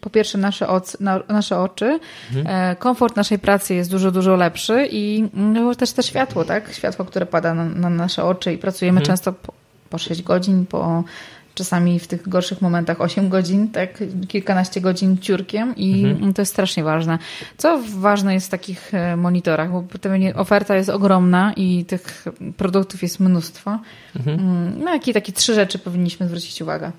po 0.00 0.10
pierwsze, 0.10 0.38
nasze, 0.38 0.68
oc, 0.68 0.96
nasze 1.28 1.58
oczy, 1.58 2.00
mhm. 2.34 2.72
E, 2.72 2.76
komfort 2.76 3.16
naszej 3.16 3.38
pracy 3.38 3.74
jest 3.74 3.90
dużo, 3.90 4.10
dużo 4.10 4.36
lepszy 4.36 4.88
i 4.90 5.28
no, 5.34 5.74
też 5.74 5.92
te 5.92 6.02
światło, 6.02 6.44
tak? 6.44 6.72
Światło, 6.72 7.04
które 7.04 7.26
pada 7.26 7.54
na, 7.54 7.64
na 7.64 7.90
nasze 7.90 8.24
oczy 8.24 8.52
i 8.52 8.58
pracujemy 8.58 9.00
mhm. 9.00 9.06
często 9.06 9.32
po, 9.32 9.52
po 9.90 9.98
6 9.98 10.22
godzin, 10.22 10.66
po 10.66 11.04
czasami 11.54 11.98
w 11.98 12.06
tych 12.06 12.28
gorszych 12.28 12.62
momentach 12.62 13.00
8 13.00 13.28
godzin, 13.28 13.68
tak, 13.68 14.04
kilkanaście 14.28 14.80
godzin 14.80 15.18
ciurkiem 15.18 15.76
i 15.76 16.04
mhm. 16.04 16.32
to 16.32 16.42
jest 16.42 16.52
strasznie 16.52 16.84
ważne. 16.84 17.18
Co 17.56 17.80
ważne 17.98 18.34
jest 18.34 18.46
w 18.46 18.50
takich 18.50 18.94
e, 18.94 19.16
monitorach, 19.16 19.70
bo 19.72 19.84
oferta 20.34 20.76
jest 20.76 20.90
ogromna 20.90 21.52
i 21.56 21.84
tych 21.84 22.24
produktów 22.56 23.02
jest 23.02 23.20
mnóstwo. 23.20 23.78
Mhm. 24.16 24.40
Mm, 24.40 24.84
no 24.84 24.92
jakie 24.94 25.12
takie 25.12 25.32
trzy 25.32 25.54
rzeczy 25.54 25.78
powinniśmy 25.78 26.26
zwrócić 26.26 26.62
uwagę? 26.62 26.92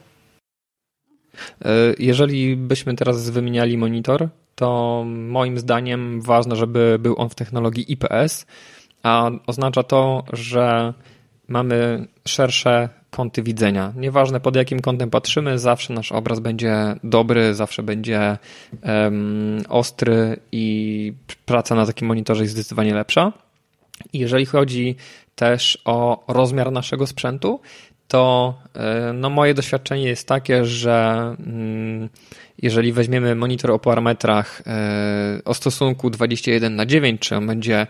E, 1.65 1.69
jeżeli 1.99 2.55
byśmy 2.55 2.95
teraz 2.95 3.29
wymieniali 3.29 3.77
monitor, 3.77 4.29
to 4.55 5.03
moim 5.07 5.59
zdaniem 5.59 6.21
ważne, 6.21 6.55
żeby 6.55 6.97
był 6.99 7.15
on 7.17 7.29
w 7.29 7.35
technologii 7.35 7.91
IPS, 7.91 8.45
a 9.03 9.31
oznacza 9.47 9.83
to, 9.83 10.23
że 10.33 10.93
mamy 11.47 12.07
szersze 12.27 12.89
kąty 13.13 13.43
widzenia. 13.43 13.93
Nieważne 13.95 14.39
pod 14.39 14.55
jakim 14.55 14.79
kątem 14.79 15.09
patrzymy, 15.09 15.59
zawsze 15.59 15.93
nasz 15.93 16.11
obraz 16.11 16.39
będzie 16.39 16.95
dobry, 17.03 17.53
zawsze 17.53 17.83
będzie 17.83 18.37
um, 18.83 19.61
ostry 19.69 20.39
i 20.51 21.13
praca 21.45 21.75
na 21.75 21.85
takim 21.85 22.07
monitorze 22.07 22.43
jest 22.43 22.53
zdecydowanie 22.53 22.93
lepsza. 22.93 23.33
I 24.13 24.19
jeżeli 24.19 24.45
chodzi 24.45 24.95
też 25.35 25.77
o 25.85 26.23
rozmiar 26.27 26.71
naszego 26.71 27.07
sprzętu, 27.07 27.59
to 28.07 28.53
e, 28.75 29.13
no, 29.13 29.29
moje 29.29 29.53
doświadczenie 29.53 30.03
jest 30.03 30.27
takie, 30.27 30.65
że 30.65 31.21
mm, 31.39 32.09
jeżeli 32.61 32.93
weźmiemy 32.93 33.35
monitor 33.35 33.71
o 33.71 33.79
parametrach 33.79 34.61
e, 34.67 35.41
o 35.45 35.53
stosunku 35.53 36.09
21 36.09 36.75
na 36.75 36.85
9, 36.85 37.21
czy 37.21 37.35
on 37.35 37.47
będzie 37.47 37.87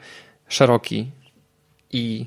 szeroki 0.48 1.12
i 1.92 2.26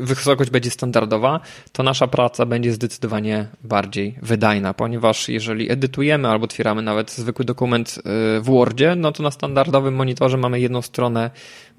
wysokość 0.00 0.50
będzie 0.50 0.70
standardowa, 0.70 1.40
to 1.72 1.82
nasza 1.82 2.06
praca 2.06 2.46
będzie 2.46 2.72
zdecydowanie 2.72 3.46
bardziej 3.64 4.18
wydajna, 4.22 4.74
ponieważ 4.74 5.28
jeżeli 5.28 5.72
edytujemy 5.72 6.28
albo 6.28 6.44
otwieramy 6.44 6.82
nawet 6.82 7.10
zwykły 7.10 7.44
dokument 7.44 7.98
y, 7.98 8.02
w 8.40 8.44
Wordzie, 8.44 8.94
no 8.96 9.12
to 9.12 9.22
na 9.22 9.30
standardowym 9.30 9.94
monitorze 9.94 10.36
mamy 10.36 10.60
jedną 10.60 10.82
stronę 10.82 11.30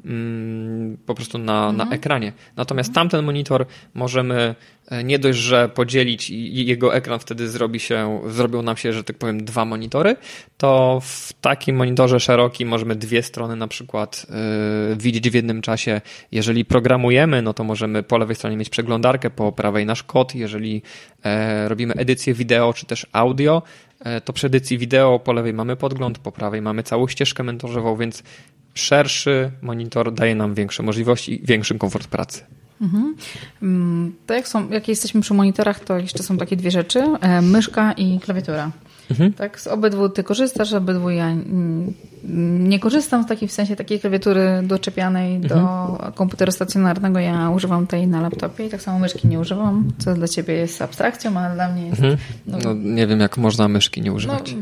mm, 0.06 0.98
po 1.06 1.16
prostu 1.16 1.38
na, 1.38 1.70
mhm. 1.70 1.90
na 1.90 1.96
ekranie. 1.96 2.34
Natomiast 2.56 2.90
mhm. 2.90 2.94
tamten 2.94 3.26
monitor 3.26 3.66
możemy 3.94 4.56
E, 4.90 5.04
nie 5.04 5.20
dość, 5.20 5.40
że 5.40 5.70
podzielić 5.70 6.30
i 6.30 6.66
jego 6.66 6.96
ekran 6.96 7.20
wtedy 7.20 7.50
zrobi 7.50 7.80
się, 7.80 8.22
zrobią 8.28 8.62
nam 8.62 8.78
się, 8.78 8.94
że 8.94 9.04
tak 9.04 9.18
powiem, 9.18 9.46
dwa 9.46 9.66
monitory, 9.66 10.16
to 10.58 11.00
w 11.04 11.34
takim 11.34 11.76
monitorze 11.76 12.20
szerokim 12.20 12.68
możemy 12.68 12.96
dwie 12.96 13.24
strony 13.24 13.56
na 13.56 13.68
przykład 13.68 14.26
yy, 14.90 14.96
widzieć 14.96 15.30
w 15.30 15.34
jednym 15.34 15.62
czasie. 15.62 16.02
Jeżeli 16.32 16.66
programujemy, 16.66 17.42
no 17.42 17.54
to 17.54 17.64
możemy 17.64 17.99
po 18.04 18.18
lewej 18.18 18.36
stronie 18.36 18.58
mieć 18.58 18.70
przeglądarkę, 18.70 19.30
po 19.30 19.52
prawej 19.52 19.86
nasz 19.86 20.04
kod. 20.04 20.36
Jeżeli 20.36 20.82
e, 21.24 21.70
robimy 21.70 21.94
edycję 21.94 22.34
wideo 22.34 22.74
czy 22.74 22.86
też 22.86 23.08
audio, 23.12 23.62
e, 24.00 24.22
to 24.22 24.34
przy 24.34 24.48
edycji 24.48 24.78
wideo 24.78 25.20
po 25.20 25.34
lewej 25.34 25.54
mamy 25.54 25.76
podgląd, 25.76 26.20
po 26.20 26.32
prawej 26.32 26.62
mamy 26.62 26.84
całą 26.84 27.08
ścieżkę 27.08 27.44
mentorzową, 27.44 27.98
więc 27.98 28.24
szerszy 28.74 29.52
monitor 29.62 30.14
daje 30.14 30.36
nam 30.36 30.54
większe 30.54 30.84
możliwości 30.84 31.44
i 31.44 31.46
większy 31.46 31.78
komfort 31.78 32.08
pracy. 32.08 32.44
Mhm. 32.82 33.16
Mm, 33.62 34.16
to 34.26 34.34
jak, 34.34 34.48
są, 34.48 34.70
jak 34.70 34.88
jesteśmy 34.88 35.22
przy 35.22 35.34
monitorach, 35.34 35.80
to 35.80 35.98
jeszcze 35.98 36.24
są 36.24 36.38
takie 36.38 36.56
dwie 36.56 36.72
rzeczy. 36.72 37.00
E, 37.22 37.42
myszka 37.42 37.94
i 37.94 38.20
klawiatura. 38.20 38.72
Mhm. 39.12 39.34
Tak, 39.34 39.60
z 39.60 39.68
obydwu 39.68 40.10
ty 40.10 40.24
korzystasz, 40.24 40.74
obydwu 40.74 41.10
ja 41.10 41.36
nie 42.60 42.80
korzystam 42.80 43.24
w 43.24 43.28
takiej 43.28 43.48
w 43.48 43.52
sensie 43.52 43.76
takiej 43.76 44.00
klawiatury 44.00 44.62
doczepianej 44.64 45.36
mhm. 45.36 45.50
do 45.50 46.12
komputera 46.16 46.52
stacjonarnego. 46.52 47.20
Ja 47.20 47.50
używam 47.50 47.88
tej 47.88 48.08
na 48.08 48.22
laptopie 48.22 48.66
i 48.66 48.70
tak 48.70 48.82
samo 48.82 49.00
myszki 49.00 49.28
nie 49.28 49.40
używam, 49.40 49.92
co 49.98 50.14
dla 50.14 50.28
ciebie 50.28 50.54
jest 50.54 50.82
abstrakcją, 50.82 51.38
a 51.38 51.56
dla 51.56 51.72
mnie 51.72 51.88
jest... 51.88 52.00
Mhm. 52.00 52.18
No, 52.48 52.58
no, 52.64 52.74
nie 52.74 53.08
wiem, 53.08 53.20
jak 53.20 53.38
można 53.38 53.68
myszki 53.68 54.02
nie 54.02 54.14
używać. 54.14 54.56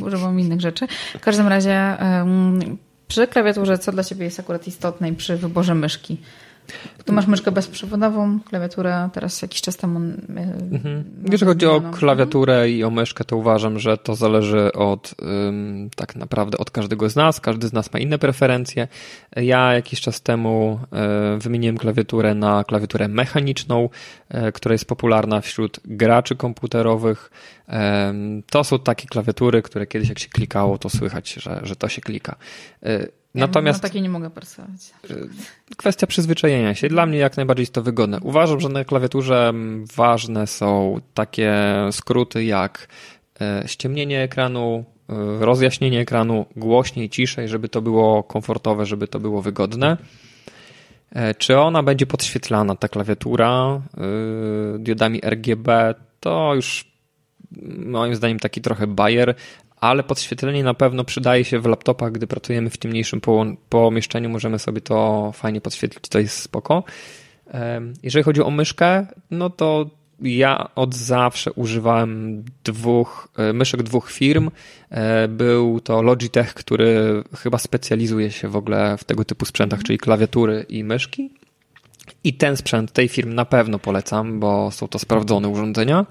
No, 0.00 0.06
używam 0.06 0.40
innych 0.40 0.60
rzeczy. 0.60 0.86
W 1.18 1.20
każdym 1.20 1.48
razie 1.48 1.96
um, 2.00 2.78
przy 3.08 3.26
klawiaturze, 3.26 3.78
co 3.78 3.92
dla 3.92 4.04
ciebie 4.04 4.24
jest 4.24 4.40
akurat 4.40 4.68
istotne 4.68 5.08
i 5.08 5.12
przy 5.12 5.36
wyborze 5.36 5.74
myszki? 5.74 6.18
Tu 7.04 7.12
masz 7.12 7.26
myszkę 7.26 7.52
bezprzewodową, 7.52 8.40
klawiaturę 8.40 9.08
teraz 9.12 9.42
jakiś 9.42 9.60
czas 9.60 9.76
temu. 9.76 9.98
E, 9.98 10.12
mhm. 10.72 11.04
Jeżeli 11.32 11.48
chodzi 11.48 11.66
o 11.66 11.80
klawiaturę 11.80 12.70
i 12.70 12.84
o 12.84 12.90
myszkę, 12.90 13.24
to 13.24 13.36
uważam, 13.36 13.78
że 13.78 13.98
to 13.98 14.14
zależy 14.14 14.72
od 14.72 15.14
tak 15.96 16.16
naprawdę 16.16 16.58
od 16.58 16.70
każdego 16.70 17.10
z 17.10 17.16
nas. 17.16 17.40
Każdy 17.40 17.68
z 17.68 17.72
nas 17.72 17.92
ma 17.92 17.98
inne 17.98 18.18
preferencje. 18.18 18.88
Ja 19.36 19.74
jakiś 19.74 20.00
czas 20.00 20.20
temu 20.20 20.80
um, 20.90 21.40
wymieniłem 21.40 21.78
klawiaturę 21.78 22.34
na 22.34 22.64
klawiaturę 22.64 23.08
mechaniczną, 23.08 23.88
um, 24.34 24.52
która 24.52 24.72
jest 24.72 24.84
popularna 24.84 25.40
wśród 25.40 25.80
graczy 25.84 26.36
komputerowych. 26.36 27.30
To 28.50 28.64
są 28.64 28.78
takie 28.78 29.08
klawiatury, 29.08 29.62
które 29.62 29.86
kiedyś 29.86 30.08
jak 30.08 30.18
się 30.18 30.28
klikało, 30.28 30.78
to 30.78 30.90
słychać, 30.90 31.32
że, 31.32 31.60
że 31.62 31.76
to 31.76 31.88
się 31.88 32.00
klika. 32.00 32.36
Natomiast 33.36 33.82
ja 33.82 33.88
takie 33.88 34.00
nie 34.00 34.08
mogę 34.08 34.30
pracować. 34.30 34.92
Y, 35.10 35.28
kwestia 35.76 36.06
przyzwyczajenia 36.06 36.74
się. 36.74 36.88
Dla 36.88 37.06
mnie 37.06 37.18
jak 37.18 37.36
najbardziej 37.36 37.62
jest 37.62 37.72
to 37.72 37.82
wygodne. 37.82 38.18
Uważam, 38.20 38.60
że 38.60 38.68
na 38.68 38.84
klawiaturze 38.84 39.52
ważne 39.96 40.46
są 40.46 41.00
takie 41.14 41.54
skróty 41.90 42.44
jak 42.44 42.88
e, 43.40 43.62
ściemnienie 43.66 44.22
ekranu, 44.22 44.84
e, 45.08 45.14
rozjaśnienie 45.44 46.00
ekranu, 46.00 46.46
głośniej, 46.56 47.10
ciszej, 47.10 47.48
żeby 47.48 47.68
to 47.68 47.82
było 47.82 48.22
komfortowe, 48.22 48.86
żeby 48.86 49.08
to 49.08 49.20
było 49.20 49.42
wygodne. 49.42 49.96
Czy 51.38 51.58
ona 51.58 51.82
będzie 51.82 52.06
podświetlana, 52.06 52.76
ta 52.76 52.88
klawiatura, 52.88 53.80
diodami 54.78 55.20
RGB, 55.24 55.94
to 56.20 56.54
już 56.54 56.96
moim 57.78 58.14
zdaniem 58.14 58.38
taki 58.38 58.60
trochę 58.60 58.86
bajer 58.86 59.34
ale 59.80 60.02
podświetlenie 60.02 60.64
na 60.64 60.74
pewno 60.74 61.04
przydaje 61.04 61.44
się 61.44 61.60
w 61.60 61.66
laptopach, 61.66 62.12
gdy 62.12 62.26
pracujemy 62.26 62.70
w 62.70 62.84
mniejszym 62.84 63.20
pomieszczeniu, 63.68 64.28
możemy 64.28 64.58
sobie 64.58 64.80
to 64.80 65.30
fajnie 65.34 65.60
podświetlić, 65.60 66.08
to 66.08 66.18
jest 66.18 66.38
spoko. 66.38 66.84
Jeżeli 68.02 68.22
chodzi 68.22 68.42
o 68.42 68.50
myszkę, 68.50 69.06
no 69.30 69.50
to 69.50 69.90
ja 70.20 70.70
od 70.74 70.94
zawsze 70.94 71.52
używałem 71.52 72.44
dwóch, 72.64 73.28
e, 73.36 73.52
myszek 73.52 73.82
dwóch 73.82 74.10
firm. 74.10 74.50
E, 74.90 75.28
był 75.28 75.80
to 75.80 76.02
Logitech, 76.02 76.54
który 76.54 77.22
chyba 77.36 77.58
specjalizuje 77.58 78.30
się 78.30 78.48
w 78.48 78.56
ogóle 78.56 78.96
w 78.98 79.04
tego 79.04 79.24
typu 79.24 79.44
sprzętach, 79.44 79.82
czyli 79.82 79.98
klawiatury 79.98 80.66
i 80.68 80.84
myszki. 80.84 81.30
I 82.24 82.34
ten 82.34 82.56
sprzęt 82.56 82.92
tej 82.92 83.08
firmy 83.08 83.34
na 83.34 83.44
pewno 83.44 83.78
polecam, 83.78 84.40
bo 84.40 84.70
są 84.70 84.88
to 84.88 84.98
sprawdzone 84.98 85.48
urządzenia. 85.48 86.06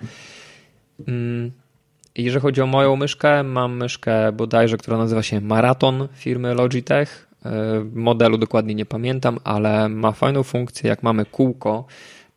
Jeżeli 2.16 2.42
chodzi 2.42 2.62
o 2.62 2.68
moją 2.68 2.96
myszkę, 2.96 3.44
mam 3.44 3.78
myszkę 3.78 4.32
bodajże, 4.32 4.78
która 4.78 4.98
nazywa 4.98 5.24
się 5.24 5.42
Maraton 5.42 6.08
firmy 6.14 6.54
Logitech. 6.54 7.28
E, 7.46 7.52
modelu 7.94 8.38
dokładnie 8.38 8.76
nie 8.76 8.86
pamiętam, 8.86 9.40
ale 9.44 9.90
ma 9.90 10.12
fajną 10.12 10.44
funkcję. 10.44 10.90
Jak 10.90 11.04
mamy 11.04 11.26
kółko, 11.26 11.86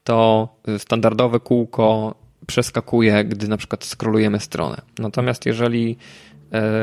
to 0.04 0.48
standardowe 0.78 1.40
kółko 1.40 2.14
przeskakuje, 2.46 3.24
gdy 3.24 3.48
na 3.48 3.56
przykład 3.56 3.84
scrollujemy 3.84 4.40
stronę. 4.40 4.76
Natomiast 4.98 5.46
jeżeli 5.46 5.96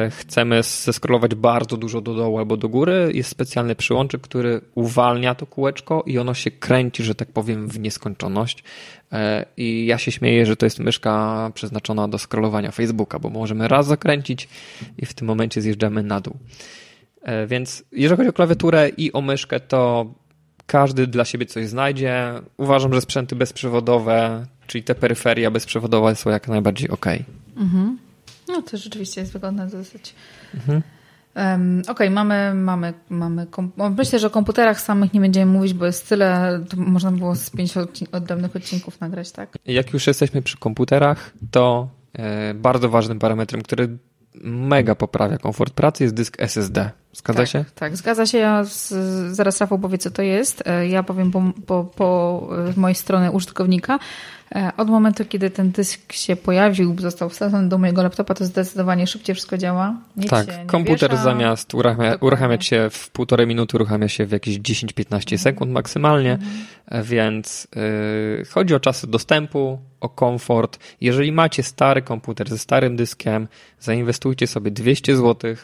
chcemy 0.09 0.63
zeskrolować 0.63 1.35
bardzo 1.35 1.77
dużo 1.77 2.01
do 2.01 2.13
dołu 2.13 2.37
albo 2.37 2.57
do 2.57 2.69
góry, 2.69 3.11
jest 3.13 3.29
specjalny 3.29 3.75
przyłączyk, 3.75 4.21
który 4.21 4.61
uwalnia 4.75 5.35
to 5.35 5.45
kółeczko 5.45 6.03
i 6.05 6.17
ono 6.17 6.33
się 6.33 6.51
kręci, 6.51 7.03
że 7.03 7.15
tak 7.15 7.31
powiem, 7.31 7.67
w 7.67 7.79
nieskończoność. 7.79 8.63
E, 9.11 9.45
I 9.57 9.85
ja 9.85 9.97
się 9.97 10.11
śmieję, 10.11 10.45
że 10.45 10.55
to 10.55 10.65
jest 10.65 10.79
myszka 10.79 11.51
przeznaczona 11.53 12.07
do 12.07 12.17
scrollowania 12.17 12.71
Facebooka, 12.71 13.19
bo 13.19 13.29
możemy 13.29 13.67
raz 13.67 13.87
zakręcić 13.87 14.49
i 14.97 15.05
w 15.05 15.13
tym 15.13 15.27
momencie 15.27 15.61
zjeżdżamy 15.61 16.03
na 16.03 16.21
dół. 16.21 16.37
E, 17.21 17.47
więc 17.47 17.83
jeżeli 17.91 18.17
chodzi 18.17 18.29
o 18.29 18.33
klawiaturę 18.33 18.89
i 18.89 19.13
o 19.13 19.21
myszkę, 19.21 19.59
to 19.59 20.13
każdy 20.67 21.07
dla 21.07 21.25
siebie 21.25 21.45
coś 21.45 21.67
znajdzie. 21.67 22.33
Uważam, 22.57 22.93
że 22.93 23.01
sprzęty 23.01 23.35
bezprzewodowe, 23.35 24.45
czyli 24.67 24.83
te 24.83 24.95
peryferia 24.95 25.51
bezprzewodowe 25.51 26.15
są 26.15 26.29
jak 26.29 26.47
najbardziej 26.47 26.89
ok. 26.89 27.05
Mhm. 27.57 28.04
No 28.47 28.61
to 28.61 28.77
rzeczywiście 28.77 29.21
jest 29.21 29.33
wygodne 29.33 29.67
dosyć. 29.67 30.15
Mhm. 30.53 30.81
Um, 31.35 31.79
Okej, 31.81 31.91
okay, 31.91 32.09
mamy, 32.09 32.53
mamy, 32.53 32.93
mamy. 33.09 33.47
Myślę, 33.97 34.19
że 34.19 34.27
o 34.27 34.29
komputerach 34.29 34.81
samych 34.81 35.13
nie 35.13 35.19
będziemy 35.19 35.51
mówić, 35.51 35.73
bo 35.73 35.85
jest 35.85 36.09
tyle, 36.09 36.59
to 36.69 36.77
można 36.77 37.11
było 37.11 37.35
z 37.35 37.49
pięć 37.49 37.73
odrębnych 38.11 38.55
odcinków 38.55 39.01
nagrać, 39.01 39.31
tak? 39.31 39.57
Jak 39.65 39.93
już 39.93 40.07
jesteśmy 40.07 40.41
przy 40.41 40.57
komputerach, 40.57 41.31
to 41.51 41.89
e, 42.13 42.53
bardzo 42.53 42.89
ważnym 42.89 43.19
parametrem, 43.19 43.61
który 43.61 43.97
mega 44.43 44.95
poprawia 44.95 45.37
komfort 45.37 45.73
pracy, 45.73 46.03
jest 46.03 46.15
dysk 46.15 46.35
SSD. 46.39 46.91
Zgadza 47.13 47.39
tak, 47.39 47.47
się? 47.47 47.65
Tak, 47.75 47.97
zgadza 47.97 48.25
się. 48.25 48.37
Ja 48.37 48.63
z, 48.63 48.93
zaraz 49.35 49.61
Rafał 49.61 49.79
powie, 49.79 49.97
co 49.97 50.11
to 50.11 50.21
jest. 50.21 50.63
E, 50.67 50.87
ja 50.87 51.03
powiem 51.03 51.31
po, 51.31 51.43
po, 51.65 51.83
po 51.83 52.49
z 52.73 52.77
mojej 52.77 52.95
strony 52.95 53.31
użytkownika. 53.31 53.99
E, 54.51 54.71
od 54.77 54.89
momentu, 54.89 55.25
kiedy 55.25 55.49
ten 55.49 55.71
dysk 55.71 56.13
się 56.13 56.35
pojawił, 56.35 56.95
został 56.99 57.29
wsadzony 57.29 57.69
do 57.69 57.77
mojego 57.77 58.03
laptopa, 58.03 58.33
to 58.33 58.45
zdecydowanie 58.45 59.07
szybciej 59.07 59.35
wszystko 59.35 59.57
działa. 59.57 59.95
Nic 60.17 60.29
tak, 60.29 60.65
komputer 60.65 61.11
wiesza. 61.11 61.23
zamiast 61.23 61.73
uruchamia, 61.73 62.15
uruchamiać 62.21 62.65
się 62.65 62.89
w 62.91 63.09
półtorej 63.09 63.47
minuty, 63.47 63.77
uruchamia 63.77 64.07
się 64.07 64.25
w 64.25 64.31
jakieś 64.31 64.59
10-15 64.59 65.37
sekund 65.37 65.71
maksymalnie, 65.71 66.31
mhm. 66.31 66.51
E, 66.85 67.03
więc 67.03 67.67
yy, 67.75 68.45
chodzi 68.45 68.75
o 68.75 68.79
czasy 68.79 69.07
dostępu, 69.07 69.79
o 69.99 70.09
komfort. 70.09 70.79
Jeżeli 71.01 71.31
macie 71.31 71.63
stary 71.63 72.01
komputer 72.01 72.49
ze 72.49 72.57
starym 72.57 72.95
dyskiem, 72.95 73.47
zainwestujcie 73.79 74.47
sobie 74.47 74.71
200 74.71 75.17
zł, 75.17 75.55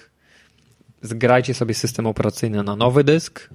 zgrajcie 1.01 1.53
sobie 1.53 1.73
system 1.73 2.07
operacyjny 2.07 2.63
na 2.63 2.75
nowy 2.75 3.03
dysk, 3.03 3.49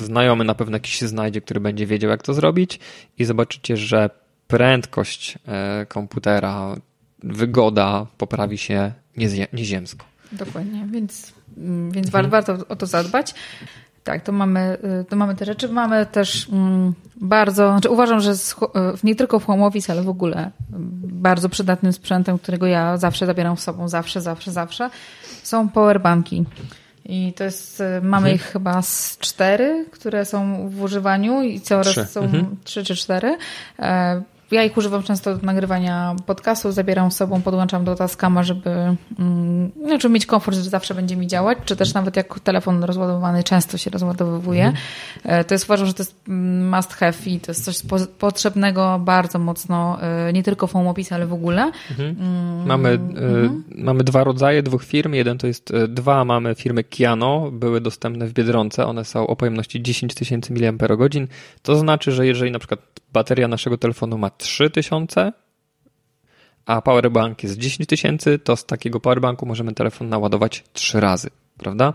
znajomy 0.00 0.44
na 0.44 0.54
pewno 0.54 0.76
jakiś 0.76 0.94
się 0.94 1.08
znajdzie, 1.08 1.40
który 1.40 1.60
będzie 1.60 1.86
wiedział, 1.86 2.10
jak 2.10 2.22
to 2.22 2.34
zrobić 2.34 2.80
i 3.18 3.24
zobaczycie, 3.24 3.76
że 3.76 4.10
prędkość 4.50 5.38
e, 5.48 5.86
komputera, 5.86 6.76
wygoda 7.22 8.06
poprawi 8.18 8.58
się 8.58 8.92
nieziemsko. 9.52 10.04
Dokładnie, 10.32 10.86
więc, 10.90 11.32
więc 11.90 12.06
mhm. 12.06 12.30
warto 12.30 12.56
o 12.68 12.76
to 12.76 12.86
zadbać. 12.86 13.34
Tak, 14.04 14.22
to 14.22 14.32
mamy, 14.32 14.78
y, 15.00 15.04
to 15.04 15.16
mamy 15.16 15.36
te 15.36 15.44
rzeczy. 15.44 15.68
Mamy 15.68 16.06
też 16.06 16.48
mm, 16.52 16.94
bardzo, 17.16 17.70
znaczy 17.70 17.90
uważam, 17.90 18.20
że 18.20 18.32
y, 18.32 18.36
nie 19.04 19.14
tylko 19.16 19.40
w 19.40 19.44
home 19.44 19.66
office, 19.66 19.92
ale 19.92 20.02
w 20.02 20.08
ogóle 20.08 20.36
mm, 20.36 20.50
bardzo 21.02 21.48
przydatnym 21.48 21.92
sprzętem, 21.92 22.38
którego 22.38 22.66
ja 22.66 22.96
zawsze 22.96 23.26
zabieram 23.26 23.56
z 23.56 23.62
sobą, 23.62 23.88
zawsze, 23.88 24.20
zawsze, 24.20 24.52
zawsze, 24.52 24.90
są 25.42 25.68
powerbanki. 25.68 26.44
I 27.04 27.32
to 27.32 27.44
jest, 27.44 27.80
y, 27.80 27.84
mamy 28.02 28.16
mhm. 28.16 28.34
ich 28.34 28.42
chyba 28.42 28.82
z 28.82 29.18
cztery, 29.18 29.86
które 29.90 30.24
są 30.24 30.68
w 30.68 30.82
używaniu 30.82 31.42
i 31.42 31.60
coraz 31.60 31.92
trzy. 31.92 32.04
są 32.04 32.20
mhm. 32.20 32.56
trzy 32.64 32.84
czy 32.84 32.96
cztery. 32.96 33.36
Ja 34.50 34.64
ich 34.64 34.76
używam 34.76 35.02
często 35.02 35.36
do 35.36 35.46
nagrywania 35.46 36.16
podcastu, 36.26 36.72
zabieram 36.72 37.10
z 37.10 37.16
sobą, 37.16 37.42
podłączam 37.42 37.84
do 37.84 37.94
Tascama, 37.94 38.42
żeby, 38.42 38.70
mm, 39.18 39.70
znaczy 39.86 40.08
mieć 40.08 40.26
komfort, 40.26 40.56
że 40.56 40.62
zawsze 40.62 40.94
będzie 40.94 41.16
mi 41.16 41.26
działać, 41.26 41.58
czy 41.64 41.76
też 41.76 41.94
nawet 41.94 42.16
jak 42.16 42.40
telefon 42.40 42.84
rozładowany 42.84 43.42
często 43.42 43.78
się 43.78 43.90
rozładowuje. 43.90 44.64
Mhm. 44.64 45.44
To 45.44 45.54
jest 45.54 45.64
uważam, 45.64 45.86
że 45.86 45.94
to 45.94 46.02
jest 46.02 46.16
mm, 46.28 46.76
must 46.76 46.92
have 46.92 47.12
i 47.26 47.40
to 47.40 47.50
jest 47.50 47.64
coś 47.64 47.82
potrzebnego 48.18 49.00
bardzo 49.04 49.38
mocno, 49.38 49.98
e, 50.02 50.32
nie 50.32 50.42
tylko 50.42 50.66
w 50.66 50.72
home 50.72 50.90
office, 50.90 51.14
ale 51.14 51.26
w 51.26 51.32
ogóle. 51.32 51.72
Mhm. 51.90 52.16
Mm, 52.20 52.66
mamy, 52.66 52.88
mhm. 52.90 53.64
mamy 53.74 54.04
dwa 54.04 54.24
rodzaje, 54.24 54.62
dwóch 54.62 54.84
firm. 54.84 55.12
Jeden 55.12 55.38
to 55.38 55.46
jest 55.46 55.72
dwa, 55.88 56.24
mamy 56.24 56.54
firmy 56.54 56.84
Kiano, 56.84 57.50
były 57.50 57.80
dostępne 57.80 58.26
w 58.26 58.32
Biedronce, 58.32 58.86
one 58.86 59.04
są 59.04 59.26
o 59.26 59.36
pojemności 59.36 59.82
10 59.82 60.14
tysięcy 60.14 60.52
mAh. 60.52 61.28
To 61.62 61.76
znaczy, 61.76 62.12
że 62.12 62.26
jeżeli 62.26 62.50
na 62.50 62.58
przykład 62.58 62.80
bateria 63.12 63.48
naszego 63.48 63.78
telefonu 63.78 64.18
ma 64.18 64.30
3000, 64.40 65.32
a 66.66 66.82
powerbank 66.82 67.42
jest 67.42 67.58
10 67.58 67.88
tysięcy, 67.88 68.38
to 68.38 68.56
z 68.56 68.66
takiego 68.66 69.00
powerbanku 69.00 69.46
możemy 69.46 69.74
telefon 69.74 70.08
naładować 70.08 70.64
3 70.72 71.00
razy, 71.00 71.30
prawda? 71.58 71.92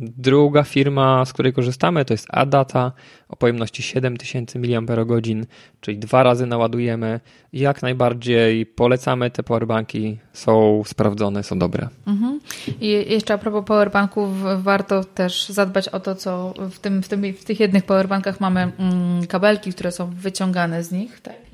Druga 0.00 0.62
firma, 0.62 1.24
z 1.24 1.32
której 1.32 1.52
korzystamy, 1.52 2.04
to 2.04 2.14
jest 2.14 2.26
Adata 2.30 2.92
o 3.28 3.36
pojemności 3.36 3.82
7000 3.82 4.58
mAh, 4.58 5.46
czyli 5.80 5.98
dwa 5.98 6.22
razy 6.22 6.46
naładujemy. 6.46 7.20
Jak 7.52 7.82
najbardziej 7.82 8.66
polecamy 8.66 9.30
te 9.30 9.42
powerbanki, 9.42 10.18
są 10.32 10.82
sprawdzone, 10.86 11.42
są 11.42 11.58
dobre. 11.58 11.88
Mhm. 12.06 12.40
I 12.80 12.88
jeszcze 12.88 13.34
a 13.34 13.38
propos 13.38 13.64
powerbanków, 13.64 14.28
warto 14.62 15.04
też 15.04 15.48
zadbać 15.48 15.88
o 15.88 16.00
to, 16.00 16.14
co 16.14 16.54
w, 16.70 16.78
tym, 16.78 17.02
w, 17.02 17.08
tym, 17.08 17.32
w 17.34 17.44
tych 17.44 17.60
jednych 17.60 17.84
powerbankach 17.84 18.40
mamy 18.40 18.72
mm, 18.78 19.26
kabelki, 19.26 19.72
które 19.72 19.92
są 19.92 20.10
wyciągane 20.10 20.84
z 20.84 20.92
nich, 20.92 21.20
tak? 21.20 21.47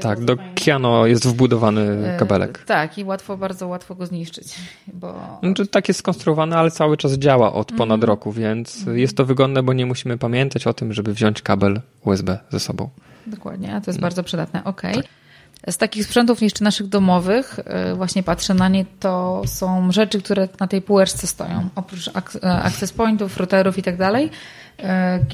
Tak, 0.00 0.24
do 0.24 0.36
Kiano 0.54 1.06
jest 1.06 1.26
wbudowany 1.26 2.12
e, 2.14 2.18
kabelek. 2.18 2.64
tak, 2.66 2.98
i 2.98 3.04
łatwo, 3.04 3.36
bardzo 3.36 3.68
łatwo 3.68 3.94
go 3.94 4.06
zniszczyć. 4.06 4.54
Bo... 4.86 5.38
Znaczy, 5.42 5.66
tak 5.66 5.88
jest 5.88 6.00
skonstruowane, 6.00 6.56
ale 6.56 6.70
cały 6.70 6.96
czas 6.96 7.12
działa 7.12 7.52
od 7.52 7.72
ponad 7.72 7.80
mm 7.88 8.00
-hmm. 8.00 8.04
roku, 8.04 8.32
więc 8.32 8.82
mm 8.82 8.94
-hmm. 8.94 8.98
jest 8.98 9.16
to 9.16 9.24
wygodne, 9.24 9.62
bo 9.62 9.72
nie 9.72 9.86
musimy 9.86 10.18
pamiętać 10.18 10.66
o 10.66 10.74
tym, 10.74 10.92
żeby 10.92 11.14
wziąć 11.14 11.42
kabel 11.42 11.80
USB 12.04 12.38
ze 12.50 12.60
sobą. 12.60 12.88
Dokładnie, 13.26 13.74
a 13.74 13.80
to 13.80 13.90
jest 13.90 13.98
no. 13.98 14.02
bardzo 14.02 14.22
przydatne. 14.22 14.64
Ok. 14.64 14.82
Tak. 14.82 15.04
Z 15.70 15.76
takich 15.76 16.04
sprzętów 16.04 16.42
jeszcze 16.42 16.64
naszych 16.64 16.86
domowych, 16.86 17.60
e, 17.64 17.94
właśnie 17.94 18.22
patrzę 18.22 18.54
na 18.54 18.68
nie, 18.68 18.84
to 19.00 19.42
są 19.46 19.92
rzeczy, 19.92 20.22
które 20.22 20.48
na 20.60 20.68
tej 20.68 20.82
półeczce 20.82 21.26
stoją. 21.26 21.68
Oprócz 21.74 22.08
e, 22.08 22.12
access 22.62 22.92
pointów, 22.92 23.36
routerów 23.36 23.78
i 23.78 23.82
tak 23.82 23.96
dalej. 23.96 24.30
E, 24.82 25.24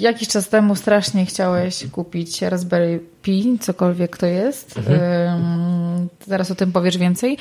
jakiś 0.00 0.28
czas 0.28 0.48
temu 0.48 0.76
strasznie 0.76 1.26
chciałeś 1.26 1.86
kupić 1.92 2.42
Raspberry 2.42 3.00
Pi, 3.22 3.58
cokolwiek 3.60 4.16
to 4.16 4.26
jest. 4.26 4.78
Mhm. 4.78 6.08
Zaraz 6.26 6.50
o 6.50 6.54
tym 6.54 6.72
powiesz 6.72 6.98
więcej. 6.98 7.38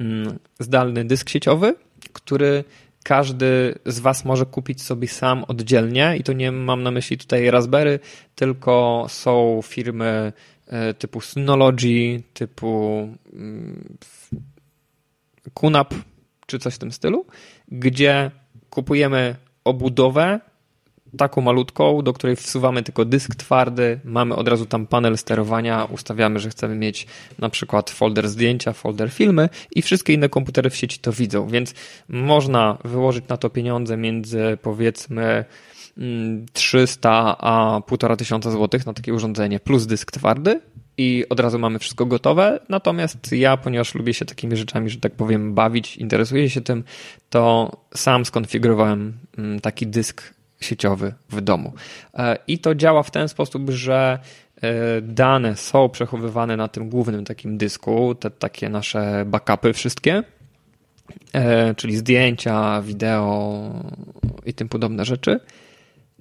mm, 0.00 0.38
zdalny 0.58 1.04
dysk 1.04 1.28
sieciowy, 1.28 1.74
który 2.12 2.64
każdy 3.02 3.74
z 3.86 4.00
Was 4.00 4.24
może 4.24 4.46
kupić 4.46 4.82
sobie 4.82 5.08
sam 5.08 5.44
oddzielnie 5.48 6.16
i 6.18 6.22
to 6.22 6.32
nie 6.32 6.52
mam 6.52 6.82
na 6.82 6.90
myśli 6.90 7.18
tutaj 7.18 7.50
Raspberry, 7.50 7.98
tylko 8.34 9.06
są 9.08 9.60
firmy 9.64 10.32
typu 10.98 11.20
Synology, 11.20 12.22
typu 12.34 13.08
QNAP 15.54 15.92
mm, 15.92 16.04
czy 16.46 16.58
coś 16.58 16.74
w 16.74 16.78
tym 16.78 16.92
stylu, 16.92 17.26
gdzie 17.68 18.30
kupujemy 18.70 19.36
obudowę 19.64 20.40
taką 21.16 21.40
malutką, 21.40 22.02
do 22.02 22.12
której 22.12 22.36
wsuwamy 22.36 22.82
tylko 22.82 23.04
dysk 23.04 23.34
twardy, 23.34 24.00
mamy 24.04 24.34
od 24.34 24.48
razu 24.48 24.66
tam 24.66 24.86
panel 24.86 25.18
sterowania, 25.18 25.84
ustawiamy, 25.84 26.38
że 26.38 26.50
chcemy 26.50 26.74
mieć 26.74 27.06
na 27.38 27.48
przykład 27.48 27.90
folder 27.90 28.28
zdjęcia, 28.28 28.72
folder 28.72 29.10
filmy 29.10 29.48
i 29.74 29.82
wszystkie 29.82 30.12
inne 30.12 30.28
komputery 30.28 30.70
w 30.70 30.76
sieci 30.76 30.98
to 30.98 31.12
widzą, 31.12 31.48
więc 31.48 31.74
można 32.08 32.78
wyłożyć 32.84 33.28
na 33.28 33.36
to 33.36 33.50
pieniądze 33.50 33.96
między 33.96 34.58
powiedzmy 34.62 35.44
300 36.52 37.10
mm, 37.10 37.34
a 37.38 37.80
1500 38.16 38.52
zł 38.52 38.80
na 38.86 38.92
takie 38.92 39.14
urządzenie 39.14 39.60
plus 39.60 39.86
dysk 39.86 40.12
twardy 40.12 40.60
i 40.98 41.24
od 41.30 41.40
razu 41.40 41.58
mamy 41.58 41.78
wszystko 41.78 42.06
gotowe. 42.06 42.60
Natomiast 42.68 43.32
ja, 43.32 43.56
ponieważ 43.56 43.94
lubię 43.94 44.14
się 44.14 44.24
takimi 44.24 44.56
rzeczami, 44.56 44.90
że 44.90 44.96
tak 44.96 45.12
powiem, 45.12 45.54
bawić, 45.54 45.96
interesuję 45.96 46.50
się 46.50 46.60
tym, 46.60 46.84
to 47.30 47.70
sam 47.94 48.24
skonfigurowałem 48.24 49.12
mm, 49.38 49.60
taki 49.60 49.86
dysk 49.86 50.34
sieciowy 50.60 51.14
w 51.30 51.40
domu. 51.40 51.72
E, 52.14 52.38
I 52.48 52.58
to 52.58 52.74
działa 52.74 53.02
w 53.02 53.10
ten 53.10 53.28
sposób, 53.28 53.70
że 53.70 54.18
e, 54.62 55.00
dane 55.00 55.56
są 55.56 55.88
przechowywane 55.88 56.56
na 56.56 56.68
tym 56.68 56.88
głównym 56.88 57.24
takim 57.24 57.58
dysku, 57.58 58.14
te 58.14 58.30
takie 58.30 58.68
nasze 58.68 59.24
backupy 59.26 59.72
wszystkie, 59.72 60.22
e, 61.32 61.74
czyli 61.74 61.96
zdjęcia, 61.96 62.82
wideo 62.82 63.60
i 64.46 64.54
tym 64.54 64.68
podobne 64.68 65.04
rzeczy. 65.04 65.40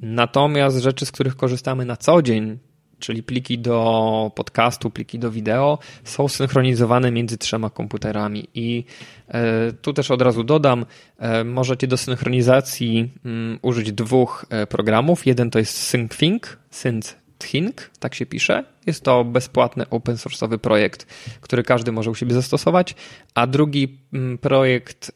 Natomiast 0.02 0.78
rzeczy, 0.78 1.06
z 1.06 1.12
których 1.12 1.36
korzystamy 1.36 1.86
na 1.86 1.98
co 1.98 2.22
dzień, 2.22 2.58
czyli 3.02 3.24
pliki 3.24 3.60
do 3.60 4.32
podcastu, 4.36 4.90
pliki 4.90 5.20
do 5.20 5.32
wideo, 5.32 5.80
są 6.04 6.28
synchronizowane 6.28 7.12
między 7.12 7.38
trzema 7.38 7.70
komputerami. 7.70 8.48
I 8.54 8.84
e, 9.28 9.72
tu 9.82 9.94
też 9.94 10.12
od 10.12 10.22
razu 10.22 10.44
dodam, 10.44 10.86
e, 11.18 11.44
możecie 11.44 11.88
do 11.88 11.98
synchronizacji 11.98 13.12
mm, 13.26 13.60
użyć 13.62 13.92
dwóch 13.92 14.46
e, 14.50 14.68
programów. 14.68 15.26
Jeden 15.26 15.50
to 15.50 15.60
jest 15.60 15.78
SyncThink, 15.78 16.58
SyncThink, 16.70 17.92
tak 18.00 18.16
się 18.16 18.26
pisze. 18.26 18.64
Jest 18.88 19.04
to 19.04 19.24
bezpłatny 19.24 19.90
open 19.90 20.16
source'owy 20.16 20.58
projekt, 20.58 21.06
który 21.42 21.64
każdy 21.64 21.92
może 21.92 22.12
u 22.12 22.16
siebie 22.16 22.34
zastosować. 22.34 22.96
A 23.36 23.48
drugi 23.48 23.98
mm, 24.14 24.38
projekt 24.38 25.12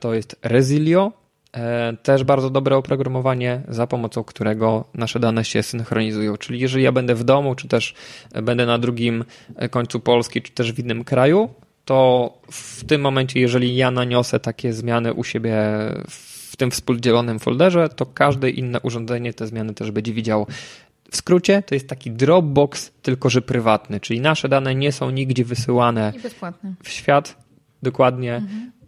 to 0.00 0.14
jest 0.14 0.36
Resilio, 0.42 1.23
też 2.02 2.24
bardzo 2.24 2.50
dobre 2.50 2.76
oprogramowanie, 2.76 3.62
za 3.68 3.86
pomocą 3.86 4.24
którego 4.24 4.84
nasze 4.94 5.20
dane 5.20 5.44
się 5.44 5.62
synchronizują. 5.62 6.36
Czyli 6.36 6.60
jeżeli 6.60 6.84
ja 6.84 6.92
będę 6.92 7.14
w 7.14 7.24
domu, 7.24 7.54
czy 7.54 7.68
też 7.68 7.94
będę 8.42 8.66
na 8.66 8.78
drugim 8.78 9.24
końcu 9.70 10.00
Polski, 10.00 10.42
czy 10.42 10.52
też 10.52 10.72
w 10.72 10.78
innym 10.78 11.04
kraju, 11.04 11.48
to 11.84 12.30
w 12.50 12.84
tym 12.84 13.00
momencie, 13.00 13.40
jeżeli 13.40 13.76
ja 13.76 13.90
naniosę 13.90 14.40
takie 14.40 14.72
zmiany 14.72 15.12
u 15.12 15.24
siebie 15.24 15.56
w 16.08 16.56
tym 16.56 16.70
współdzielonym 16.70 17.38
folderze, 17.38 17.88
to 17.88 18.06
każde 18.06 18.50
inne 18.50 18.80
urządzenie 18.80 19.34
te 19.34 19.46
zmiany 19.46 19.74
też 19.74 19.90
będzie 19.90 20.12
widziało. 20.12 20.46
W 21.10 21.16
skrócie 21.16 21.62
to 21.62 21.74
jest 21.74 21.88
taki 21.88 22.10
Dropbox, 22.10 22.90
tylko 23.02 23.30
że 23.30 23.42
prywatny, 23.42 24.00
czyli 24.00 24.20
nasze 24.20 24.48
dane 24.48 24.74
nie 24.74 24.92
są 24.92 25.10
nigdzie 25.10 25.44
wysyłane 25.44 26.12
w 26.82 26.88
świat. 26.88 27.36
Dokładnie. 27.82 28.34
Mhm 28.34 28.83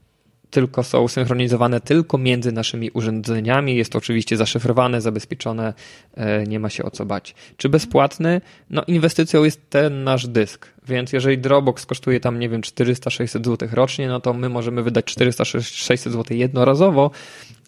tylko 0.50 0.82
są 0.82 1.08
synchronizowane 1.08 1.80
tylko 1.80 2.18
między 2.18 2.52
naszymi 2.52 2.90
urządzeniami. 2.90 3.76
Jest 3.76 3.92
to 3.92 3.98
oczywiście 3.98 4.36
zaszyfrowane, 4.36 5.00
zabezpieczone, 5.00 5.74
e, 6.14 6.46
nie 6.46 6.60
ma 6.60 6.70
się 6.70 6.84
o 6.84 6.90
co 6.90 7.06
bać. 7.06 7.34
Czy 7.56 7.68
bezpłatny? 7.68 8.40
No 8.70 8.82
inwestycją 8.86 9.44
jest 9.44 9.70
ten 9.70 10.04
nasz 10.04 10.26
dysk, 10.26 10.68
więc 10.88 11.12
jeżeli 11.12 11.38
Dropbox 11.38 11.86
kosztuje 11.86 12.20
tam, 12.20 12.38
nie 12.38 12.48
wiem, 12.48 12.60
400-600 12.60 13.44
zł 13.44 13.68
rocznie, 13.72 14.08
no 14.08 14.20
to 14.20 14.32
my 14.32 14.48
możemy 14.48 14.82
wydać 14.82 15.04
400-600 15.04 16.10
zł 16.10 16.36
jednorazowo, 16.36 17.10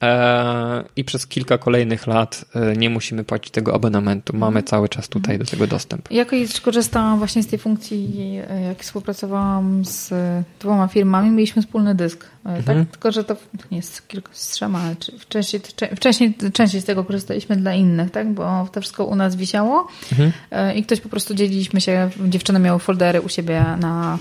E, 0.02 0.84
i 0.96 1.04
przez 1.04 1.26
kilka 1.26 1.58
kolejnych 1.58 2.06
lat 2.06 2.44
e, 2.54 2.76
nie 2.76 2.90
musimy 2.90 3.24
płacić 3.24 3.52
tego 3.52 3.74
abonamentu. 3.74 4.36
Mamy 4.36 4.62
cały 4.62 4.88
czas 4.88 5.08
tutaj 5.08 5.38
do 5.38 5.44
tego 5.44 5.66
dostęp. 5.66 6.10
Ja 6.10 6.24
kiedyś 6.24 6.60
korzystałam 6.60 7.18
właśnie 7.18 7.42
z 7.42 7.46
tej 7.46 7.58
funkcji, 7.58 8.38
e, 8.50 8.62
jak 8.62 8.82
współpracowałam 8.82 9.84
z 9.84 10.12
dwoma 10.60 10.88
firmami, 10.88 11.30
mieliśmy 11.30 11.62
wspólny 11.62 11.94
dysk. 11.94 12.24
Tak? 12.44 12.56
Mhm. 12.56 12.86
Tylko, 12.86 13.12
że 13.12 13.24
to 13.24 13.36
nie 13.70 13.76
jest 13.76 14.08
kilka 14.08 14.28
z 14.32 14.48
trzema, 14.48 14.80
ale 14.80 14.94
wcześniej, 15.18 15.62
wcześniej 15.96 16.34
częściej 16.52 16.80
z 16.80 16.84
tego 16.84 17.04
korzystaliśmy 17.04 17.56
dla 17.56 17.74
innych, 17.74 18.10
tak? 18.10 18.32
bo 18.32 18.68
to 18.72 18.80
wszystko 18.80 19.04
u 19.04 19.16
nas 19.16 19.36
wisiało 19.36 19.88
mhm. 20.12 20.32
i 20.76 20.82
ktoś 20.82 21.00
po 21.00 21.08
prostu 21.08 21.34
dzieliliśmy 21.34 21.80
się, 21.80 22.10
dziewczyny 22.28 22.58
miały 22.58 22.78
u 23.20 23.28
siebie 23.28 23.64
na 23.80 24.18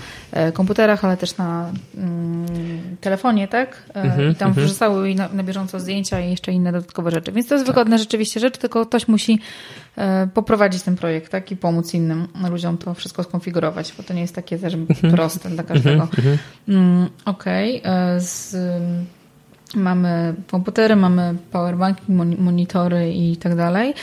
komputerach, 0.54 1.06
ale 1.06 1.18
też 1.18 1.38
na 1.38 1.72
mm, 1.98 2.46
telefonie, 3.02 3.48
tak? 3.48 3.84
Mhm. 3.94 4.32
I 4.32 4.36
tam 4.36 4.48
mhm. 4.48 4.68
wrzucały 4.68 5.16
na, 5.16 5.30
na 5.30 5.44
bieżąco 5.44 5.80
zdjęcia 5.80 6.20
i 6.20 6.30
jeszcze 6.30 6.52
inne 6.52 6.72
dodatkowe 6.72 7.12
rzeczy. 7.12 7.32
Więc 7.32 7.48
to 7.48 7.56
jest 7.56 7.66
tak. 7.66 7.76
wygodne 7.76 8.00
rzeczywiście 8.00 8.40
rzecz, 8.40 8.58
tylko 8.58 8.86
ktoś 8.86 9.08
musi 9.08 9.40
e, 9.96 10.28
poprowadzić 10.28 10.84
ten 10.84 10.96
projekt 10.96 11.32
tak? 11.32 11.52
i 11.52 11.58
pomóc 11.58 11.94
innym 11.94 12.28
ludziom 12.50 12.78
to 12.78 12.94
wszystko 12.94 13.24
skonfigurować, 13.24 13.94
bo 13.98 14.04
to 14.04 14.14
nie 14.14 14.22
jest 14.22 14.36
takie 14.36 14.60
też 14.60 14.74
mhm. 14.74 15.14
proste 15.14 15.50
dla 15.50 15.64
każdego. 15.64 16.04
Mhm, 16.04 16.38
mm, 16.68 17.10
okej. 17.26 17.82
Okay. 17.82 17.92
E, 17.92 18.20
mamy 19.76 20.36
komputery, 20.52 20.96
mamy 20.96 21.36
powerbanki, 21.52 22.12
monitory 22.38 23.14
i 23.14 23.38
tak 23.38 23.56
dalej. 23.56 23.94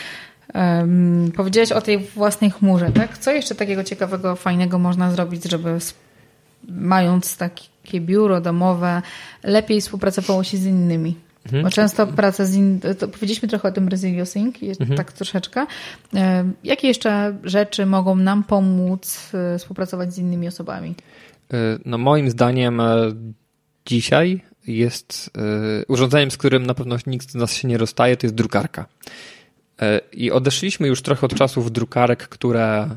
Um, 0.54 1.32
powiedziałeś 1.36 1.72
o 1.72 1.80
tej 1.80 1.98
własnej 1.98 2.50
chmurze, 2.50 2.92
tak? 2.92 3.18
Co 3.18 3.32
jeszcze 3.32 3.54
takiego 3.54 3.84
ciekawego, 3.84 4.36
fajnego 4.36 4.78
można 4.78 5.10
zrobić, 5.10 5.44
żeby 5.44 5.78
mając 6.68 7.36
takie 7.36 8.00
biuro 8.00 8.40
domowe, 8.40 9.02
lepiej 9.42 9.80
współpracowało 9.80 10.44
się 10.44 10.56
z 10.56 10.66
innymi. 10.66 11.16
Mhm. 11.44 11.62
Bo 11.62 11.70
często 11.70 12.06
praca 12.06 12.44
z 12.44 12.54
in... 12.54 12.80
to 12.98 13.08
powiedzieliśmy 13.08 13.48
trochę 13.48 13.68
o 13.68 13.72
tym 13.72 13.86
Brazilio 13.86 14.26
Sync, 14.26 14.56
mhm. 14.62 14.96
tak 14.96 15.12
troszeczkę. 15.12 15.66
E, 16.14 16.44
jakie 16.64 16.88
jeszcze 16.88 17.36
rzeczy 17.44 17.86
mogą 17.86 18.16
nam 18.16 18.44
pomóc 18.44 19.30
e, 19.34 19.58
współpracować 19.58 20.14
z 20.14 20.18
innymi 20.18 20.48
osobami? 20.48 20.94
E, 21.52 21.56
no 21.84 21.98
moim 21.98 22.30
zdaniem 22.30 22.82
dzisiaj 23.86 24.40
jest 24.66 25.30
urządzeniem, 25.88 26.30
z 26.30 26.36
którym 26.36 26.66
na 26.66 26.74
pewno 26.74 26.96
nikt 27.06 27.30
z 27.30 27.34
nas 27.34 27.54
się 27.54 27.68
nie 27.68 27.78
rozstaje, 27.78 28.16
to 28.16 28.26
jest 28.26 28.34
drukarka. 28.34 28.86
I 30.12 30.30
odeszliśmy 30.30 30.88
już 30.88 31.02
trochę 31.02 31.26
od 31.26 31.34
czasów 31.34 31.72
drukarek, 31.72 32.28
które 32.28 32.88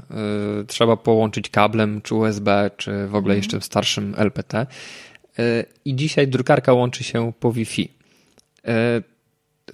trzeba 0.67 0.97
połączyć 0.97 1.49
kablem, 1.49 2.01
czy 2.01 2.15
USB, 2.15 2.71
czy 2.78 2.91
w 3.07 3.15
ogóle 3.15 3.34
mhm. 3.34 3.38
jeszcze 3.38 3.61
starszym 3.61 4.13
LPT. 4.17 4.67
I 5.86 5.95
dzisiaj 5.95 6.28
drukarka 6.28 6.73
łączy 6.73 7.03
się 7.03 7.34
po 7.39 7.51
Wi-Fi. 7.51 7.89
E, 8.67 9.01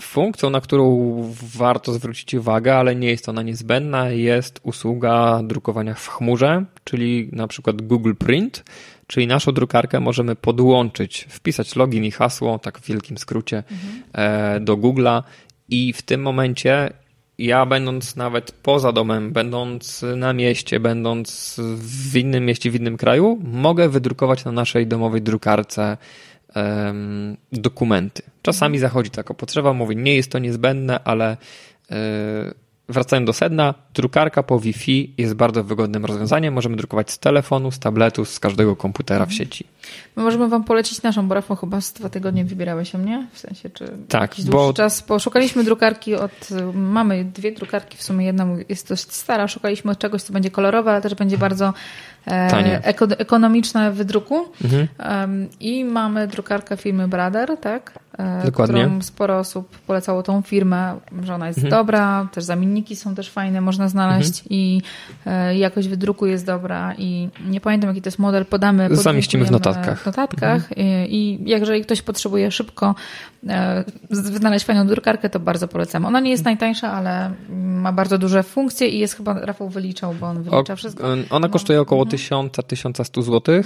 funkcją, 0.02 0.50
na 0.50 0.62
którą 0.62 1.14
warto 1.56 1.94
zwrócić 1.94 2.34
uwagę, 2.34 2.76
ale 2.76 2.96
nie 2.96 3.10
jest 3.10 3.30
ona 3.30 3.42
niezbędna, 3.42 4.10
jest 4.10 4.60
usługa 4.64 5.42
drukowania 5.44 5.94
w 5.94 6.08
chmurze, 6.08 6.66
czyli 6.84 7.30
na 7.32 7.48
przykład 7.48 7.82
Google 7.82 8.14
Print, 8.14 8.64
czyli 9.08 9.28
naszą 9.28 9.52
drukarkę 9.52 10.00
możemy 10.00 10.36
podłączyć, 10.36 11.28
wpisać 11.30 11.76
login 11.76 12.06
i 12.06 12.12
hasło, 12.12 12.60
tak 12.60 12.80
w 12.80 12.88
wielkim 12.88 13.18
skrócie, 13.18 13.64
mhm. 13.72 14.66
do 14.66 14.78
Google'a 14.78 15.24
i 15.74 15.94
w 15.94 16.02
tym 16.02 16.22
momencie 16.22 16.90
ja 17.38 17.66
będąc 17.66 18.16
nawet 18.16 18.52
poza 18.52 18.92
domem, 18.92 19.32
będąc 19.32 20.06
na 20.16 20.34
mieście, 20.34 20.80
będąc 20.80 21.56
w 21.78 22.18
innym 22.18 22.46
mieście, 22.46 22.72
w 22.72 22.76
innym 22.76 22.98
kraju, 22.98 23.40
mogę 23.44 23.90
wydrukować 23.90 24.46
na 24.46 24.52
naszej 24.52 24.88
domowej 24.88 25.22
drukarce 25.22 25.98
dokumenty. 27.52 28.24
Czasami 28.42 28.80
zachodzi 28.80 29.10
taka 29.10 29.34
potrzeba, 29.34 29.74
mówię, 29.74 29.96
nie 29.96 30.16
jest 30.16 30.32
to 30.32 30.40
niezbędne, 30.40 31.04
ale 31.04 31.38
e, 31.92 32.54
wracając 32.90 33.28
do 33.28 33.34
sedna, 33.34 33.74
drukarka 33.94 34.44
po 34.44 34.60
Wi-Fi 34.60 35.14
jest 35.18 35.34
bardzo 35.34 35.64
wygodnym 35.64 36.06
rozwiązaniem. 36.06 36.54
Możemy 36.54 36.76
drukować 36.76 37.12
z 37.12 37.20
telefonu, 37.20 37.72
z 37.72 37.80
tabletu, 37.80 38.26
z 38.26 38.40
każdego 38.40 38.76
komputera 38.76 39.26
w 39.26 39.30
mhm. 39.30 39.38
sieci. 39.38 39.68
My 40.16 40.24
możemy 40.24 40.48
Wam 40.48 40.64
polecić 40.64 41.02
naszą, 41.02 41.28
bo 41.28 41.36
Rafał 41.36 41.58
chyba 41.58 41.82
z 41.82 41.94
dwa 41.94 42.10
tygodnie 42.10 42.46
wybierałeś 42.46 42.92
się 42.92 42.98
mnie? 42.98 43.28
W 43.34 43.40
sensie, 43.40 43.70
czy 43.70 43.86
tak, 44.08 44.22
jakiś 44.22 44.46
bo... 44.46 44.74
czas? 44.74 45.02
Poszukaliśmy 45.02 45.64
drukarki 45.64 46.16
od... 46.16 46.50
Mamy 46.74 47.26
dwie 47.26 47.52
drukarki, 47.52 47.98
w 47.98 48.04
sumie 48.04 48.26
jedna 48.26 48.48
jest 48.70 48.90
dość 48.90 49.12
stara. 49.12 49.48
Szukaliśmy 49.48 49.96
czegoś, 49.96 50.22
co 50.22 50.34
będzie 50.34 50.52
kolorowe, 50.52 50.92
ale 50.92 51.02
też 51.02 51.16
będzie 51.16 51.38
bardzo 51.38 51.74
e, 52.28 52.84
eko, 52.84 53.06
ekonomiczne 53.06 53.92
wydruku. 53.92 54.46
Mhm. 54.64 54.88
Um, 55.00 55.50
I 55.60 55.86
mamy 55.86 56.28
drukarkę 56.28 56.78
firmy 56.78 57.08
Brother, 57.08 57.58
tak? 57.58 58.00
E, 58.18 58.46
Dokładnie. 58.46 58.82
którą 58.82 59.02
sporo 59.02 59.38
osób 59.38 59.78
polecało 59.88 60.24
tą 60.24 60.42
firmę, 60.42 61.00
że 61.24 61.36
ona 61.36 61.48
jest 61.48 61.60
mhm. 61.60 61.72
dobra, 61.72 62.28
też 62.32 62.44
zamienniki 62.44 62.96
są 62.96 63.16
też 63.16 63.30
fajne, 63.30 63.62
można 63.62 63.88
znaleźć 63.90 64.30
mhm. 64.30 64.46
i 64.50 64.82
e, 65.26 65.58
jakość 65.58 65.88
wydruku 65.88 66.26
jest 66.26 66.46
dobra 66.46 66.94
i 66.98 67.30
nie 67.48 67.62
pamiętam 67.62 67.90
jaki 67.90 68.02
to 68.02 68.08
jest 68.08 68.20
model, 68.20 68.46
podamy. 68.46 68.96
Zamieścimy 68.96 69.46
w 69.46 69.52
notatkach. 69.52 70.02
W 70.02 70.06
notatkach 70.06 70.72
mhm. 70.72 71.08
i, 71.08 71.40
i 71.42 71.50
jeżeli 71.50 71.82
ktoś 71.82 72.02
potrzebuje 72.02 72.52
szybko 72.52 72.96
e, 73.48 73.84
znaleźć 74.12 74.66
fajną 74.66 74.88
drukarkę, 74.88 75.30
to 75.30 75.40
bardzo 75.40 75.68
polecam. 75.68 76.06
Ona 76.06 76.20
nie 76.20 76.32
jest 76.32 76.46
najtańsza, 76.46 76.92
ale 76.92 77.32
ma 77.50 77.94
bardzo 77.94 78.18
duże 78.18 78.44
funkcje 78.44 78.88
i 78.88 79.00
jest 79.00 79.14
chyba, 79.14 79.46
Rafał 79.46 79.70
wyliczał, 79.70 80.14
bo 80.20 80.28
on 80.28 80.44
wylicza 80.44 80.74
o, 80.74 80.76
wszystko. 80.76 81.08
Ona 81.30 81.50
kosztuje 81.50 81.82
około 81.82 82.06
1000-1100 82.06 83.24
zł. 83.24 83.64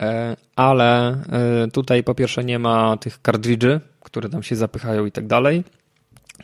E, 0.00 0.36
ale 0.56 1.08
e, 1.10 1.68
tutaj 1.72 2.02
po 2.02 2.14
pierwsze 2.14 2.44
nie 2.44 2.58
ma 2.58 2.96
tych 2.96 3.22
kartridży, 3.22 3.80
które 4.00 4.28
tam 4.28 4.42
się 4.42 4.56
zapychają 4.56 5.06
i 5.06 5.12
tak 5.12 5.26
dalej, 5.26 5.64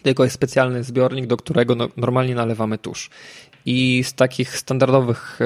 tylko 0.03 0.25
jest 0.25 0.35
specjalny 0.35 0.85
zbiornik, 0.85 1.27
do 1.27 1.37
którego 1.37 1.75
no, 1.75 1.89
normalnie 1.97 2.35
nalewamy 2.35 2.79
tusz. 2.79 3.11
I 3.67 4.05
z 4.05 4.15
takich 4.15 4.59
standardowych 4.59 5.39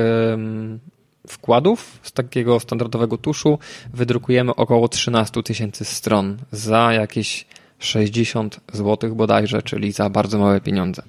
wkładów, 1.28 1.98
z 2.02 2.12
takiego 2.12 2.60
standardowego 2.60 3.18
tuszu 3.18 3.58
wydrukujemy 3.94 4.54
około 4.54 4.88
13 4.88 5.42
tysięcy 5.42 5.84
stron 5.84 6.36
za 6.52 6.92
jakieś 6.92 7.46
60 7.78 8.60
zł 8.72 9.14
bodajże, 9.14 9.62
czyli 9.62 9.92
za 9.92 10.10
bardzo 10.10 10.38
małe 10.38 10.60
pieniądze. 10.60 11.02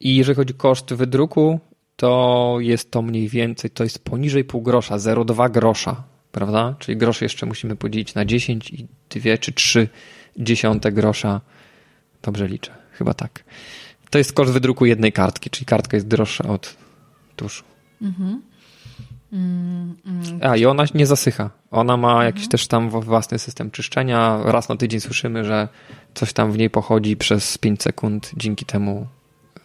I 0.00 0.16
jeżeli 0.16 0.36
chodzi 0.36 0.54
o 0.54 0.56
koszt 0.56 0.94
wydruku, 0.94 1.60
to 1.98 2.56
jest 2.60 2.90
to 2.90 3.02
mniej 3.02 3.28
więcej, 3.28 3.70
to 3.70 3.84
jest 3.84 3.98
poniżej 3.98 4.44
pół 4.44 4.62
grosza, 4.62 4.96
0,2 4.96 5.50
grosza, 5.50 6.04
prawda? 6.32 6.74
Czyli 6.78 6.98
grosz 6.98 7.22
jeszcze 7.22 7.46
musimy 7.46 7.76
podzielić 7.76 8.14
na 8.14 8.24
10 8.24 8.70
i 8.70 8.86
2 9.10 9.38
czy 9.38 9.52
3 9.52 9.88
dziesiąte 10.36 10.92
grosza. 10.92 11.40
Dobrze 12.22 12.48
liczę, 12.48 12.74
chyba 12.92 13.14
tak. 13.14 13.44
To 14.10 14.18
jest 14.18 14.32
koszt 14.32 14.52
wydruku 14.52 14.86
jednej 14.86 15.12
kartki, 15.12 15.50
czyli 15.50 15.66
kartka 15.66 15.96
jest 15.96 16.08
droższa 16.08 16.44
od 16.48 16.76
tuszu. 17.36 17.64
Mhm. 18.02 18.42
Mm, 19.32 19.96
mm. 20.06 20.40
A 20.42 20.56
i 20.56 20.66
ona 20.66 20.84
nie 20.94 21.06
zasycha. 21.06 21.50
Ona 21.70 21.96
ma 21.96 22.10
mhm. 22.10 22.26
jakiś 22.26 22.48
też 22.48 22.66
tam 22.66 22.90
własny 22.90 23.38
system 23.38 23.70
czyszczenia. 23.70 24.40
Raz 24.44 24.68
na 24.68 24.76
tydzień 24.76 25.00
słyszymy, 25.00 25.44
że 25.44 25.68
coś 26.14 26.32
tam 26.32 26.52
w 26.52 26.58
niej 26.58 26.70
pochodzi 26.70 27.16
przez 27.16 27.58
5 27.58 27.82
sekund. 27.82 28.30
Dzięki 28.36 28.64
temu 28.64 29.06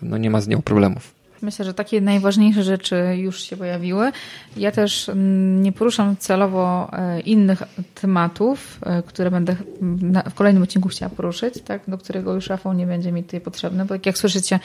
no 0.02 0.18
nie 0.18 0.30
ma 0.30 0.42
z 0.42 0.48
nią 0.48 0.62
problemów. 0.62 1.23
Myślę, 1.44 1.66
że 1.66 1.74
takie 1.74 2.02
najważniejsze 2.02 2.64
rzeczy 2.64 3.04
już 3.18 3.42
się 3.44 3.58
pojawiły. 3.58 4.12
Ja 4.58 4.72
też 4.72 5.10
mm, 5.10 5.64
nie 5.64 5.72
poruszam 5.72 6.18
celowo 6.18 6.92
e, 6.94 7.20
innych 7.20 7.64
tematów, 8.02 8.80
e, 8.86 9.04
które 9.04 9.32
będę 9.32 9.56
w 10.30 10.34
kolejnym 10.34 10.64
odcinku 10.64 10.90
chciała 10.90 11.10
poruszyć, 11.10 11.62
tak, 11.62 11.82
do 11.88 11.98
którego 11.98 12.34
już 12.34 12.48
Rafał 12.48 12.74
nie 12.74 12.88
będzie 12.88 13.12
mi 13.12 13.24
tutaj 13.24 13.42
potrzebny, 13.42 13.86
bo 13.86 13.96
jak 14.06 14.18
słyszycie, 14.18 14.60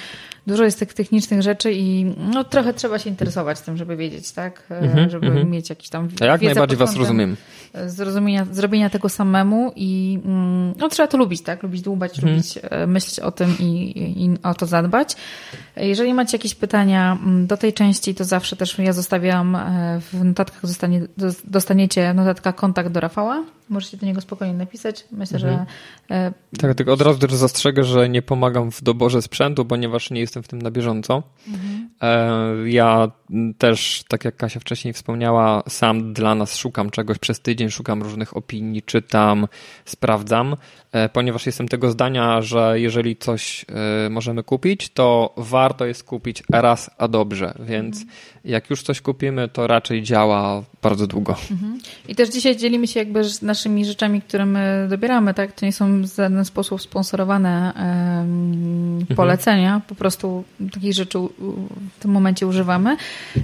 dużo 0.47 0.65
jest 0.65 0.79
tych 0.79 0.95
technicznych 0.95 1.43
rzeczy 1.43 1.73
i 1.73 2.05
no, 2.35 2.45
trochę 2.45 2.75
trzeba 2.75 2.99
się 2.99 3.11
interesować 3.11 3.61
tym, 3.61 3.77
żeby 3.77 3.97
wiedzieć, 3.97 4.33
tak, 4.33 4.63
e, 4.71 4.81
-hmm, 4.81 5.11
żeby 5.11 5.27
mm 5.27 5.45
-hmm. 5.45 5.51
mieć 5.51 5.71
jakiś 5.71 5.89
tam 5.89 6.09
A 6.21 6.25
jak 6.25 6.43
najbardziej 6.43 6.79
was 6.79 6.97
rozumiem. 6.97 7.37
Zrozumienia, 7.87 8.47
zrobienia 8.53 8.91
tego 8.91 9.09
samemu 9.09 9.73
i 9.77 10.21
mm, 10.25 10.75
no, 10.79 10.89
trzeba 10.89 11.07
to 11.07 11.19
lubić, 11.19 11.43
tak, 11.43 11.63
lubić 11.63 11.83
dłubać, 11.83 12.13
-hmm. 12.13 12.31
lubić 12.31 12.59
myśleć 12.87 13.21
o 13.21 13.33
tym 13.33 13.55
i, 13.61 13.93
i 14.25 14.31
o 14.43 14.55
to 14.55 14.67
zadbać. 14.67 15.17
Jeżeli 15.77 16.15
macie 16.15 16.37
jakieś 16.37 16.55
pytania, 16.55 16.68
pytania 16.69 17.19
mm, 17.23 17.47
do 17.47 17.57
tej 17.57 17.73
części, 17.73 18.15
to 18.15 18.25
zawsze 18.25 18.57
też 18.57 18.79
ja 18.79 18.93
zostawiam 18.93 19.57
e, 19.57 20.01
w 20.01 20.25
notatkach, 20.25 20.67
zostanie, 20.67 21.03
dostaniecie 21.45 22.15
notatka 22.15 22.53
kontakt 22.53 22.89
do 22.91 23.01
Rafała. 23.01 23.45
Możecie 23.69 23.97
do 23.97 24.07
niego 24.07 24.21
spokojnie 24.21 24.55
napisać. 24.55 25.05
Myślę, 25.13 25.39
mhm. 25.39 25.67
że. 26.11 26.15
E, 26.15 26.33
tak, 26.59 26.75
tylko 26.75 26.93
od 26.93 27.01
razu 27.01 27.19
też 27.19 27.35
zastrzegę, 27.35 27.85
że 27.85 28.09
nie 28.09 28.23
pomagam 28.23 28.71
w 28.71 28.83
doborze 28.83 29.23
sprzętu, 29.23 29.65
ponieważ 29.65 30.11
nie 30.11 30.21
jestem 30.21 30.43
w 30.43 30.49
tym 30.49 30.63
na 30.63 30.71
bieżąco. 30.71 31.23
Mhm. 31.49 31.89
E, 32.03 32.71
ja 32.71 33.11
też, 33.59 34.05
tak 34.09 34.25
jak 34.25 34.37
Kasia 34.37 34.61
wcześniej 34.61 34.95
wspomniała, 34.95 35.63
sam 35.69 36.13
dla 36.13 36.35
nas 36.35 36.57
szukam 36.57 36.91
czegoś 36.91 37.19
przez 37.19 37.41
tydzień, 37.41 37.71
szukam 37.71 38.03
różnych 38.03 38.37
opinii, 38.37 38.83
czytam, 38.83 39.49
sprawdzam, 39.85 40.57
ponieważ 41.13 41.47
jestem 41.47 41.69
tego 41.69 41.91
zdania, 41.91 42.43
że 42.43 42.81
jeżeli 42.81 43.17
coś 43.17 43.65
możemy 44.11 44.43
kupić, 44.43 44.91
to 44.91 45.35
warto 45.37 45.87
jest 45.87 46.05
kupić 46.05 46.43
raz, 46.61 46.91
a 46.99 47.09
dobrze. 47.09 47.55
Więc 47.61 48.01
mhm. 48.01 48.19
jak 48.45 48.71
już 48.71 48.83
coś 48.83 49.01
kupimy, 49.01 49.49
to 49.49 49.67
raczej 49.67 50.03
działa 50.03 50.63
bardzo 50.83 51.07
długo. 51.07 51.37
Mhm. 51.51 51.79
I 52.09 52.15
też 52.15 52.29
dzisiaj 52.29 52.57
dzielimy 52.57 52.87
się 52.87 53.01
jakby 53.01 53.23
naszymi 53.43 53.85
rzeczami, 53.85 54.23
które 54.23 54.47
my 54.47 54.87
dobieramy, 54.91 55.35
tak? 55.35 55.53
To 55.53 55.67
nie 55.67 55.73
są 55.73 56.03
w 56.03 56.07
żaden 56.07 56.45
sposób 56.45 56.83
sponsorowane 56.83 57.73
um, 57.77 59.07
polecenia, 59.17 59.75
mhm. 59.75 59.83
po 59.83 59.95
prostu 59.95 60.45
takich 60.73 60.95
rzeczy 60.95 61.19
w 61.99 62.01
tym 62.01 62.11
momencie 62.11 62.47
używamy. 62.47 62.97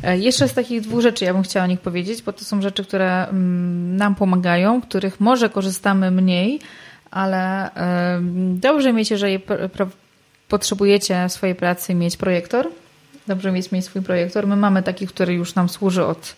E, 0.02 0.18
jeszcze 0.18 0.48
z 0.48 0.54
takich 0.54 0.80
dwóch 0.80 1.00
rzeczy 1.00 1.24
ja 1.24 1.34
bym 1.34 1.42
chciała 1.42 1.64
o 1.64 1.68
nich 1.68 1.80
powiedzieć, 1.80 2.22
bo 2.22 2.32
to 2.32 2.44
są 2.44 2.62
rzeczy, 2.62 2.84
które 2.84 3.26
um, 3.26 3.96
nam 3.96 4.14
pomagają, 4.14 4.80
których 4.80 5.20
może 5.20 5.50
korzystamy 5.50 6.10
mniej, 6.10 6.60
ale 7.10 7.70
um, 8.14 8.60
dobrze 8.60 8.92
mieć, 8.92 9.10
jeżeli 9.10 9.40
potrzebujecie 10.48 11.26
w 11.28 11.32
swojej 11.32 11.54
pracy 11.54 11.94
mieć 11.94 12.16
projektor, 12.16 12.68
dobrze 13.26 13.52
mieć, 13.52 13.72
mieć 13.72 13.84
swój 13.84 14.02
projektor. 14.02 14.46
My 14.46 14.56
mamy 14.56 14.82
taki, 14.82 15.06
który 15.06 15.34
już 15.34 15.54
nam 15.54 15.68
służy 15.68 16.04
od 16.04 16.36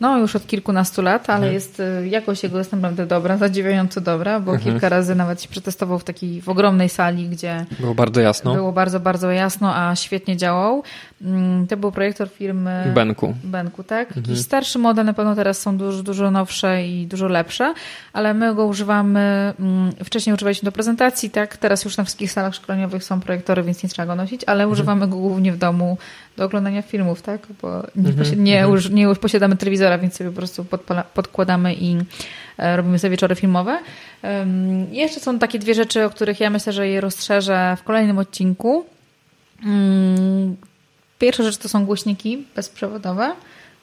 no, 0.00 0.18
już 0.18 0.36
od 0.36 0.46
kilkunastu 0.46 1.02
lat, 1.02 1.30
ale 1.30 1.36
mhm. 1.36 1.54
jest 1.54 1.80
y, 1.80 2.08
jakość 2.08 2.42
jego 2.42 2.58
jest 2.58 2.72
naprawdę 2.72 3.06
dobra, 3.06 3.36
zadziwiająco 3.36 4.00
dobra, 4.00 4.40
bo 4.40 4.52
mhm. 4.52 4.72
kilka 4.72 4.88
razy 4.88 5.14
nawet 5.14 5.42
się 5.42 5.48
przetestował 5.48 5.98
w 5.98 6.04
takiej 6.04 6.40
w 6.40 6.48
ogromnej 6.48 6.88
sali, 6.88 7.28
gdzie 7.28 7.66
było 7.80 7.94
bardzo 7.94 8.20
jasno. 8.20 8.54
Było 8.54 8.72
bardzo, 8.72 9.00
bardzo 9.00 9.30
jasno, 9.30 9.76
a 9.76 9.96
świetnie 9.96 10.36
działał. 10.36 10.82
Mm, 11.22 11.66
to 11.66 11.76
był 11.76 11.92
projektor 11.92 12.28
firmy 12.28 12.92
Benku. 12.94 13.34
Benku, 13.44 13.84
tak? 13.84 14.08
Mhm. 14.08 14.26
Jakiś 14.26 14.44
starszy 14.44 14.78
model, 14.78 15.04
na 15.04 15.12
pewno 15.12 15.34
teraz 15.34 15.60
są 15.60 15.76
dużo, 15.76 16.02
dużo 16.02 16.30
nowsze 16.30 16.86
i 16.86 17.06
dużo 17.06 17.28
lepsze, 17.28 17.74
ale 18.12 18.34
my 18.34 18.54
go 18.54 18.66
używamy, 18.66 19.54
mm, 19.60 19.92
wcześniej 20.04 20.34
używaliśmy 20.34 20.66
do 20.66 20.72
prezentacji, 20.72 21.30
tak? 21.30 21.56
Teraz 21.56 21.84
już 21.84 21.96
na 21.96 22.04
wszystkich 22.04 22.32
salach 22.32 22.54
szkoleniowych 22.54 23.04
są 23.04 23.20
projektory, 23.20 23.62
więc 23.62 23.82
nie 23.82 23.88
trzeba 23.88 24.06
go 24.06 24.14
nosić, 24.14 24.44
ale 24.46 24.68
używamy 24.68 25.08
go 25.08 25.16
głównie 25.16 25.52
w 25.52 25.56
domu 25.56 25.98
do 26.38 26.44
oglądania 26.44 26.82
filmów, 26.82 27.22
tak? 27.22 27.40
Bo 27.62 27.82
nie, 27.96 28.12
mm-hmm. 28.12 28.36
nie, 28.36 28.60
już, 28.60 28.90
nie 28.90 29.02
już 29.02 29.18
posiadamy 29.18 29.56
telewizora, 29.56 29.98
więc 29.98 30.14
sobie 30.14 30.30
po 30.30 30.36
prostu 30.36 30.66
podkładamy 31.14 31.74
i 31.74 31.96
e, 32.58 32.76
robimy 32.76 32.98
sobie 32.98 33.10
wieczory 33.10 33.34
filmowe. 33.34 33.78
Um, 34.22 34.94
jeszcze 34.94 35.20
są 35.20 35.38
takie 35.38 35.58
dwie 35.58 35.74
rzeczy, 35.74 36.04
o 36.04 36.10
których 36.10 36.40
ja 36.40 36.50
myślę, 36.50 36.72
że 36.72 36.88
je 36.88 37.00
rozszerzę 37.00 37.76
w 37.80 37.82
kolejnym 37.82 38.18
odcinku. 38.18 38.86
Um, 39.66 40.56
pierwsza 41.18 41.42
rzecz 41.42 41.56
to 41.56 41.68
są 41.68 41.86
głośniki 41.86 42.44
bezprzewodowe 42.56 43.32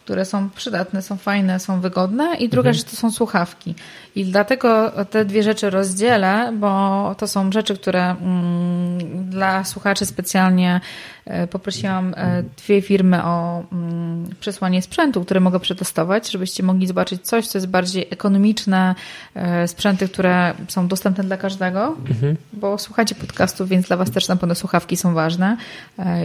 które 0.05 0.25
są 0.25 0.49
przydatne, 0.49 1.01
są 1.01 1.17
fajne, 1.17 1.59
są 1.59 1.81
wygodne 1.81 2.35
i 2.39 2.49
druga 2.49 2.69
mhm. 2.69 2.75
rzecz 2.75 2.91
to 2.91 2.95
są 2.95 3.11
słuchawki. 3.11 3.75
I 4.15 4.25
dlatego 4.25 4.91
te 5.09 5.25
dwie 5.25 5.43
rzeczy 5.43 5.69
rozdzielę, 5.69 6.53
bo 6.59 7.15
to 7.17 7.27
są 7.27 7.51
rzeczy, 7.51 7.75
które 7.75 8.09
mm, 8.09 9.29
dla 9.29 9.63
słuchaczy 9.63 10.05
specjalnie 10.05 10.81
e, 11.25 11.47
poprosiłam 11.47 12.13
e, 12.17 12.43
dwie 12.57 12.81
firmy 12.81 13.23
o 13.23 13.63
mm, 13.71 14.29
przesłanie 14.39 14.81
sprzętu, 14.81 15.25
które 15.25 15.39
mogę 15.39 15.59
przetestować, 15.59 16.31
żebyście 16.31 16.63
mogli 16.63 16.87
zobaczyć 16.87 17.21
coś, 17.21 17.47
co 17.47 17.57
jest 17.57 17.67
bardziej 17.67 18.07
ekonomiczne, 18.11 18.95
e, 19.35 19.67
sprzęty, 19.67 20.07
które 20.07 20.53
są 20.67 20.87
dostępne 20.87 21.23
dla 21.23 21.37
każdego, 21.37 21.95
mhm. 22.09 22.35
bo 22.53 22.77
słuchacie 22.77 23.15
podcastów, 23.15 23.69
więc 23.69 23.87
dla 23.87 23.97
Was 23.97 24.11
też 24.11 24.27
na 24.27 24.35
pewno 24.35 24.55
słuchawki 24.55 24.97
są 24.97 25.13
ważne 25.13 25.57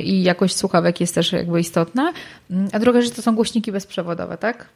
i 0.02 0.22
jakość 0.22 0.56
słuchawek 0.56 1.00
jest 1.00 1.14
też 1.14 1.32
jakby 1.32 1.60
istotna. 1.60 2.12
Mm, 2.50 2.68
a 2.72 2.78
druga 2.78 3.02
rzecz 3.02 3.14
to 3.14 3.22
są 3.22 3.34
głośniki 3.34 3.69
bezprzewodowe, 3.72 4.38
tak? 4.38 4.68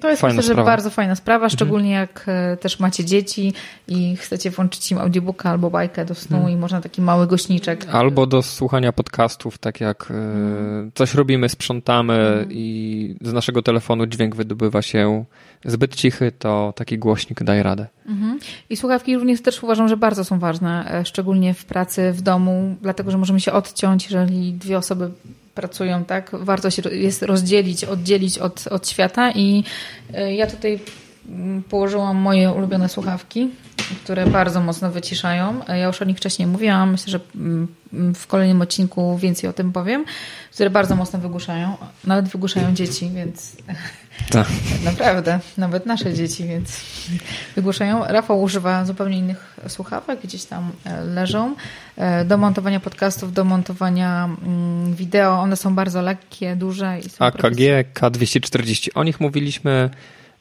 To 0.00 0.10
jest 0.10 0.20
fajna 0.22 0.36
myślę, 0.36 0.54
że 0.56 0.64
bardzo 0.64 0.90
fajna 0.90 1.14
sprawa, 1.14 1.48
szczególnie 1.48 2.00
mhm. 2.00 2.08
jak 2.08 2.24
e, 2.28 2.56
też 2.56 2.80
macie 2.80 3.04
dzieci 3.04 3.52
i 3.88 4.16
chcecie 4.16 4.50
włączyć 4.50 4.90
im 4.90 4.98
audiobooka 4.98 5.50
albo 5.50 5.70
bajkę 5.70 6.04
do 6.04 6.14
snu 6.14 6.36
hmm. 6.36 6.52
i 6.52 6.56
można 6.56 6.80
taki 6.80 7.02
mały 7.02 7.26
gośniczek. 7.26 7.86
Albo 7.92 8.26
do 8.26 8.42
słuchania 8.42 8.92
podcastów, 8.92 9.58
tak 9.58 9.80
jak 9.80 10.04
hmm. 10.04 10.92
coś 10.94 11.14
robimy, 11.14 11.48
sprzątamy 11.48 12.14
hmm. 12.14 12.48
i 12.50 13.16
z 13.20 13.32
naszego 13.32 13.62
telefonu 13.62 14.06
dźwięk 14.06 14.36
wydobywa 14.36 14.82
się 14.82 15.24
zbyt 15.64 15.94
cichy, 15.94 16.32
to 16.38 16.72
taki 16.76 16.98
głośnik 16.98 17.42
daje 17.42 17.62
radę. 17.62 17.86
Mhm. 18.06 18.38
I 18.70 18.76
słuchawki 18.76 19.16
również 19.16 19.42
też 19.42 19.62
uważam, 19.62 19.88
że 19.88 19.96
bardzo 19.96 20.24
są 20.24 20.38
ważne, 20.38 20.94
e, 20.94 21.04
szczególnie 21.04 21.54
w 21.54 21.64
pracy 21.64 22.12
w 22.12 22.22
domu, 22.22 22.76
dlatego 22.82 23.10
że 23.10 23.18
możemy 23.18 23.40
się 23.40 23.52
odciąć, 23.52 24.04
jeżeli 24.04 24.52
dwie 24.52 24.78
osoby 24.78 25.10
pracują, 25.54 26.04
tak? 26.04 26.30
Warto 26.32 26.70
się 26.70 26.82
jest 26.90 27.22
rozdzielić, 27.22 27.84
oddzielić 27.84 28.38
od, 28.38 28.66
od 28.66 28.88
świata 28.88 29.32
i 29.32 29.64
ja 30.36 30.46
tutaj 30.46 30.80
położyłam 31.68 32.16
moje 32.16 32.52
ulubione 32.52 32.88
słuchawki, 32.88 33.50
które 34.04 34.26
bardzo 34.26 34.60
mocno 34.60 34.90
wyciszają. 34.90 35.60
Ja 35.68 35.86
już 35.86 36.02
o 36.02 36.04
nich 36.04 36.16
wcześniej 36.16 36.48
mówiłam, 36.48 36.90
myślę, 36.90 37.10
że 37.10 37.20
mm, 37.34 37.68
w 38.14 38.26
kolejnym 38.26 38.62
odcinku 38.62 39.18
więcej 39.18 39.50
o 39.50 39.52
tym 39.52 39.72
powiem, 39.72 40.04
które 40.52 40.70
bardzo 40.70 40.96
mocno 40.96 41.18
wygłuszają. 41.18 41.76
Nawet 42.04 42.28
wygłuszają 42.28 42.74
dzieci, 42.74 43.10
więc 43.14 43.56
tak. 44.30 44.46
naprawdę, 44.84 45.40
nawet 45.58 45.86
nasze 45.86 46.14
dzieci, 46.14 46.44
więc 46.44 46.80
wygłuszają. 47.56 48.04
Rafał 48.06 48.42
używa 48.42 48.84
zupełnie 48.84 49.18
innych 49.18 49.58
słuchawek, 49.68 50.20
gdzieś 50.24 50.44
tam 50.44 50.72
e, 50.84 51.04
leżą. 51.04 51.54
E, 51.96 52.24
do 52.24 52.38
montowania 52.38 52.80
podcastów, 52.80 53.32
do 53.32 53.44
montowania 53.44 54.24
mm, 54.24 54.94
wideo. 54.94 55.40
One 55.40 55.56
są 55.56 55.74
bardzo 55.74 56.02
lekkie, 56.02 56.56
duże. 56.56 56.98
I 56.98 57.08
są 57.08 57.24
AKG 57.24 57.60
K240. 57.94 58.88
O 58.94 59.04
nich 59.04 59.20
mówiliśmy 59.20 59.90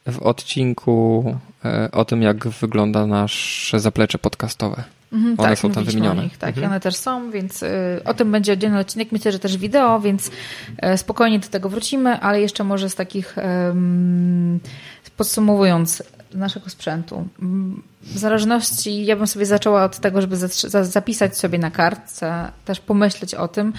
w 0.07 0.19
odcinku 0.19 1.25
e, 1.65 1.91
o 1.91 2.05
tym, 2.05 2.21
jak 2.21 2.47
wygląda 2.47 3.07
nasze 3.07 3.79
zaplecze 3.79 4.17
podcastowe. 4.17 4.83
Mhm, 5.11 5.35
one 5.39 5.49
tak, 5.49 5.59
są 5.59 5.71
tam 5.71 5.83
wymienione. 5.83 6.23
Nich, 6.23 6.37
tak, 6.37 6.49
mhm. 6.49 6.67
one 6.67 6.79
też 6.79 6.95
są, 6.95 7.31
więc 7.31 7.63
y, 7.63 8.01
o 8.05 8.13
tym 8.13 8.31
będzie 8.31 8.53
oddzielny 8.53 8.79
odcinek. 8.79 9.11
Myślę, 9.11 9.31
że 9.31 9.39
też 9.39 9.57
wideo, 9.57 9.99
więc 9.99 10.31
y, 10.93 10.97
spokojnie 10.97 11.39
do 11.39 11.47
tego 11.47 11.69
wrócimy, 11.69 12.19
ale 12.19 12.41
jeszcze 12.41 12.63
może 12.63 12.89
z 12.89 12.95
takich 12.95 13.37
y, 13.37 13.41
podsumowując 15.17 16.03
naszego 16.33 16.69
sprzętu. 16.69 17.27
W 18.03 18.17
zależności, 18.17 19.05
ja 19.05 19.15
bym 19.15 19.27
sobie 19.27 19.45
zaczęła 19.45 19.83
od 19.83 19.99
tego, 19.99 20.21
żeby 20.21 20.37
zapisać 20.83 21.37
sobie 21.37 21.59
na 21.59 21.71
kartce, 21.71 22.51
też 22.65 22.79
pomyśleć 22.79 23.35
o 23.35 23.47
tym, 23.47 23.73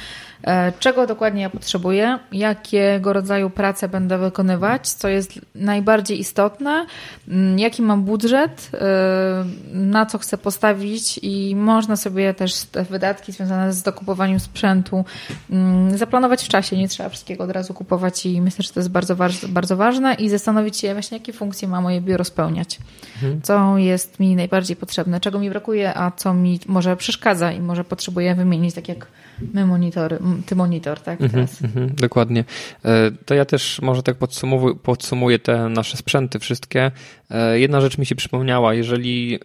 e, 0.45 0.73
czego 0.79 1.07
dokładnie 1.07 1.43
ja 1.43 1.51
potrzebuję, 1.51 2.19
jakiego 2.33 3.13
rodzaju 3.13 3.51
pracę 3.51 3.89
będę 3.89 4.19
wykonywać, 4.19 4.89
co 4.89 5.09
jest 5.09 5.41
najbardziej 5.55 6.21
istotne, 6.21 6.87
mm, 7.29 7.59
jaki 7.59 7.83
mam 7.83 8.03
budżet, 8.03 8.71
e, 8.75 9.45
na 9.73 10.07
co 10.07 10.19
chcę 10.19 10.39
postawić 10.39 11.21
i 11.23 11.57
można 11.57 11.97
sobie 11.97 12.35
też 12.35 12.65
te 12.65 12.85
wydatki 12.85 13.33
związane 13.33 13.73
z 13.73 13.83
dokupowaniem 13.83 14.41
sprzętu 14.41 15.05
mm, 15.51 15.99
zaplanować 15.99 16.45
w 16.45 16.49
czasie, 16.49 16.77
nie 16.77 16.89
trzeba 16.89 17.09
wszystkiego 17.09 17.45
od 17.45 17.51
razu 17.51 17.75
kupować 17.75 18.27
i 18.27 18.41
myślę, 18.41 18.63
że 18.63 18.71
to 18.71 18.81
jest 18.81 18.91
bardzo, 18.91 19.17
bardzo 19.49 19.77
ważne 19.77 20.15
i 20.15 20.29
zastanowić 20.29 20.77
się 20.77 20.93
właśnie, 20.93 21.19
jakie 21.19 21.33
funkcje 21.33 21.69
ma 21.69 21.81
moje 21.81 22.01
biuro 22.01 22.25
spełniać, 22.25 22.79
mhm. 23.15 23.43
co 23.43 23.79
jest 23.79 24.12
jest 24.13 24.21
mi 24.21 24.37
najbardziej 24.37 24.77
potrzebne, 24.77 25.21
czego 25.21 25.39
mi 25.39 25.51
brakuje, 25.51 25.99
a 25.99 26.11
co 26.11 26.35
mi 26.35 26.61
może 26.67 26.97
przeszkadza 26.97 27.53
i 27.53 27.61
może 27.61 27.85
potrzebuję 27.85 28.35
wymienić, 28.35 28.75
tak 28.75 28.89
jak 28.89 29.07
my 29.55 29.67
monitory, 29.67 30.19
ty 30.47 30.57
monitor, 30.57 31.01
tak? 31.01 31.21
Mhm, 31.21 31.31
teraz. 31.31 31.63
Mm 31.63 31.89
-hmm, 31.89 31.95
dokładnie. 31.95 32.45
E, 32.85 33.11
to 33.25 33.35
ja 33.35 33.45
też 33.45 33.81
może 33.83 34.03
tak 34.03 34.17
podsumuję, 34.17 34.75
podsumuję 34.75 35.39
te 35.39 35.69
nasze 35.69 35.97
sprzęty 35.97 36.39
wszystkie. 36.39 36.91
E, 37.31 37.59
jedna 37.59 37.81
rzecz 37.81 37.99
mi 37.99 38.07
się 38.07 38.15
przypomniała, 38.15 38.75
jeżeli 38.75 39.35
e, 39.35 39.39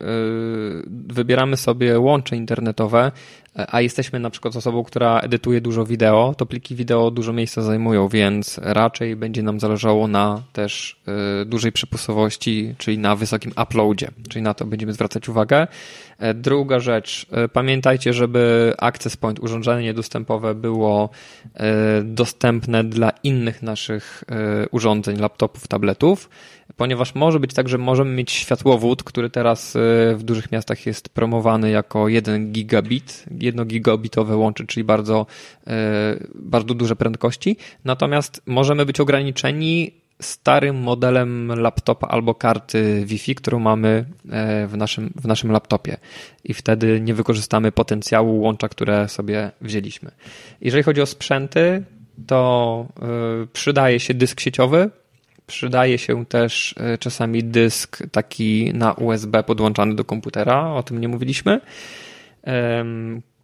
wybieramy 0.87 1.57
sobie 1.57 1.99
łącze 1.99 2.35
internetowe, 2.35 3.11
a 3.67 3.81
jesteśmy 3.81 4.19
na 4.19 4.29
przykład 4.29 4.55
osobą, 4.55 4.83
która 4.83 5.19
edytuje 5.19 5.61
dużo 5.61 5.85
wideo, 5.85 6.35
to 6.37 6.45
pliki 6.45 6.75
wideo 6.75 7.11
dużo 7.11 7.33
miejsca 7.33 7.61
zajmują, 7.61 8.07
więc 8.07 8.59
raczej 8.63 9.15
będzie 9.15 9.43
nam 9.43 9.59
zależało 9.59 10.07
na 10.07 10.41
też 10.53 10.99
dużej 11.45 11.71
przepustowości, 11.71 12.75
czyli 12.77 12.97
na 12.97 13.15
wysokim 13.15 13.51
uploadzie, 13.63 14.07
czyli 14.29 14.41
na 14.41 14.53
to 14.53 14.65
będziemy 14.65 14.93
zwracać 14.93 15.29
uwagę. 15.29 15.67
Druga 16.35 16.79
rzecz, 16.79 17.25
pamiętajcie, 17.53 18.13
żeby 18.13 18.73
access 18.77 19.17
point 19.17 19.39
urządzenia 19.39 19.81
niedostępowe 19.81 20.55
było 20.55 21.09
e, 21.55 22.03
dostępne 22.03 22.83
dla 22.83 23.09
innych 23.23 23.61
naszych 23.61 24.23
e, 24.29 24.69
urządzeń, 24.69 25.17
laptopów, 25.17 25.67
tabletów, 25.67 26.29
ponieważ 26.77 27.15
może 27.15 27.39
być 27.39 27.53
tak, 27.53 27.69
że 27.69 27.77
możemy 27.77 28.11
mieć 28.11 28.31
światłowód, 28.31 29.03
który 29.03 29.29
teraz 29.29 29.75
e, 29.75 29.79
w 30.15 30.23
dużych 30.23 30.51
miastach 30.51 30.85
jest 30.85 31.09
promowany 31.09 31.69
jako 31.69 32.07
1 32.07 32.51
gigabit, 32.51 33.25
1 33.47 33.67
gigabitowe 33.67 34.37
łącze, 34.37 34.65
czyli 34.65 34.83
bardzo, 34.83 35.25
bardzo 36.35 36.73
duże 36.73 36.95
prędkości, 36.95 37.57
natomiast 37.85 38.41
możemy 38.45 38.85
być 38.85 38.99
ograniczeni 38.99 39.91
starym 40.21 40.75
modelem 40.75 41.51
laptopa 41.59 42.07
albo 42.07 42.35
karty 42.35 43.05
Wi-Fi, 43.05 43.35
którą 43.35 43.59
mamy 43.59 44.05
e, 44.29 44.67
w 44.67 44.77
naszym, 44.77 45.13
w 45.15 45.27
naszym 45.27 45.51
laptopie 45.51 45.97
i 46.43 46.53
wtedy 46.53 47.01
nie 47.01 47.13
wykorzystamy 47.13 47.71
potencjału 47.71 48.41
łącza, 48.41 48.69
które 48.69 49.09
sobie 49.09 49.51
wzięliśmy. 49.61 50.11
Jeżeli 50.61 50.83
chodzi 50.83 51.01
o 51.01 51.05
sprzęty, 51.05 51.83
to 52.27 52.85
e, 53.01 53.47
przydaje 53.53 53.99
się 53.99 54.13
dysk 54.13 54.39
sieciowy, 54.39 54.89
przydaje 55.47 55.97
się 55.97 56.25
też 56.25 56.75
e, 56.77 56.97
czasami 56.97 57.43
dysk 57.43 57.97
taki 58.11 58.71
na 58.73 58.93
USB 58.93 59.43
podłączany 59.43 59.95
do 59.95 60.05
komputera, 60.05 60.73
o 60.73 60.83
tym 60.83 61.01
nie 61.01 61.07
mówiliśmy. 61.07 61.61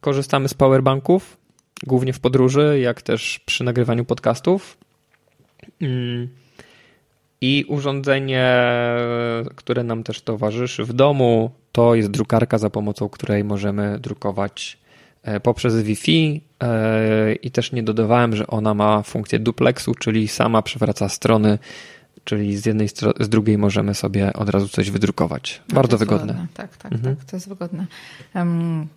Korzystamy 0.03 0.49
z 0.49 0.53
powerbanków, 0.53 1.37
głównie 1.87 2.13
w 2.13 2.19
podróży, 2.19 2.79
jak 2.79 3.01
też 3.01 3.39
przy 3.45 3.63
nagrywaniu 3.63 4.05
podcastów. 4.05 4.77
Mm. 5.81 6.27
I 7.41 7.65
urządzenie, 7.67 8.55
które 9.55 9.83
nam 9.83 10.03
też 10.03 10.21
towarzyszy 10.21 10.83
w 10.83 10.93
domu, 10.93 11.51
to 11.71 11.95
jest 11.95 12.11
drukarka, 12.11 12.57
za 12.57 12.69
pomocą 12.69 13.09
której 13.09 13.43
możemy 13.43 13.99
drukować 13.99 14.77
e, 15.21 15.39
poprzez 15.39 15.81
Wi-Fi 15.81 16.41
e, 16.63 17.33
i 17.33 17.51
też 17.51 17.71
nie 17.71 17.83
dodawałem, 17.83 18.35
że 18.35 18.47
ona 18.47 18.73
ma 18.73 19.03
funkcję 19.03 19.39
duplexu, 19.39 19.95
czyli 19.95 20.27
sama 20.27 20.61
przewraca 20.61 21.09
strony, 21.09 21.59
czyli 22.23 22.57
z 22.57 22.65
jednej 22.65 22.87
z 23.19 23.29
drugiej 23.29 23.57
możemy 23.57 23.93
sobie 23.93 24.33
od 24.33 24.49
razu 24.49 24.67
coś 24.67 24.91
wydrukować. 24.91 25.61
No 25.69 25.75
Bardzo 25.75 25.97
wygodne. 25.97 26.33
wygodne. 26.33 26.47
Tak, 26.53 26.77
tak, 26.77 26.91
mhm. 26.91 27.15
tak, 27.15 27.25
to 27.25 27.35
jest 27.35 27.49
wygodne. 27.49 27.85
Um, 28.35 28.87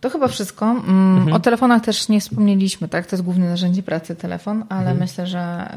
to 0.00 0.10
chyba 0.10 0.28
wszystko. 0.28 0.66
Mm, 0.66 1.16
mhm. 1.16 1.32
O 1.32 1.40
telefonach 1.40 1.82
też 1.82 2.08
nie 2.08 2.20
wspomnieliśmy, 2.20 2.88
tak? 2.88 3.06
To 3.06 3.16
jest 3.16 3.24
główne 3.24 3.48
narzędzie 3.48 3.82
pracy, 3.82 4.16
telefon, 4.16 4.64
ale 4.68 4.80
mhm. 4.80 4.98
myślę, 4.98 5.26
że 5.26 5.72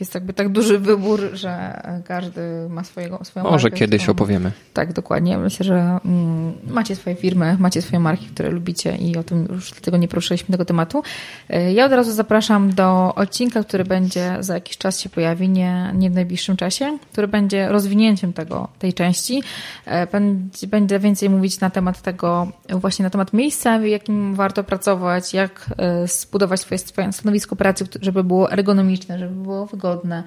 jest 0.00 0.14
jakby 0.14 0.32
tak 0.32 0.48
duży 0.48 0.78
wybór, 0.78 1.20
że 1.32 1.82
każdy 2.04 2.40
ma 2.68 2.84
swojego, 2.84 3.24
swoją 3.24 3.44
Może 3.44 3.64
markę, 3.64 3.78
kiedyś 3.78 4.08
opowiemy. 4.08 4.52
Tak, 4.72 4.92
dokładnie. 4.92 5.38
Myślę, 5.38 5.64
że 5.64 5.98
mm, 6.04 6.52
macie 6.66 6.96
swoje 6.96 7.16
firmy, 7.16 7.56
macie 7.60 7.82
swoje 7.82 8.00
marki, 8.00 8.26
które 8.26 8.50
lubicie 8.50 8.96
i 8.96 9.16
o 9.16 9.22
tym 9.22 9.46
już 9.50 9.70
dlatego 9.70 9.96
nie 9.96 10.08
poruszyliśmy 10.08 10.52
tego 10.52 10.64
tematu. 10.64 11.02
E, 11.48 11.72
ja 11.72 11.86
od 11.86 11.92
razu 11.92 12.12
zapraszam 12.12 12.74
do 12.74 13.14
odcinka, 13.14 13.64
który 13.64 13.84
będzie 13.84 14.36
za 14.40 14.54
jakiś 14.54 14.78
czas 14.78 15.00
się 15.00 15.08
pojawi, 15.08 15.48
nie, 15.48 15.92
nie 15.94 16.10
w 16.10 16.14
najbliższym 16.14 16.56
czasie, 16.56 16.98
który 17.12 17.28
będzie 17.28 17.68
rozwinięciem 17.68 18.32
tego, 18.32 18.68
tej 18.78 18.92
części. 18.92 19.42
E, 19.86 20.06
będzie, 20.06 20.66
będę 20.66 20.98
więcej 20.98 21.30
mówić 21.30 21.60
na 21.60 21.70
temat 21.70 22.02
tego, 22.02 22.48
właśnie 22.68 23.02
na 23.02 23.10
temat 23.14 23.32
miejsca, 23.32 23.78
w 23.78 23.86
jakim 23.86 24.34
warto 24.34 24.64
pracować, 24.64 25.34
jak 25.34 25.66
zbudować 26.04 26.60
swoje, 26.60 26.78
stanowisko 27.12 27.56
pracy, 27.56 27.84
żeby 28.00 28.24
było 28.24 28.52
ergonomiczne, 28.52 29.18
żeby 29.18 29.34
było 29.34 29.66
wygodne, 29.66 30.22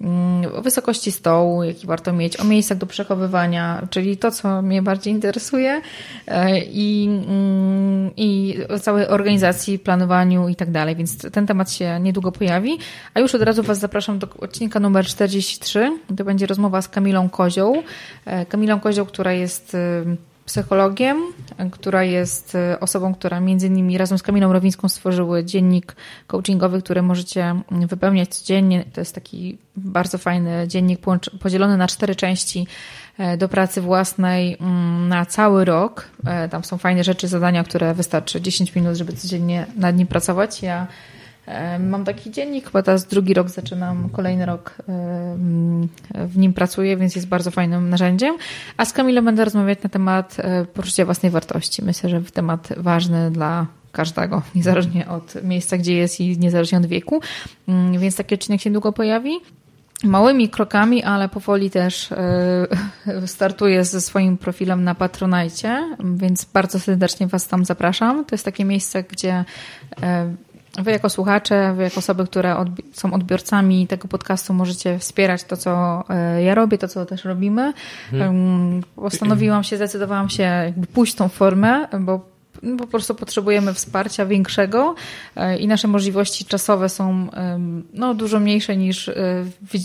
mm, 0.00 0.54
o 0.54 0.62
wysokości 0.62 1.12
stołu, 1.12 1.64
jaki 1.64 1.86
warto 1.86 2.12
mieć, 2.12 2.40
o 2.40 2.44
miejscach 2.44 2.78
do 2.78 2.86
przechowywania, 2.86 3.86
czyli 3.90 4.16
to, 4.16 4.30
co 4.30 4.62
mnie 4.62 4.82
bardziej 4.82 5.12
interesuje 5.12 5.80
i, 6.72 7.08
mm, 7.28 8.10
i 8.16 8.58
całej 8.80 9.08
organizacji, 9.08 9.78
planowaniu 9.78 10.48
i 10.48 10.56
tak 10.56 10.70
dalej, 10.70 10.96
więc 10.96 11.32
ten 11.32 11.46
temat 11.46 11.72
się 11.72 12.00
niedługo 12.00 12.32
pojawi, 12.32 12.78
a 13.14 13.20
już 13.20 13.34
od 13.34 13.42
razu 13.42 13.62
Was 13.62 13.78
zapraszam 13.78 14.18
do 14.18 14.28
odcinka 14.40 14.80
numer 14.80 15.04
43, 15.06 15.98
to 16.16 16.24
będzie 16.24 16.46
rozmowa 16.46 16.82
z 16.82 16.88
Kamilą 16.88 17.28
Kozioł, 17.28 17.82
Kamilą 18.48 18.80
Kozioł, 18.80 19.06
która 19.06 19.32
jest 19.32 19.76
psychologiem, 20.46 21.16
która 21.70 22.04
jest 22.04 22.54
y, 22.54 22.80
osobą, 22.80 23.14
która 23.14 23.40
między 23.40 23.66
innymi 23.66 23.98
razem 23.98 24.18
z 24.18 24.22
Kamilą 24.22 24.52
Rowińską 24.52 24.88
stworzyły 24.88 25.44
dziennik 25.44 25.96
coachingowy, 26.26 26.82
który 26.82 27.02
możecie 27.02 27.54
wypełniać 27.70 28.34
codziennie. 28.34 28.84
To 28.92 29.00
jest 29.00 29.14
taki 29.14 29.58
bardzo 29.76 30.18
fajny 30.18 30.68
dziennik 30.68 31.00
podzielony 31.40 31.76
na 31.76 31.88
cztery 31.88 32.14
części 32.14 32.66
e, 33.18 33.36
do 33.36 33.48
pracy 33.48 33.80
własnej 33.80 34.56
mm, 34.60 35.08
na 35.08 35.26
cały 35.26 35.64
rok. 35.64 36.08
E, 36.26 36.48
tam 36.48 36.64
są 36.64 36.78
fajne 36.78 37.04
rzeczy, 37.04 37.28
zadania, 37.28 37.64
które 37.64 37.94
wystarczy 37.94 38.40
10 38.40 38.74
minut, 38.74 38.96
żeby 38.96 39.12
codziennie 39.12 39.66
nad 39.76 39.96
nim 39.96 40.06
pracować. 40.06 40.62
Ja 40.62 40.86
Mam 41.78 42.04
taki 42.04 42.30
dziennik, 42.30 42.64
chyba 42.64 42.82
teraz 42.82 43.04
drugi 43.04 43.34
rok 43.34 43.48
zaczynam, 43.48 44.08
kolejny 44.08 44.46
rok 44.46 44.74
w 46.14 46.36
nim 46.36 46.52
pracuję, 46.52 46.96
więc 46.96 47.14
jest 47.16 47.28
bardzo 47.28 47.50
fajnym 47.50 47.90
narzędziem. 47.90 48.36
A 48.76 48.84
z 48.84 48.92
Kamilą 48.92 49.24
będę 49.24 49.44
rozmawiać 49.44 49.82
na 49.82 49.88
temat 49.88 50.36
e, 50.38 50.64
poczucia 50.64 51.04
własnej 51.04 51.32
wartości. 51.32 51.84
Myślę, 51.84 52.10
że 52.10 52.22
temat 52.22 52.68
ważny 52.76 53.30
dla 53.30 53.66
każdego, 53.92 54.42
niezależnie 54.54 55.08
od 55.08 55.44
miejsca, 55.44 55.78
gdzie 55.78 55.94
jest 55.94 56.20
i 56.20 56.38
niezależnie 56.38 56.78
od 56.78 56.86
wieku. 56.86 57.20
Mm, 57.68 57.98
więc 57.98 58.16
taki 58.16 58.34
odcinek 58.34 58.60
się 58.60 58.70
długo 58.70 58.92
pojawi 58.92 59.40
małymi 60.04 60.48
krokami, 60.48 61.02
ale 61.02 61.28
powoli 61.28 61.70
też 61.70 62.12
e, 62.12 62.66
startuję 63.26 63.84
ze 63.84 64.00
swoim 64.00 64.38
profilem 64.38 64.84
na 64.84 64.94
Patronajcie, 64.94 65.96
więc 66.14 66.44
bardzo 66.44 66.80
serdecznie 66.80 67.26
Was 67.26 67.48
tam 67.48 67.64
zapraszam. 67.64 68.24
To 68.24 68.34
jest 68.34 68.44
takie 68.44 68.64
miejsce, 68.64 69.02
gdzie 69.02 69.44
e, 70.02 70.34
Wy 70.78 70.90
jako 70.90 71.10
słuchacze, 71.10 71.74
wy 71.76 71.82
jako 71.82 71.96
osoby, 71.96 72.24
które 72.26 72.56
odbi 72.56 72.82
są 72.92 73.12
odbiorcami 73.12 73.86
tego 73.86 74.08
podcastu, 74.08 74.54
możecie 74.54 74.98
wspierać 74.98 75.44
to, 75.44 75.56
co 75.56 76.04
e, 76.08 76.42
ja 76.42 76.54
robię, 76.54 76.78
to, 76.78 76.88
co 76.88 77.06
też 77.06 77.24
robimy. 77.24 77.72
Hmm. 78.10 78.82
Postanowiłam 78.96 79.64
się, 79.64 79.76
zdecydowałam 79.76 80.28
się 80.28 80.42
jakby 80.42 80.86
pójść 80.86 81.14
tą 81.14 81.28
formę, 81.28 81.88
bo 82.00 82.36
po 82.78 82.86
prostu 82.86 83.14
potrzebujemy 83.14 83.74
wsparcia 83.74 84.26
większego 84.26 84.94
e, 85.36 85.56
i 85.58 85.66
nasze 85.66 85.88
możliwości 85.88 86.44
czasowe 86.44 86.88
są 86.88 87.28
no, 87.94 88.14
dużo 88.14 88.40
mniejsze 88.40 88.76
niż, 88.76 89.08
e, 89.08 89.14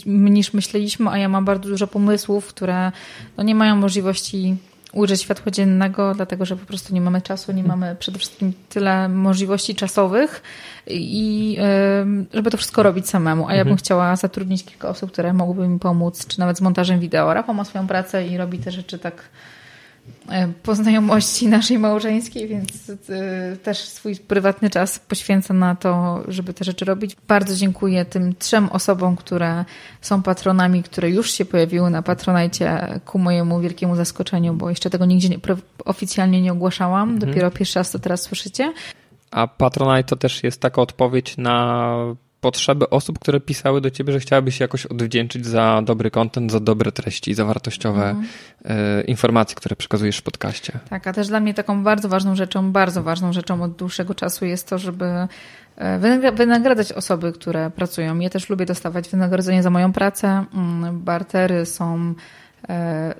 niż 0.05 0.53
myśleliśmy, 0.53 1.09
a 1.09 1.17
ja 1.17 1.29
mam 1.29 1.45
bardzo 1.45 1.69
dużo 1.69 1.87
pomysłów, 1.87 2.47
które 2.47 2.91
no, 3.37 3.43
nie 3.43 3.55
mają 3.55 3.75
możliwości 3.75 4.55
ujrzeć 4.93 5.21
światło 5.21 5.51
dziennego, 5.51 6.13
dlatego 6.15 6.45
że 6.45 6.55
po 6.55 6.65
prostu 6.65 6.93
nie 6.93 7.01
mamy 7.01 7.21
czasu, 7.21 7.51
nie 7.51 7.63
mamy 7.63 7.95
przede 7.99 8.19
wszystkim 8.19 8.53
tyle 8.69 9.09
możliwości 9.09 9.75
czasowych 9.75 10.41
i 10.87 11.57
żeby 12.33 12.51
to 12.51 12.57
wszystko 12.57 12.83
robić 12.83 13.09
samemu. 13.09 13.47
A 13.47 13.51
ja 13.51 13.63
bym 13.63 13.71
mhm. 13.71 13.77
chciała 13.77 14.15
zatrudnić 14.15 14.65
kilka 14.65 14.89
osób, 14.89 15.11
które 15.11 15.33
mogłyby 15.33 15.67
mi 15.67 15.79
pomóc, 15.79 16.27
czy 16.27 16.39
nawet 16.39 16.57
z 16.57 16.61
montażem 16.61 16.99
wideo. 16.99 17.33
Rafał 17.33 17.55
ma 17.55 17.65
swoją 17.65 17.87
pracę 17.87 18.27
i 18.27 18.37
robi 18.37 18.59
te 18.59 18.71
rzeczy 18.71 18.99
tak 18.99 19.23
E, 20.29 20.47
po 20.63 20.75
znajomości 20.75 21.47
naszej 21.47 21.79
małżeńskiej, 21.79 22.47
więc 22.47 22.89
e, 22.89 23.57
też 23.57 23.77
swój 23.77 24.15
prywatny 24.15 24.69
czas 24.69 24.99
poświęcam 24.99 25.59
na 25.59 25.75
to, 25.75 26.23
żeby 26.27 26.53
te 26.53 26.65
rzeczy 26.65 26.85
robić. 26.85 27.15
Bardzo 27.27 27.55
dziękuję 27.55 28.05
tym 28.05 28.35
trzem 28.35 28.69
osobom, 28.69 29.15
które 29.15 29.65
są 30.01 30.23
patronami, 30.23 30.83
które 30.83 31.09
już 31.09 31.31
się 31.31 31.45
pojawiły 31.45 31.89
na 31.89 32.01
Patronajcie 32.01 32.99
ku 33.05 33.19
mojemu 33.19 33.59
wielkiemu 33.59 33.95
zaskoczeniu, 33.95 34.53
bo 34.53 34.69
jeszcze 34.69 34.89
tego 34.89 35.05
nigdzie 35.05 35.29
nie, 35.29 35.39
oficjalnie 35.85 36.41
nie 36.41 36.51
ogłaszałam. 36.51 37.09
Mhm. 37.09 37.29
Dopiero 37.29 37.51
pierwszy 37.51 37.79
raz 37.79 37.91
to 37.91 37.99
teraz 37.99 38.21
słyszycie. 38.21 38.73
A 39.31 39.47
Patronite 39.47 40.03
to 40.03 40.15
też 40.15 40.43
jest 40.43 40.61
taka 40.61 40.81
odpowiedź 40.81 41.37
na 41.37 41.95
potrzeby 42.41 42.89
osób, 42.89 43.19
które 43.19 43.39
pisały 43.39 43.81
do 43.81 43.91
ciebie, 43.91 44.13
że 44.13 44.19
chciałaby 44.19 44.51
się 44.51 44.63
jakoś 44.63 44.85
odwdzięczyć 44.85 45.45
za 45.45 45.81
dobry 45.85 46.11
content, 46.11 46.51
za 46.51 46.59
dobre 46.59 46.91
treści, 46.91 47.33
za 47.33 47.45
wartościowe 47.45 48.09
mhm. 48.09 48.27
E, 48.65 49.01
informacje, 49.01 49.55
które 49.55 49.75
przekazujesz 49.75 50.17
w 50.17 50.21
podcaście. 50.21 50.79
Tak, 50.89 51.07
a 51.07 51.13
też 51.13 51.27
dla 51.27 51.39
mnie 51.39 51.53
taką 51.53 51.83
bardzo 51.83 52.09
ważną 52.09 52.35
rzeczą, 52.35 52.71
bardzo 52.71 53.03
ważną 53.03 53.33
rzeczą 53.33 53.63
od 53.63 53.71
dłuższego 53.71 54.15
czasu 54.15 54.45
jest 54.45 54.69
to, 54.69 54.77
żeby 54.77 55.05
e, 55.75 56.31
wynagradzać 56.33 56.91
osoby, 56.91 57.33
które 57.33 57.69
pracują. 57.69 58.19
Ja 58.19 58.29
też 58.29 58.49
lubię 58.49 58.65
dostawać 58.65 59.09
wynagrodzenie 59.09 59.63
za 59.63 59.69
moją 59.69 59.93
pracę. 59.93 60.45
Mm, 60.53 60.99
bartery 60.99 61.65
są 61.65 62.13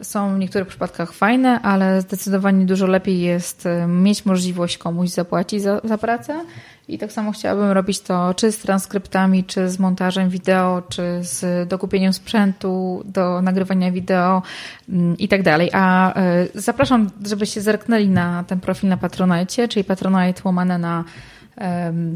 są 0.01 0.35
w 0.35 0.39
niektórych 0.39 0.67
przypadkach 0.67 1.13
fajne, 1.13 1.61
ale 1.61 2.01
zdecydowanie 2.01 2.65
dużo 2.65 2.87
lepiej 2.87 3.21
jest 3.21 3.67
mieć 3.87 4.25
możliwość 4.25 4.77
komuś 4.77 5.09
zapłacić 5.09 5.61
za, 5.61 5.81
za 5.83 5.97
pracę 5.97 6.45
i 6.87 6.97
tak 6.97 7.11
samo 7.11 7.31
chciałabym 7.31 7.71
robić 7.71 7.99
to 7.99 8.33
czy 8.33 8.51
z 8.51 8.57
transkryptami, 8.57 9.43
czy 9.43 9.69
z 9.69 9.79
montażem 9.79 10.29
wideo, 10.29 10.81
czy 10.89 11.19
z 11.21 11.69
dokupieniem 11.69 12.13
sprzętu 12.13 13.01
do 13.05 13.41
nagrywania 13.41 13.91
wideo 13.91 14.41
mm, 14.89 15.17
i 15.17 15.27
tak 15.27 15.43
dalej. 15.43 15.69
A 15.73 16.13
e, 16.13 16.47
zapraszam, 16.55 17.09
żebyście 17.25 17.61
zerknęli 17.61 18.07
na 18.07 18.43
ten 18.43 18.59
profil 18.59 18.89
na 18.89 18.97
Patronite, 18.97 19.67
czyli 19.67 19.83
Patronite 19.83 20.41
łamane 20.45 20.77
na 20.77 21.03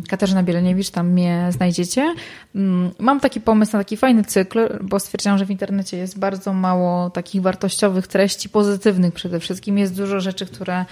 Katarzyna 0.10 0.44
Bieleniewicz, 0.44 0.90
tam 0.90 1.10
mnie 1.10 1.48
znajdziecie. 1.50 2.16
Mm, 2.56 2.92
mam 3.00 3.20
taki 3.20 3.42
pomysł 3.42 3.74
na 3.74 3.80
taki 3.80 3.98
fajny 3.98 4.24
cykl, 4.24 4.60
bo 4.82 5.00
stwierdziłam, 5.00 5.38
że 5.38 5.46
w 5.46 5.52
internecie 5.52 5.98
jest 5.98 6.20
bardzo 6.20 6.54
mało 6.54 7.10
takich 7.10 7.42
wartościowych 7.42 8.08
treści, 8.08 8.50
pozytywnych 8.50 9.14
przede 9.14 9.40
wszystkim. 9.40 9.78
Jest 9.78 9.96
dużo 9.96 10.20
rzeczy, 10.20 10.46
które 10.46 10.86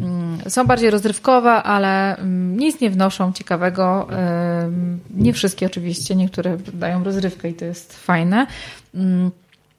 mm, 0.00 0.38
są 0.48 0.64
bardziej 0.66 0.90
rozrywkowe, 0.90 1.50
ale 1.50 2.16
mm, 2.16 2.56
nic 2.56 2.80
nie 2.80 2.90
wnoszą 2.90 3.32
ciekawego. 3.32 4.08
Nie 5.10 5.32
wszystkie 5.32 5.66
oczywiście, 5.66 6.16
niektóre 6.16 6.56
dają 6.74 7.04
rozrywkę 7.04 7.48
i 7.50 7.54
to 7.54 7.64
jest 7.64 7.96
fajne. 7.96 8.46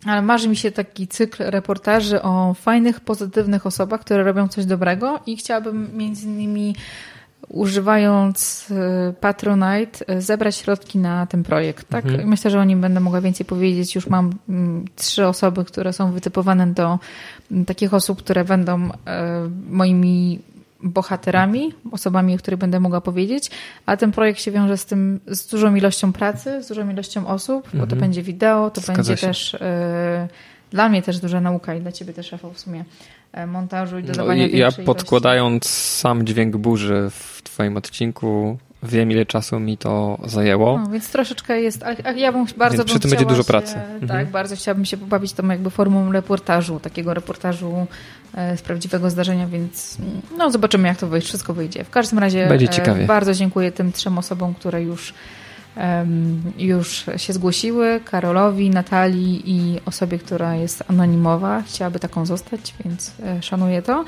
Ale 0.06 0.22
marzy 0.22 0.50
mi 0.50 0.56
się 0.56 0.72
taki 0.72 1.08
cykl 1.08 1.44
reportaży 1.44 2.22
o 2.22 2.54
fajnych, 2.54 3.00
pozytywnych 3.00 3.66
osobach, 3.66 4.02
które 4.02 4.24
robią 4.24 4.48
coś 4.48 4.66
dobrego 4.66 5.20
i 5.26 5.38
chciałabym 5.38 5.98
między 5.98 6.28
innymi 6.28 6.76
używając 7.50 8.68
y, 8.72 9.14
Patronite, 9.14 10.16
y, 10.16 10.22
zebrać 10.22 10.56
środki 10.56 10.98
na 10.98 11.26
ten 11.26 11.44
projekt. 11.44 11.90
Tak? 11.90 12.06
Mhm. 12.06 12.30
Myślę, 12.30 12.52
że 12.52 12.60
o 12.60 12.64
nim 12.64 12.82
będę 12.82 13.00
mogła 13.00 13.22
więcej 13.22 13.46
powiedzieć. 13.46 13.96
Już 13.96 14.08
mam 14.08 14.32
mm, 14.50 14.86
trzy 14.96 15.28
osoby, 15.28 15.66
które 15.66 15.94
są 15.94 16.12
wytypowane 16.12 16.68
do 16.68 17.00
mm, 17.52 17.66
takich 17.66 17.94
osób, 17.94 18.20
które 18.20 18.46
będą 18.46 18.88
y, 18.88 18.92
moimi 19.70 20.40
bohaterami, 20.84 21.74
osobami, 21.92 22.36
o 22.36 22.38
których 22.38 22.60
będę 22.60 22.80
mogła 22.80 23.02
powiedzieć, 23.02 23.52
a 23.86 23.98
ten 23.98 24.12
projekt 24.12 24.42
się 24.42 24.52
wiąże 24.52 24.78
z 24.78 24.86
tym, 24.86 25.20
z 25.28 25.48
dużą 25.48 25.76
ilością 25.76 26.14
pracy, 26.14 26.64
z 26.64 26.68
dużą 26.68 26.90
ilością 26.90 27.28
osób, 27.28 27.66
mhm. 27.66 27.80
bo 27.80 27.88
to 27.88 27.94
mhm. 27.94 28.00
będzie 28.00 28.24
wideo, 28.24 28.70
to 28.70 28.82
Zgadza 28.82 28.94
będzie 28.94 29.18
się. 29.18 29.28
też 29.28 29.58
dla 30.72 30.90
mnie 30.90 31.02
też 31.02 31.20
duża 31.20 31.42
nauka 31.42 31.76
i 31.76 31.82
dla 31.82 31.92
ciebie 31.92 32.14
też, 32.14 32.32
Rafał, 32.32 32.54
w 32.54 32.60
sumie 32.60 32.86
montażu 33.48 34.00
i 34.00 34.02
no 34.02 34.08
dodawania 34.08 34.48
no, 34.48 34.58
Ja 34.58 34.72
podkładając 34.72 35.64
ilości. 35.64 36.00
sam 36.00 36.26
dźwięk 36.26 36.58
burzy 36.58 37.10
w 37.12 37.42
twoim 37.44 37.78
odcinku 37.78 38.58
wiem, 38.84 39.12
ile 39.12 39.26
czasu 39.26 39.60
mi 39.60 39.78
to 39.78 40.18
zajęło. 40.26 40.80
No, 40.80 40.90
więc 40.90 41.10
troszeczkę 41.10 41.62
jest, 41.62 41.84
a 41.84 42.12
ja 42.12 42.32
bym 42.32 42.46
bardzo 42.58 42.78
więc 42.78 42.90
przy 42.90 43.00
tym 43.00 43.12
będzie 43.12 43.26
dużo 43.26 43.44
się, 43.44 43.48
pracy. 43.48 43.74
Tak, 43.74 44.02
mhm. 44.02 44.28
bardzo 44.28 44.56
chciałabym 44.56 44.86
się 44.86 44.98
pobawić 44.98 45.34
tą 45.34 45.48
jakby 45.48 45.70
formą 45.70 46.12
reportażu, 46.12 46.80
takiego 46.80 47.14
reportażu 47.14 47.88
e, 48.34 48.58
z 48.58 48.62
prawdziwego 48.62 49.10
zdarzenia, 49.10 49.48
więc 49.48 49.98
no 50.38 50.52
zobaczymy, 50.52 50.88
jak 50.88 50.98
to 50.98 51.08
wyjdzie, 51.08 51.28
wszystko 51.28 51.54
wyjdzie. 51.54 51.84
W 51.84 51.90
każdym 51.90 52.20
razie 52.20 52.48
będzie 52.48 52.68
ciekawie. 52.68 53.06
bardzo 53.06 53.34
dziękuję 53.34 53.72
tym 53.72 53.92
trzem 53.92 54.18
osobom, 54.18 54.54
które 54.54 54.84
już 54.84 55.14
już 56.58 57.06
się 57.18 57.34
zgłosiły, 57.34 58.00
Karolowi, 58.06 58.70
Natalii 58.70 59.44
i 59.46 59.80
osobie, 59.86 60.20
która 60.20 60.56
jest 60.56 60.84
anonimowa, 60.88 61.62
chciałaby 61.62 62.00
taką 62.00 62.26
zostać, 62.26 62.74
więc 62.86 63.12
e, 63.24 63.42
szanuję 63.42 63.82
to. 63.82 64.06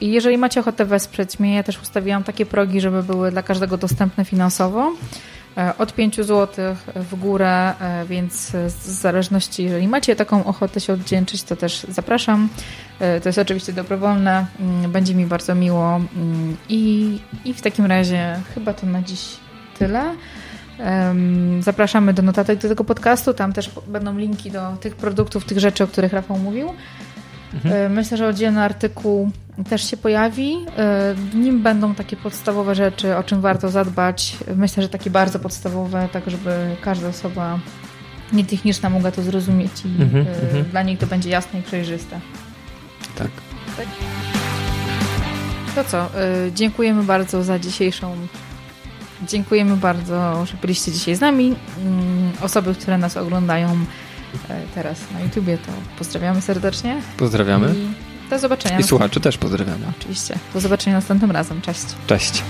Jeżeli 0.00 0.38
macie 0.38 0.60
ochotę 0.60 0.84
wesprzeć 0.84 1.38
mnie, 1.38 1.54
ja 1.54 1.62
też 1.62 1.82
ustawiłam 1.82 2.24
takie 2.24 2.46
progi, 2.46 2.80
żeby 2.80 3.02
były 3.02 3.30
dla 3.30 3.42
każdego 3.42 3.76
dostępne 3.76 4.24
finansowo. 4.24 4.92
E, 5.56 5.78
od 5.78 5.94
5 5.94 6.16
zł 6.16 6.46
w 6.94 7.14
górę, 7.14 7.74
e, 7.80 8.04
więc 8.08 8.50
w 8.66 8.86
zależności, 8.86 9.64
jeżeli 9.64 9.88
macie 9.88 10.16
taką 10.16 10.44
ochotę 10.44 10.80
się 10.80 10.92
oddzięczyć, 10.92 11.42
to 11.42 11.56
też 11.56 11.86
zapraszam. 11.88 12.48
To 13.22 13.28
jest 13.28 13.38
oczywiście 13.38 13.72
dobrowolne, 13.72 14.46
mm, 14.60 14.92
będzie 14.92 15.14
mi 15.14 15.26
bardzo 15.26 15.54
miło 15.54 15.96
mm, 15.96 16.56
i, 16.68 17.18
i 17.44 17.54
w 17.54 17.62
takim 17.62 17.86
razie 17.86 18.40
chyba 18.54 18.74
to 18.74 18.86
na 18.86 19.02
dziś 19.02 19.36
tyle. 19.78 20.14
Zapraszamy 21.60 22.14
do 22.14 22.22
notatek 22.22 22.58
do 22.58 22.68
tego 22.68 22.84
podcastu. 22.84 23.34
Tam 23.34 23.52
też 23.52 23.70
będą 23.86 24.18
linki 24.18 24.50
do 24.50 24.76
tych 24.80 24.96
produktów, 24.96 25.44
tych 25.44 25.58
rzeczy, 25.58 25.84
o 25.84 25.86
których 25.86 26.12
Rafał 26.12 26.38
mówił. 26.38 26.68
Mhm. 27.54 27.92
Myślę, 27.92 28.16
że 28.16 28.28
oddzielny 28.28 28.62
artykuł 28.62 29.30
też 29.68 29.90
się 29.90 29.96
pojawi. 29.96 30.56
W 31.14 31.34
nim 31.34 31.62
będą 31.62 31.94
takie 31.94 32.16
podstawowe 32.16 32.74
rzeczy, 32.74 33.16
o 33.16 33.22
czym 33.22 33.40
warto 33.40 33.68
zadbać. 33.68 34.36
Myślę, 34.56 34.82
że 34.82 34.88
takie 34.88 35.10
bardzo 35.10 35.38
podstawowe, 35.38 36.08
tak 36.12 36.30
żeby 36.30 36.76
każda 36.80 37.08
osoba 37.08 37.58
nietechniczna 38.32 38.90
mogła 38.90 39.10
to 39.10 39.22
zrozumieć 39.22 39.72
i 39.84 40.02
mhm, 40.02 40.26
dla 40.70 40.82
niej 40.82 40.96
to 40.96 41.06
będzie 41.06 41.30
jasne 41.30 41.60
i 41.60 41.62
przejrzyste. 41.62 42.20
Tak. 43.16 43.30
tak. 43.76 43.86
To 45.74 45.84
co, 45.84 46.08
dziękujemy 46.54 47.02
bardzo 47.02 47.42
za 47.42 47.58
dzisiejszą 47.58 48.16
Dziękujemy 49.26 49.76
bardzo, 49.76 50.46
że 50.46 50.56
byliście 50.60 50.92
dzisiaj 50.92 51.14
z 51.14 51.20
nami. 51.20 51.56
Mm, 51.84 52.32
osoby, 52.40 52.74
które 52.74 52.98
nas 52.98 53.16
oglądają 53.16 53.68
e, 54.48 54.62
teraz 54.74 54.98
na 55.14 55.20
YouTubie, 55.20 55.58
to 55.58 55.72
pozdrawiamy 55.98 56.40
serdecznie. 56.40 57.02
Pozdrawiamy. 57.16 57.74
I 57.74 58.30
do 58.30 58.38
zobaczenia. 58.38 58.78
I 58.78 58.82
słuchaczy 58.82 59.20
też 59.20 59.38
pozdrawiamy. 59.38 59.86
Oczywiście. 60.00 60.38
Do 60.54 60.60
zobaczenia 60.60 60.96
następnym 60.96 61.30
razem. 61.30 61.60
Cześć. 61.60 61.86
Cześć. 62.06 62.42